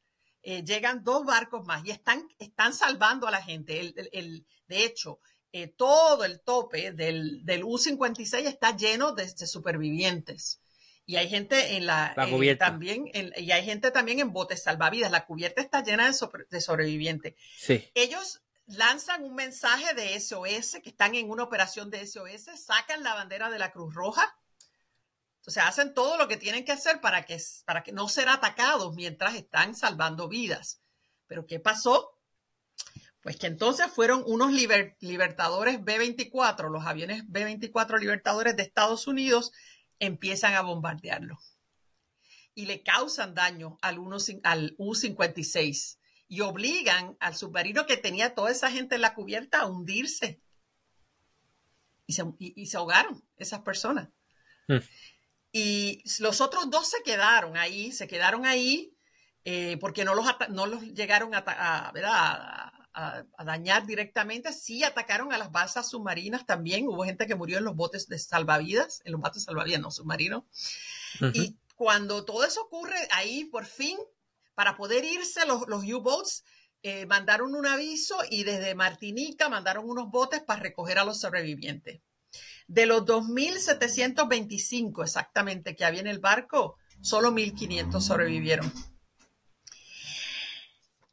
[0.43, 3.93] eh, llegan dos barcos más y están, están salvando a la gente.
[4.11, 5.19] El, de hecho,
[5.51, 10.61] eh, todo el tope del, del U-56 está lleno de, supervivientes.
[11.05, 15.11] Y hay gente en la, eh, también y hay gente también en botes salvavidas.
[15.11, 16.17] La cubierta está llena de,
[16.49, 17.35] de sobrevivientes.
[17.57, 17.83] Sí.
[17.95, 23.13] Ellos lanzan un mensaje de SOS, que están en una operación de SOS, sacan la
[23.13, 24.37] bandera de la Cruz Roja.
[25.47, 28.93] Sea, hacen todo lo que tienen que hacer para que, para que no ser atacados
[28.95, 30.81] mientras están salvando vidas.
[31.27, 32.17] Pero ¿qué pasó?
[33.21, 39.51] Pues que entonces fueron unos libertadores B-24, los aviones B-24 libertadores de Estados Unidos,
[39.99, 41.39] empiezan a bombardearlo.
[42.53, 43.99] Y le causan daño al,
[44.43, 45.97] al U-56
[46.31, 50.41] y obligan al submarino que tenía toda esa gente en la cubierta a hundirse.
[52.07, 52.13] Y
[52.67, 54.07] se, ahogaron esas personas.
[54.69, 54.77] Hmm.
[55.51, 58.95] Y los otros dos se quedaron ahí, se quedaron ahí
[59.43, 61.43] eh, porque no los, no los llegaron a,
[62.93, 64.53] a, dañar directamente.
[64.53, 66.87] Sí atacaron a las balsas submarinas también.
[66.87, 70.45] Hubo gente que murió en los botes de salvavidas, en los botes salvavidas, no submarinos.
[71.33, 73.97] Y cuando todo eso ocurre, ahí por fin,
[74.55, 76.43] para poder irse los, U-boats,
[76.83, 82.01] eh, mandaron un aviso y desde Martinica mandaron unos botes para recoger a los sobrevivientes.
[82.67, 88.71] De los 2.725 exactamente que había en el barco, solo 1.500 sobrevivieron.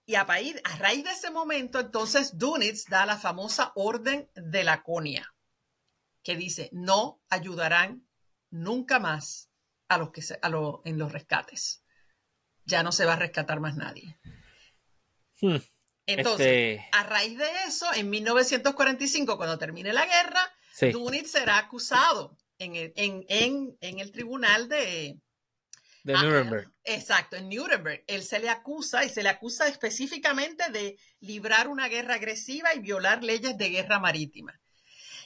[0.08, 5.34] Y a, raíz de ese momento, entonces Dunitz da la famosa orden de Laconia,
[6.22, 8.08] que dice, no ayudarán
[8.48, 9.50] nunca más
[9.86, 10.22] a los que
[10.84, 11.84] en los rescates.
[12.68, 14.16] Ya no se va a rescatar más nadie.
[15.40, 15.56] Hmm.
[16.06, 20.40] Entonces, este a raíz de eso, en 1945, cuando termine la guerra,
[20.92, 25.18] Dunitz será acusado en el tribunal de,
[26.08, 26.72] de ah, Nuremberg.
[26.84, 28.02] exacto, en Nuremberg.
[28.06, 32.78] Él se le acusa y se le acusa específicamente de librar una guerra agresiva y
[32.78, 34.58] violar leyes de guerra marítima.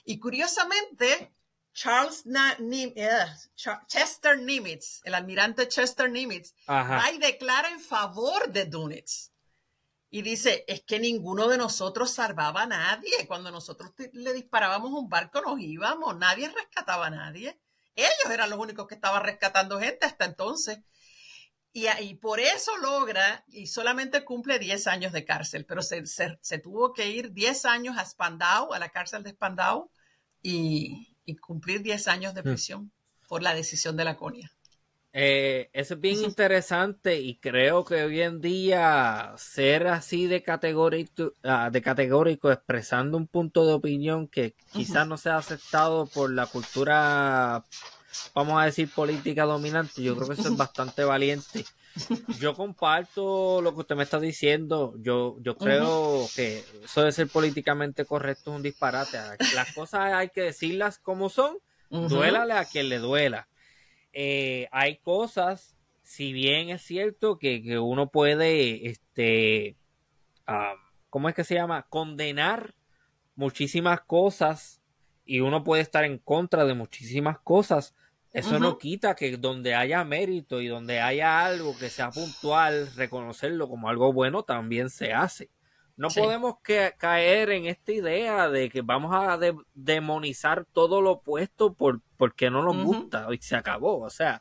[0.05, 1.31] Y curiosamente,
[1.73, 3.27] Charles eh,
[3.87, 9.33] Chester Nimitz, el almirante Chester Nimitz, va y declara en favor de Dunitz.
[10.11, 13.27] Y dice, es que ninguno de nosotros salvaba a nadie.
[13.27, 17.59] Cuando nosotros le disparábamos un barco nos íbamos, nadie rescataba a nadie.
[17.95, 20.81] Ellos eran los únicos que estaban rescatando gente hasta entonces.
[21.73, 26.93] Y, y por eso logra, y solamente cumple 10 años de cárcel, pero se, tuvo
[26.93, 29.91] que ir 10 años a Spandau, a la cárcel de Spandau,
[30.43, 32.45] y, cumplir 10 años de mm.
[32.45, 32.93] prisión
[33.29, 34.53] por la decisión de la CONIA.
[35.15, 41.35] Eh, eso es bien interesante y creo que hoy en día ser así de categórico,
[41.43, 46.47] ah, de categórico expresando un punto de opinión que quizás no sea aceptado por la
[46.47, 47.63] cultura,
[48.35, 51.67] vamos a decir, política dominante, yo creo que eso es bastante valiente.
[52.39, 54.95] Yo comparto lo que usted me está diciendo.
[54.99, 59.19] Yo, yo creo que eso de ser políticamente correcto es un disparate.
[59.55, 61.59] Las cosas hay que decirlas como son,
[61.91, 63.49] duélale a quien le duela.
[64.13, 69.77] Eh, hay cosas, si bien es cierto que, uno puede, este,
[71.11, 71.87] ¿cómo es que se llama?
[71.89, 72.75] Condenar
[73.35, 74.83] muchísimas cosas
[75.25, 77.95] y uno puede estar en contra de muchísimas cosas.
[78.33, 83.69] Eso no quita que donde haya mérito y donde haya algo que sea puntual, reconocerlo
[83.69, 85.51] como algo bueno también se hace.
[85.97, 86.57] No podemos
[86.97, 89.39] caer en esta idea de que vamos a
[89.75, 94.01] demonizar todo lo opuesto por, porque no nos gusta y se acabó.
[94.01, 94.41] O sea,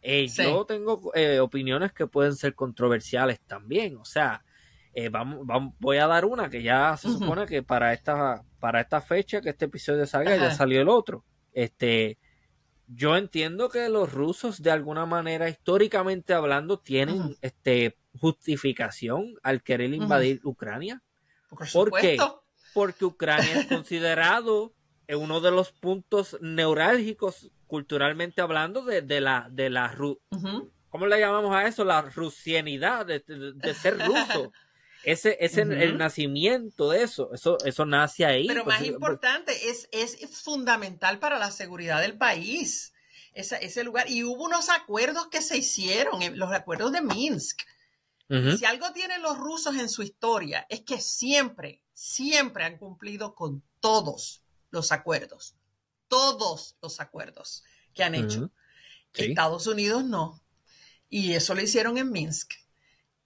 [0.00, 3.96] eh, yo tengo eh, opiniones que pueden ser controversiales también.
[3.96, 4.44] O sea,
[4.94, 8.80] eh, vamos, vamos, voy a dar una que ya se supone que para esta, para
[8.80, 11.24] esta fecha que este episodio salga ya salió el otro.
[11.52, 12.18] Este,
[12.86, 19.92] yo entiendo que los rusos de alguna manera históricamente hablando tienen este justificación al querer
[19.92, 21.02] invadir Ucrania.
[21.72, 22.16] Por, qué?
[22.72, 24.72] Porque Ucrania es considerado
[25.08, 29.94] uno de los puntos neurálgicos culturalmente hablando de, la de la
[30.88, 31.84] ¿cómo le llamamos a eso?
[31.84, 34.52] La rusianidad de, ser ruso.
[35.06, 38.48] Ese es el nacimiento de eso, eso, eso nace ahí.
[38.48, 42.92] Pero pues, más importante, es, es fundamental para la seguridad del país,
[43.32, 44.10] ese, ese lugar.
[44.10, 47.62] Y hubo unos acuerdos que se hicieron, eh, los acuerdos de Minsk,
[48.28, 53.62] si algo tienen los rusos en su historia es que siempre, siempre han cumplido con
[53.78, 55.54] todos los acuerdos,
[56.08, 57.62] todos los acuerdos
[57.94, 58.50] que han hecho.
[59.14, 60.42] Estados Unidos no.
[61.08, 62.54] Y eso lo hicieron en Minsk.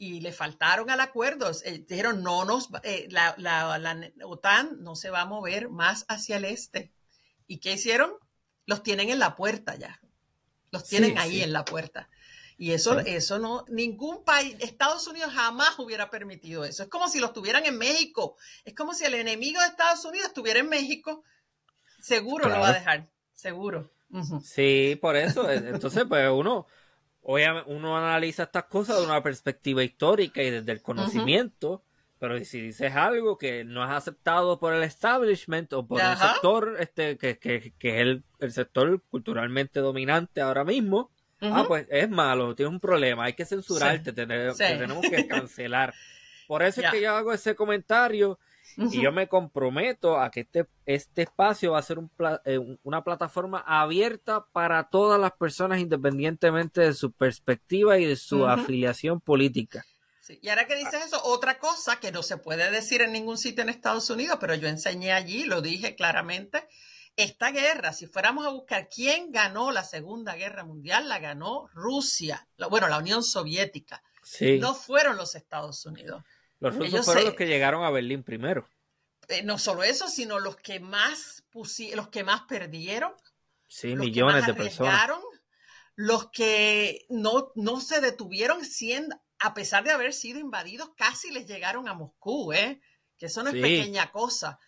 [0.02, 1.51] Y le faltaron al acuerdo.
[1.62, 3.36] Eh, dijeron, no nos, eh, la,
[4.24, 6.90] OTAN no se va a mover más hacia el este.
[7.47, 8.14] ¿Y qué hicieron?
[8.64, 10.01] Los tienen en la puerta ya.
[10.70, 12.09] Los tienen ahí en la puerta.
[12.56, 16.82] Y eso, eso no, ningún país, Estados Unidos jamás hubiera permitido eso.
[16.82, 18.39] Es como si lo estuvieran en México.
[18.64, 21.24] Es como si el enemigo de Estados Unidos estuviera en México.
[22.01, 23.93] Seguro lo va a dejar, seguro.
[24.43, 25.51] Sí, por eso.
[25.51, 26.66] Entonces, pues uno,
[27.31, 31.85] obviamente, uno analiza estas cosas de una perspectiva histórica y desde el conocimiento.
[32.19, 36.77] Pero si dices algo que no es aceptado por el establishment o por el sector
[36.78, 42.11] este, que, que, que es el, el, sector culturalmente dominante ahora mismo, ah, pues es
[42.11, 44.59] malo, tienes un problema, hay que censurarte, tenemos
[45.09, 45.94] que cancelar.
[46.47, 48.39] Por eso es que yo hago ese comentario
[48.76, 52.10] y yo me comprometo a que este, este espacio va a ser un,
[52.44, 58.47] eh, una plataforma abierta para todas las personas independientemente de su perspectiva y de su
[58.47, 59.84] afiliación política.
[60.40, 63.62] Y ahora que dices eso, otra cosa que no se puede decir en ningún sitio
[63.62, 66.68] en Estados Unidos, pero yo enseñé allí, lo dije claramente,
[67.16, 72.47] esta guerra, si fuéramos a buscar quién ganó la Segunda Guerra Mundial, la ganó Rusia,
[72.70, 74.02] bueno, la Unión Soviética.
[74.60, 76.22] No fueron los Estados Unidos.
[76.61, 78.69] Los rusos fueron los que llegaron a Berlín primero.
[79.28, 81.45] Eh, no solo eso, sino los que más
[81.95, 83.12] los que más perdieron.
[83.66, 85.11] Sí, millones de personas.
[85.97, 91.47] Los que no, no se detuvieron siendo, a pesar de haber sido invadidos, casi les
[91.47, 92.81] llegaron a Moscú, ¿eh?
[93.19, 94.59] Que eso no es pequeña cosa.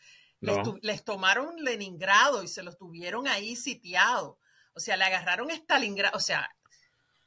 [0.82, 4.38] Les, tomaron Leningrado y se los tuvieron ahí sitiado.
[4.74, 6.16] O sea, le agarraron Stalingrado.
[6.16, 6.54] O sea,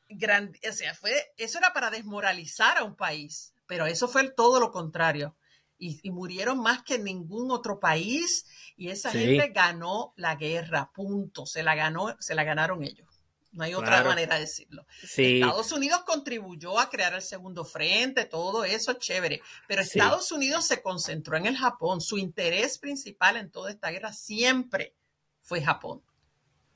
[0.09, 4.71] o sea fue, eso era para desmoralizar a un país, pero eso fue todo lo
[4.71, 5.35] contrario.
[5.77, 8.45] Y, murieron más que en ningún otro país
[8.77, 11.45] y esa gente ganó la guerra, punto.
[11.45, 13.15] Se la ganó, se la ganaron ellos.
[13.51, 14.85] No hay otra manera de decirlo.
[15.01, 20.81] Estados Unidos contribuyó a crear el segundo frente, todo eso chévere, pero Estados Unidos se
[20.81, 22.01] concentró en el Japón.
[22.01, 24.93] Su interés principal en toda esta guerra siempre
[25.41, 26.01] fue Japón.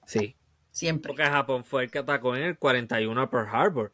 [0.05, 0.37] Sí.
[0.71, 1.09] Siempre.
[1.09, 3.93] Porque Japón fue el que atacó en el 41 a Pearl Harbor.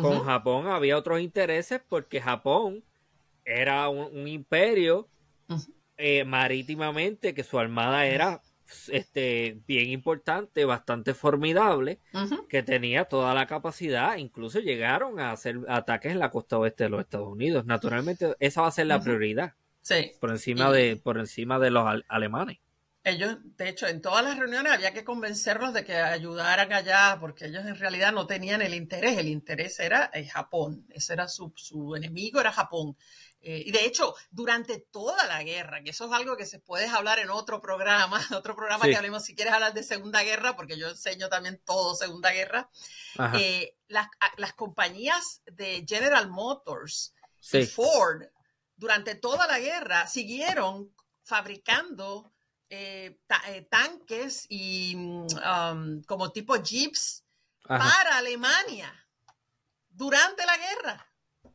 [0.00, 2.82] Con Japón había otros intereses porque Japón
[3.44, 5.08] era un, imperio
[5.98, 8.40] eh, marítimamente que su armada era
[8.88, 12.00] este, bien importante, bastante formidable,
[12.48, 16.90] que tenía toda la capacidad, incluso llegaron a hacer ataques en la costa oeste de
[16.90, 17.66] los Estados Unidos.
[17.66, 19.54] Naturalmente, esa va a ser la prioridad.
[19.82, 20.12] Sí.
[20.20, 22.58] Por encima, de, por encima de los alemanes.
[23.04, 27.46] Ellos, de hecho, en todas las reuniones había que convencerlos de que ayudaran allá, porque
[27.46, 29.18] ellos en realidad no tenían el interés.
[29.18, 30.86] El interés era eh, Japón.
[30.90, 32.96] Ese era su, su enemigo, era Japón.
[33.44, 36.86] Eh, y de hecho, durante toda la guerra, que eso es algo que se puede
[36.86, 40.78] hablar en otro programa, otro programa que hablemos si quieres hablar de Segunda Guerra, porque
[40.78, 42.70] yo enseño también todo Segunda Guerra,
[43.34, 44.06] eh, las,
[44.36, 47.14] las, compañías de General Motors
[47.52, 48.22] y Ford
[48.76, 52.31] durante toda la guerra siguieron fabricando
[52.74, 57.22] eh, tanques y um, como tipo jeeps
[57.66, 58.90] para Alemania
[59.90, 61.06] durante la guerra.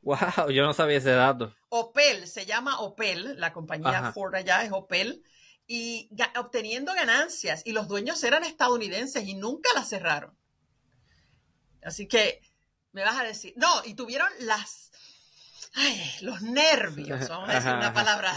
[0.03, 1.56] Wow, yo no sabía ese dato.
[1.69, 5.23] Opel, se llama Opel, la compañía Ford allá es Opel,
[5.65, 10.38] y obteniendo ganancias, y los dueños eran estadounidenses y nunca la cerraron.
[11.81, 12.41] Así que,
[12.91, 14.91] me vas a decir, no, y tuvieron las,
[15.73, 18.34] ay, los nervios, vamos a decir una palabra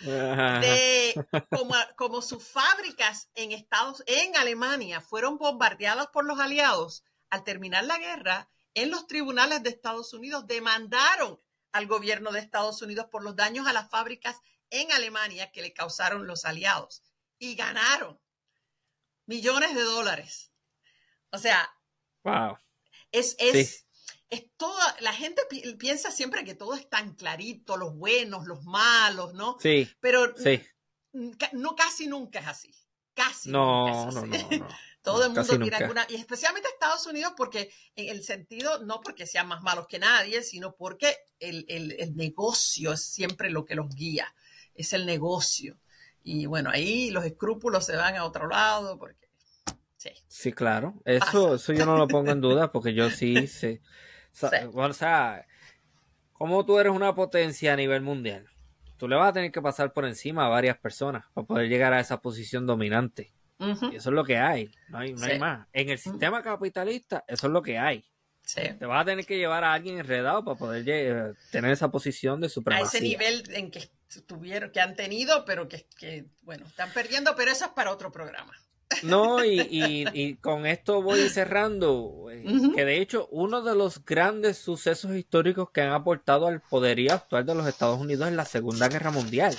[0.00, 7.44] de como, como sus fábricas en Estados, en Alemania fueron bombardeadas por los aliados, al
[7.44, 11.40] terminar la guerra, en los tribunales de Estados Unidos demandaron
[11.72, 14.40] al gobierno de Estados Unidos por los daños a las fábricas
[14.70, 17.02] en Alemania que le causaron los aliados
[17.38, 18.20] y ganaron
[19.26, 20.52] millones de dólares.
[21.30, 21.70] O sea,
[22.24, 22.56] wow.
[23.10, 23.86] es, es,
[24.32, 25.42] es toda, la gente
[25.78, 29.58] piensa siempre que todo es tan clarito, los buenos, los malos, ¿no?
[29.60, 29.86] Sí.
[30.00, 30.62] Pero sí.
[31.52, 32.74] no casi nunca es así.
[33.12, 33.50] Casi.
[33.50, 34.26] No, no, no,
[34.58, 34.68] no.
[35.02, 39.26] Todo el mundo tiene alguna, y especialmente Estados Unidos, porque en el sentido, no porque
[39.26, 44.34] sean más malos que nadie, sino porque el, negocio es siempre lo que los guía,
[44.74, 45.76] es el negocio.
[46.24, 49.28] Y bueno, ahí los escrúpulos se van a otro lado, porque
[49.98, 50.10] sí.
[50.26, 51.02] Sí, claro.
[51.04, 53.82] Eso, eso yo no lo pongo en duda, porque yo sí sé.
[54.74, 55.46] O sea,
[56.32, 58.46] como tú eres una potencia a nivel mundial,
[58.96, 61.92] tú le vas a tener que pasar por encima a varias personas para poder llegar
[61.92, 63.32] a esa posición dominante
[63.62, 65.66] eso es lo que hay, no hay, no hay más.
[65.72, 68.04] En el sistema capitalista, eso es lo que hay.
[68.54, 72.48] Te vas a tener que llevar a alguien enredado para poder tener esa posición de
[72.48, 72.84] supremacía.
[72.84, 73.88] A ese nivel en que
[74.26, 78.10] tuvieron, que han tenido, pero que, que, bueno, están perdiendo, pero eso es para otro
[78.10, 78.52] programa.
[79.02, 82.44] No, y, y, con esto voy cerrando, eh,
[82.74, 87.46] que de hecho uno de los grandes sucesos históricos que han aportado al poderío actual
[87.46, 89.56] de los Estados Unidos es la Segunda Guerra Mundial.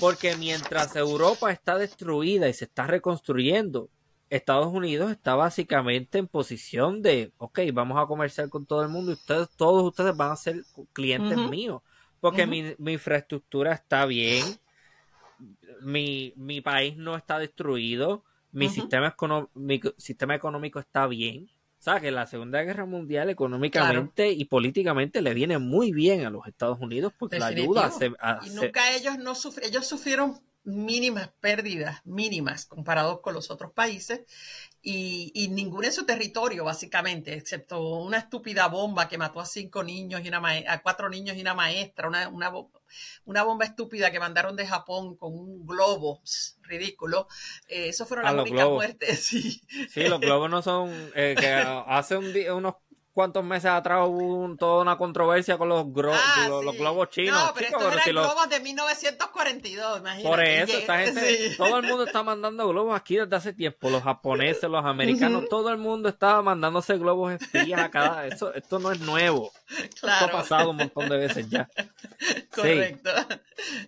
[0.00, 3.88] Porque mientras Europa está destruida y se está reconstruyendo,
[4.32, 9.10] Estados Unidos está básicamente en posición de, ok, vamos a comerciar con todo el mundo
[9.10, 10.62] y ustedes, todos ustedes van a ser
[10.94, 11.82] clientes míos,
[12.18, 14.42] porque mi, infraestructura está bien,
[15.82, 19.16] mi, mi país no está destruido, mi, sistema,
[19.54, 21.48] mi sistema económico está bien.
[21.78, 26.30] O sea, que la Segunda Guerra Mundial económicamente y políticamente le viene muy bien a
[26.30, 32.00] los Estados Unidos porque la ayuda a, Y nunca ellos no ellos sufrieron mínimas pérdidas,
[32.04, 34.22] mínimas comparados con los otros países,
[34.80, 39.84] y, y ninguno en su territorio, básicamente, excepto una estúpida bomba que mató a cinco
[39.84, 42.52] niños y una a cuatro niños y una maestra, una, una,
[43.24, 46.20] una, bomba estúpida que mandaron de Japón con un globo
[46.62, 47.28] ridículo.
[47.68, 49.24] Eh, eso fueron ah, las únicas muertes.
[49.32, 49.62] Sí.
[49.88, 50.90] sí, los globos no son.
[51.14, 51.48] Eh, que
[51.86, 52.74] hace un día, unos
[53.12, 57.32] cuantos meses atrás hubo toda una controversia con los, ah, los, globos chinos.
[57.32, 60.28] No, pero estos eran globos de 1942, imagínate.
[60.28, 63.90] Por eso, esta gente, todo el mundo está mandando globos aquí desde hace tiempo.
[63.90, 68.26] Los japoneses, los americanos, todo el mundo estaba mandándose globos espías a cada...
[68.26, 69.52] Eso, esto no es nuevo.
[69.78, 71.68] Esto ha pasado un montón de veces ya.
[72.54, 73.10] Correcto.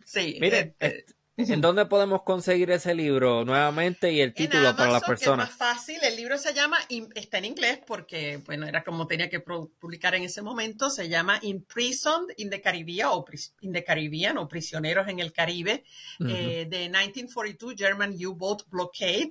[0.04, 0.38] Sí.
[0.40, 5.50] Mire, este, ¿En dónde podemos conseguir ese libro nuevamente y el título para las personas?
[5.50, 6.78] Es más fácil, el libro se llama,
[7.14, 11.40] está en inglés porque, bueno, era como tenía que publicar en ese momento, se llama
[11.42, 13.24] Imprisoned in the Caribbean o,
[13.62, 15.84] in the Caribbean, o Prisioneros en el Caribe,
[16.20, 19.30] eh, de 1942 German U-Boat Blockade.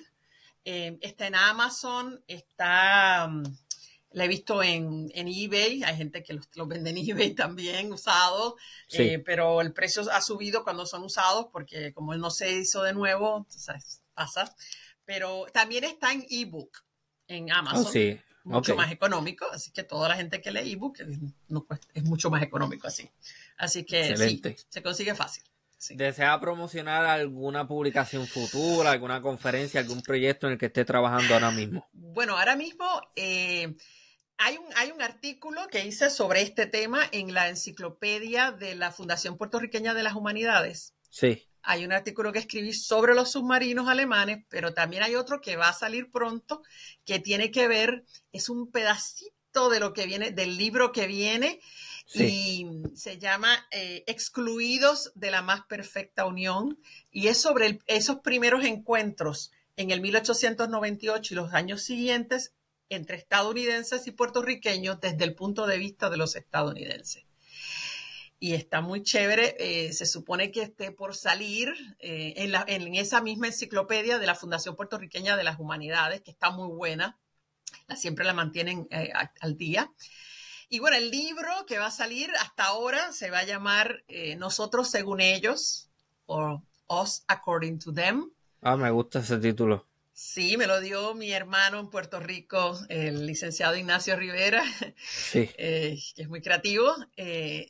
[0.66, 3.28] Eh, está en Amazon, está...
[3.30, 3.44] Um,
[4.14, 8.54] la he visto en, eBay, hay gente que los, vende en eBay también usados,
[8.92, 12.84] eh, pero el precio ha subido cuando son usados porque como él no se hizo
[12.84, 13.46] de nuevo,
[14.14, 14.56] pasa.
[15.06, 16.78] Pero también está en ebook
[17.28, 17.92] en Amazon.
[17.92, 18.20] sí.
[18.46, 20.98] Mucho más económico, así que toda la gente que lee ebook
[21.94, 23.10] es mucho más económico así.
[23.56, 25.44] Así que sí, se consigue fácil.
[25.90, 31.52] ¿Desea promocionar alguna publicación futura, alguna conferencia, algún proyecto en el que esté trabajando ahora
[31.52, 31.88] mismo?
[31.92, 32.86] Bueno, ahora mismo
[33.16, 33.76] eh,
[34.38, 38.92] hay un, hay un artículo que hice sobre este tema en la enciclopedia de la
[38.92, 40.94] Fundación Puertorriqueña de las Humanidades.
[41.10, 41.48] Sí.
[41.62, 45.70] Hay un artículo que escribí sobre los submarinos alemanes, pero también hay otro que va
[45.70, 46.62] a salir pronto
[47.06, 48.04] que tiene que ver,
[48.34, 51.62] es un pedacito de lo que viene, del libro que viene,
[52.14, 56.80] y se llama eh, Excluidos de la más perfecta unión,
[57.12, 62.54] y es sobre esos primeros encuentros en el 1898 y los años siguientes
[62.94, 67.26] entre estadounidenses y puertorriqueños desde el punto de vista de los estadounidenses.
[68.40, 73.48] Y está muy chévere, eh, se supone que esté por salir eh, en, esa misma
[73.48, 77.18] enciclopedia de la Fundación Puertorriqueña de las Humanidades, que está muy buena,
[77.88, 79.94] la, siempre la mantienen eh, al día.
[80.68, 84.04] Y bueno, el libro que va a salir hasta ahora se va a llamar
[84.38, 85.90] Nosotros según ellos,
[86.26, 88.30] o Us According to Them.
[88.62, 89.88] Ah, me gusta ese título.
[90.26, 94.64] Sí, me lo dio mi hermano en Puerto Rico, el licenciado Ignacio Rivera,
[95.34, 97.70] eh, que es muy creativo, eh,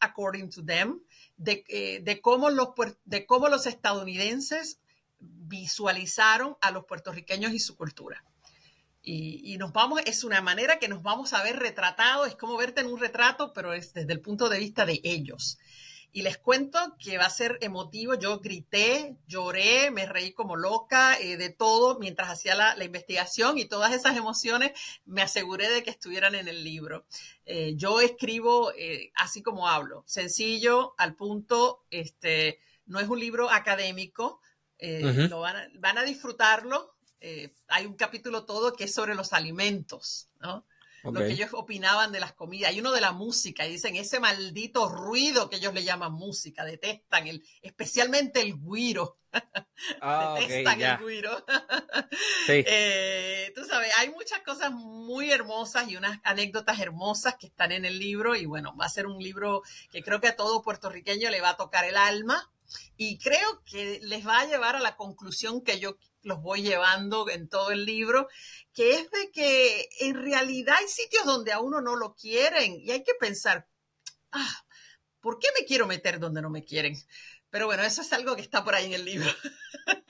[0.00, 1.00] According to Them,
[1.46, 2.68] eh, de, cómo los,
[3.06, 4.80] de cómo los estadounidenses
[5.18, 8.22] visualizaron a los puertorriqueños y su cultura.
[9.00, 12.58] Y, y, nos vamos, es una manera que nos vamos a ver retratados, es como
[12.58, 15.58] verte en un retrato, pero es desde el punto de vista de ellos.
[16.16, 18.14] Y les cuento que va a ser emotivo.
[18.14, 23.64] Yo grité, lloré, me reí como loca, eh, de todo mientras hacía la, investigación y
[23.64, 24.70] todas esas emociones
[25.06, 27.04] me aseguré de que estuvieran en el libro.
[27.46, 33.50] Eh, yo escribo eh, así como hablo, sencillo, al punto, este, no es un libro
[33.50, 34.40] académico,
[34.78, 36.94] lo van, a, van, a, disfrutarlo.
[37.66, 40.64] hay un capítulo todo que es sobre los alimentos, ¿no?
[41.12, 42.70] Lo que ellos opinaban de las comidas.
[42.70, 46.64] Hay uno de la música y dicen ese maldito ruido que ellos le llaman música,
[46.64, 49.18] detestan el, especialmente el guiro.
[50.00, 51.44] Ah, detestan el guiro.
[52.46, 52.64] sí.
[52.66, 57.84] Eh, tú sabes, hay muchas cosas muy hermosas y unas anécdotas hermosas que están en
[57.84, 61.28] el libro y bueno, va a ser un libro que creo que a todo puertorriqueño
[61.30, 62.50] le va a tocar el alma
[62.96, 67.28] y creo que les va a llevar a la conclusión que yo los voy llevando
[67.28, 68.28] en todo el libro,
[68.72, 72.90] que es de que en realidad hay sitios donde a uno no lo quieren y
[72.90, 73.68] hay que pensar,
[74.32, 74.64] ah,
[75.20, 76.96] ¿por qué me quiero meter donde no me quieren?
[77.50, 79.30] Pero bueno, eso es algo que está por ahí en el libro.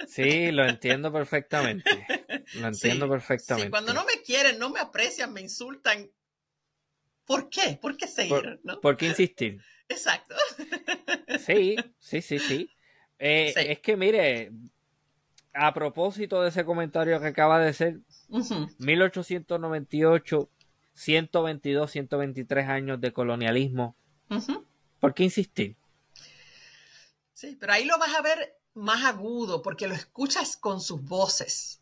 [0.07, 1.91] Sí, lo entiendo perfectamente.
[2.55, 3.67] Lo entiendo perfectamente.
[3.67, 6.09] Sí, cuando no me quieren, no me aprecian, me insultan.
[7.25, 7.79] ¿Por qué?
[7.81, 8.61] ¿Por qué seguir?
[8.81, 9.61] ¿Por, qué insistir?
[9.89, 10.37] Exacto.
[11.45, 12.71] Sí, sí, sí, sí.
[13.19, 14.53] Eh, es que mire,
[15.55, 18.01] a propósito de ese comentario que acaba de ser,
[18.79, 20.49] 1898,
[20.95, 23.97] 122, 123 años de colonialismo.
[25.01, 25.77] ¿Por qué insistir?
[27.33, 31.81] Sí, pero ahí lo vas a ver más agudo porque lo escuchas con sus voces.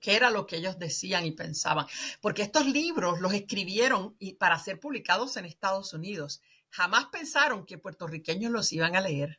[0.00, 1.86] qué era lo que ellos decían y pensaban.
[2.20, 6.42] Porque estos libros los escribieron para ser publicados en Estados Unidos.
[6.70, 9.38] Jamás pensaron que puertorriqueños los iban a leer.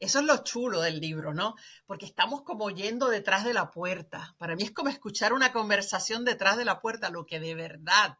[0.00, 1.56] Eso es lo chulo del libro, ¿no?
[1.86, 4.34] Porque estamos como yendo detrás de la puerta.
[4.38, 8.18] Para mí es como escuchar una conversación detrás de la puerta, lo que de verdad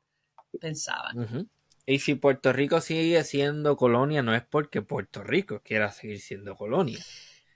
[0.60, 1.48] pensaban.
[1.86, 6.56] Y si Puerto Rico sigue siendo colonia, no es porque Puerto Rico quiera seguir siendo
[6.56, 7.02] colonia.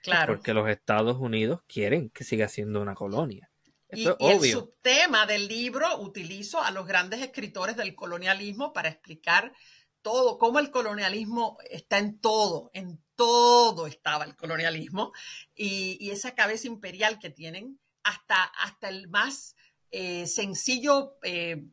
[0.02, 0.32] Claro.
[0.32, 3.50] Es porque los Estados Unidos quieren que siga siendo una colonia.
[3.90, 9.52] y, el subtema del libro utilizo a los grandes escritores del colonialismo para explicar
[10.02, 15.12] todo, cómo el colonialismo está en todo, en todo estaba el colonialismo
[15.54, 19.54] y, esa cabeza imperial que tienen hasta, hasta el más
[19.90, 21.64] eh, sencillo eh,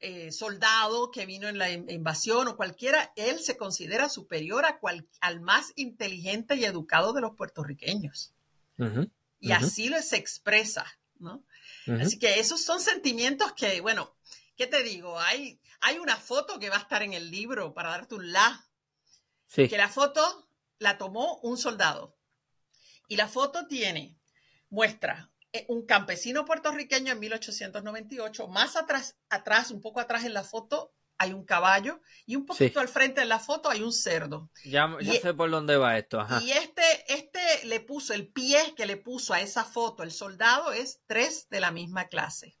[0.00, 4.78] eh, soldado que vino en la invasión o cualquiera, él se considera superior a
[5.20, 8.32] al más inteligente y educado de los puertorriqueños.
[9.40, 10.86] y así lo se expresa,
[11.18, 11.44] ¿no?
[12.00, 14.14] Así que esos son sentimientos que, bueno,
[14.58, 15.18] ¿qué te digo?
[15.18, 18.66] Hay, hay una foto que va a estar en el libro para darte un la.
[19.54, 22.18] Que la foto la tomó un soldado.
[23.06, 24.18] Y la foto tiene,
[24.68, 28.48] muestra eh, un campesino puertorriqueño en 1898.
[28.48, 32.80] Más atrás, atrás, un poco atrás en la foto, hay un caballo y un poquito
[32.80, 34.50] al frente de la foto hay un cerdo.
[34.64, 34.88] Ya,
[35.22, 36.24] sé por dónde va esto.
[36.42, 40.72] Y este, este le puso, el pie que le puso a esa foto el soldado
[40.72, 42.57] es tres de la misma clase.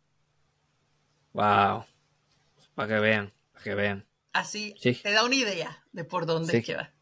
[1.32, 1.84] Wow.
[2.74, 4.06] Para que vean, para que vean.
[4.32, 6.94] Así te da una idea de por dónde queda.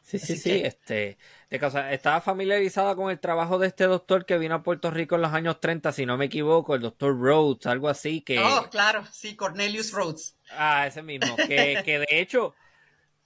[0.00, 0.62] Sí, sí, sí.
[0.64, 1.18] Este,
[1.50, 5.16] de causa, estaba familiarizada con el trabajo de este doctor que vino a Puerto Rico
[5.16, 8.38] en los años 30, si no me equivoco, el doctor Rhodes, algo así que.
[8.38, 10.36] Oh, claro, sí, Cornelius Rhodes.
[10.50, 11.34] Ah, ese mismo.
[11.36, 12.54] Que, que de hecho,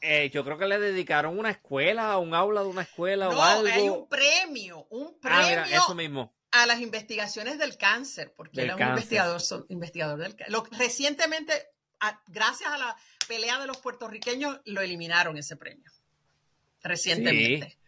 [0.01, 3.69] eh, yo creo que le dedicaron una escuela, un aula de una escuela o algo.
[3.69, 5.39] Hay un premio, un premio.
[5.39, 10.35] Ah, mira, eso mismo a las investigaciones del cáncer, porque era un investigador, investigador del
[10.37, 10.57] cáncer.
[10.79, 11.53] Recientemente,
[12.29, 12.97] gracias a la
[13.29, 15.91] pelea de los puertorriqueños, lo eliminaron ese premio.
[16.83, 17.79] Recientemente.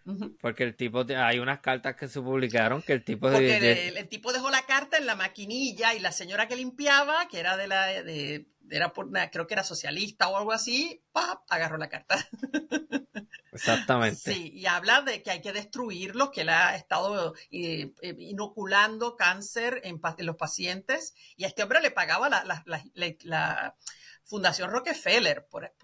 [0.41, 4.33] Porque el tipo, hay unas cartas que se publicaron que el tipo de, el, tipo
[4.33, 7.87] dejó la carta en la maquinilla y la señora que limpiaba, que era de la,
[7.87, 11.43] de, era por, creo que era socialista o algo así, ¡pap!
[11.49, 12.29] agarró la carta.
[13.53, 14.33] Exactamente.
[14.33, 19.15] Sí, y habla de que hay que destruirlos, que él ha estado eh, eh, inoculando
[19.15, 23.77] cáncer en, los pacientes y a este hombre le pagaba la,
[24.25, 25.75] Fundación Rockefeller por,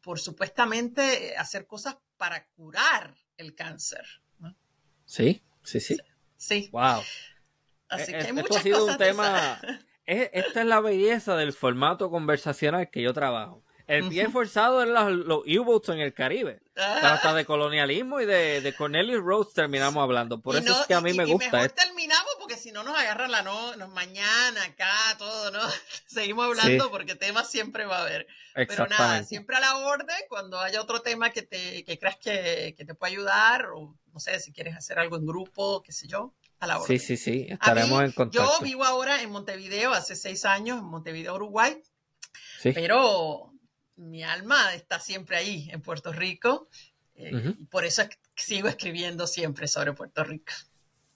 [0.00, 4.06] por, supuestamente hacer cosas para curar el cáncer.
[5.04, 5.98] Sí, sí, sí.
[6.36, 6.68] Sí.
[6.72, 7.02] Wow.
[7.88, 9.60] Así e, que hay muchas cosas un tema.
[10.08, 13.62] esta es la belleza del formato conversacional que yo trabajo.
[13.88, 16.60] El pie forzado en los, U-boats en el Caribe.
[16.76, 17.14] Ah.
[17.14, 20.42] Hasta de colonialismo y de, Cornelius Rhodes terminamos hablando.
[20.42, 21.46] Por eso es que a mí me gusta.
[21.46, 25.60] Y mejor terminamos porque si no nos agarran la no, mañana acá, todo, ¿no?
[26.06, 28.26] Seguimos hablando porque temas siempre va a haber.
[28.54, 32.74] Pero nada, siempre a la orden cuando haya otro tema que te que creas que,
[32.76, 36.34] te puede ayudar o no sé, si quieres hacer algo en grupo, qué sé yo.
[36.60, 36.98] A la orden.
[36.98, 38.58] Sí, sí, sí, estaremos en contacto.
[38.58, 41.80] Yo vivo ahora en Montevideo, hace seis años, en Montevideo, Uruguay.
[42.60, 42.72] Sí.
[42.72, 43.52] Pero
[43.96, 46.68] mi alma está siempre ahí, en Puerto Rico.
[47.14, 48.02] Eh, por eso
[48.36, 50.52] sigo escribiendo siempre sobre Puerto Rico.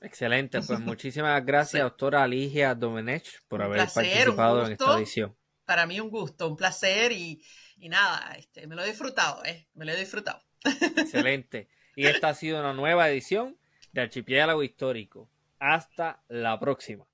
[0.01, 5.37] Excelente, pues muchísimas gracias, doctora Aligia Domenech, por haber participado en esta edición.
[5.65, 7.41] Para mí un gusto, un placer y,
[7.79, 10.43] nada, este, me lo he disfrutado, eh, me lo he disfrutado.
[10.65, 11.69] Excelente.
[11.95, 13.57] Y esta ha sido una nueva edición
[13.93, 15.31] de Archipiélago Histórico.
[15.63, 17.07] Hasta la próxima.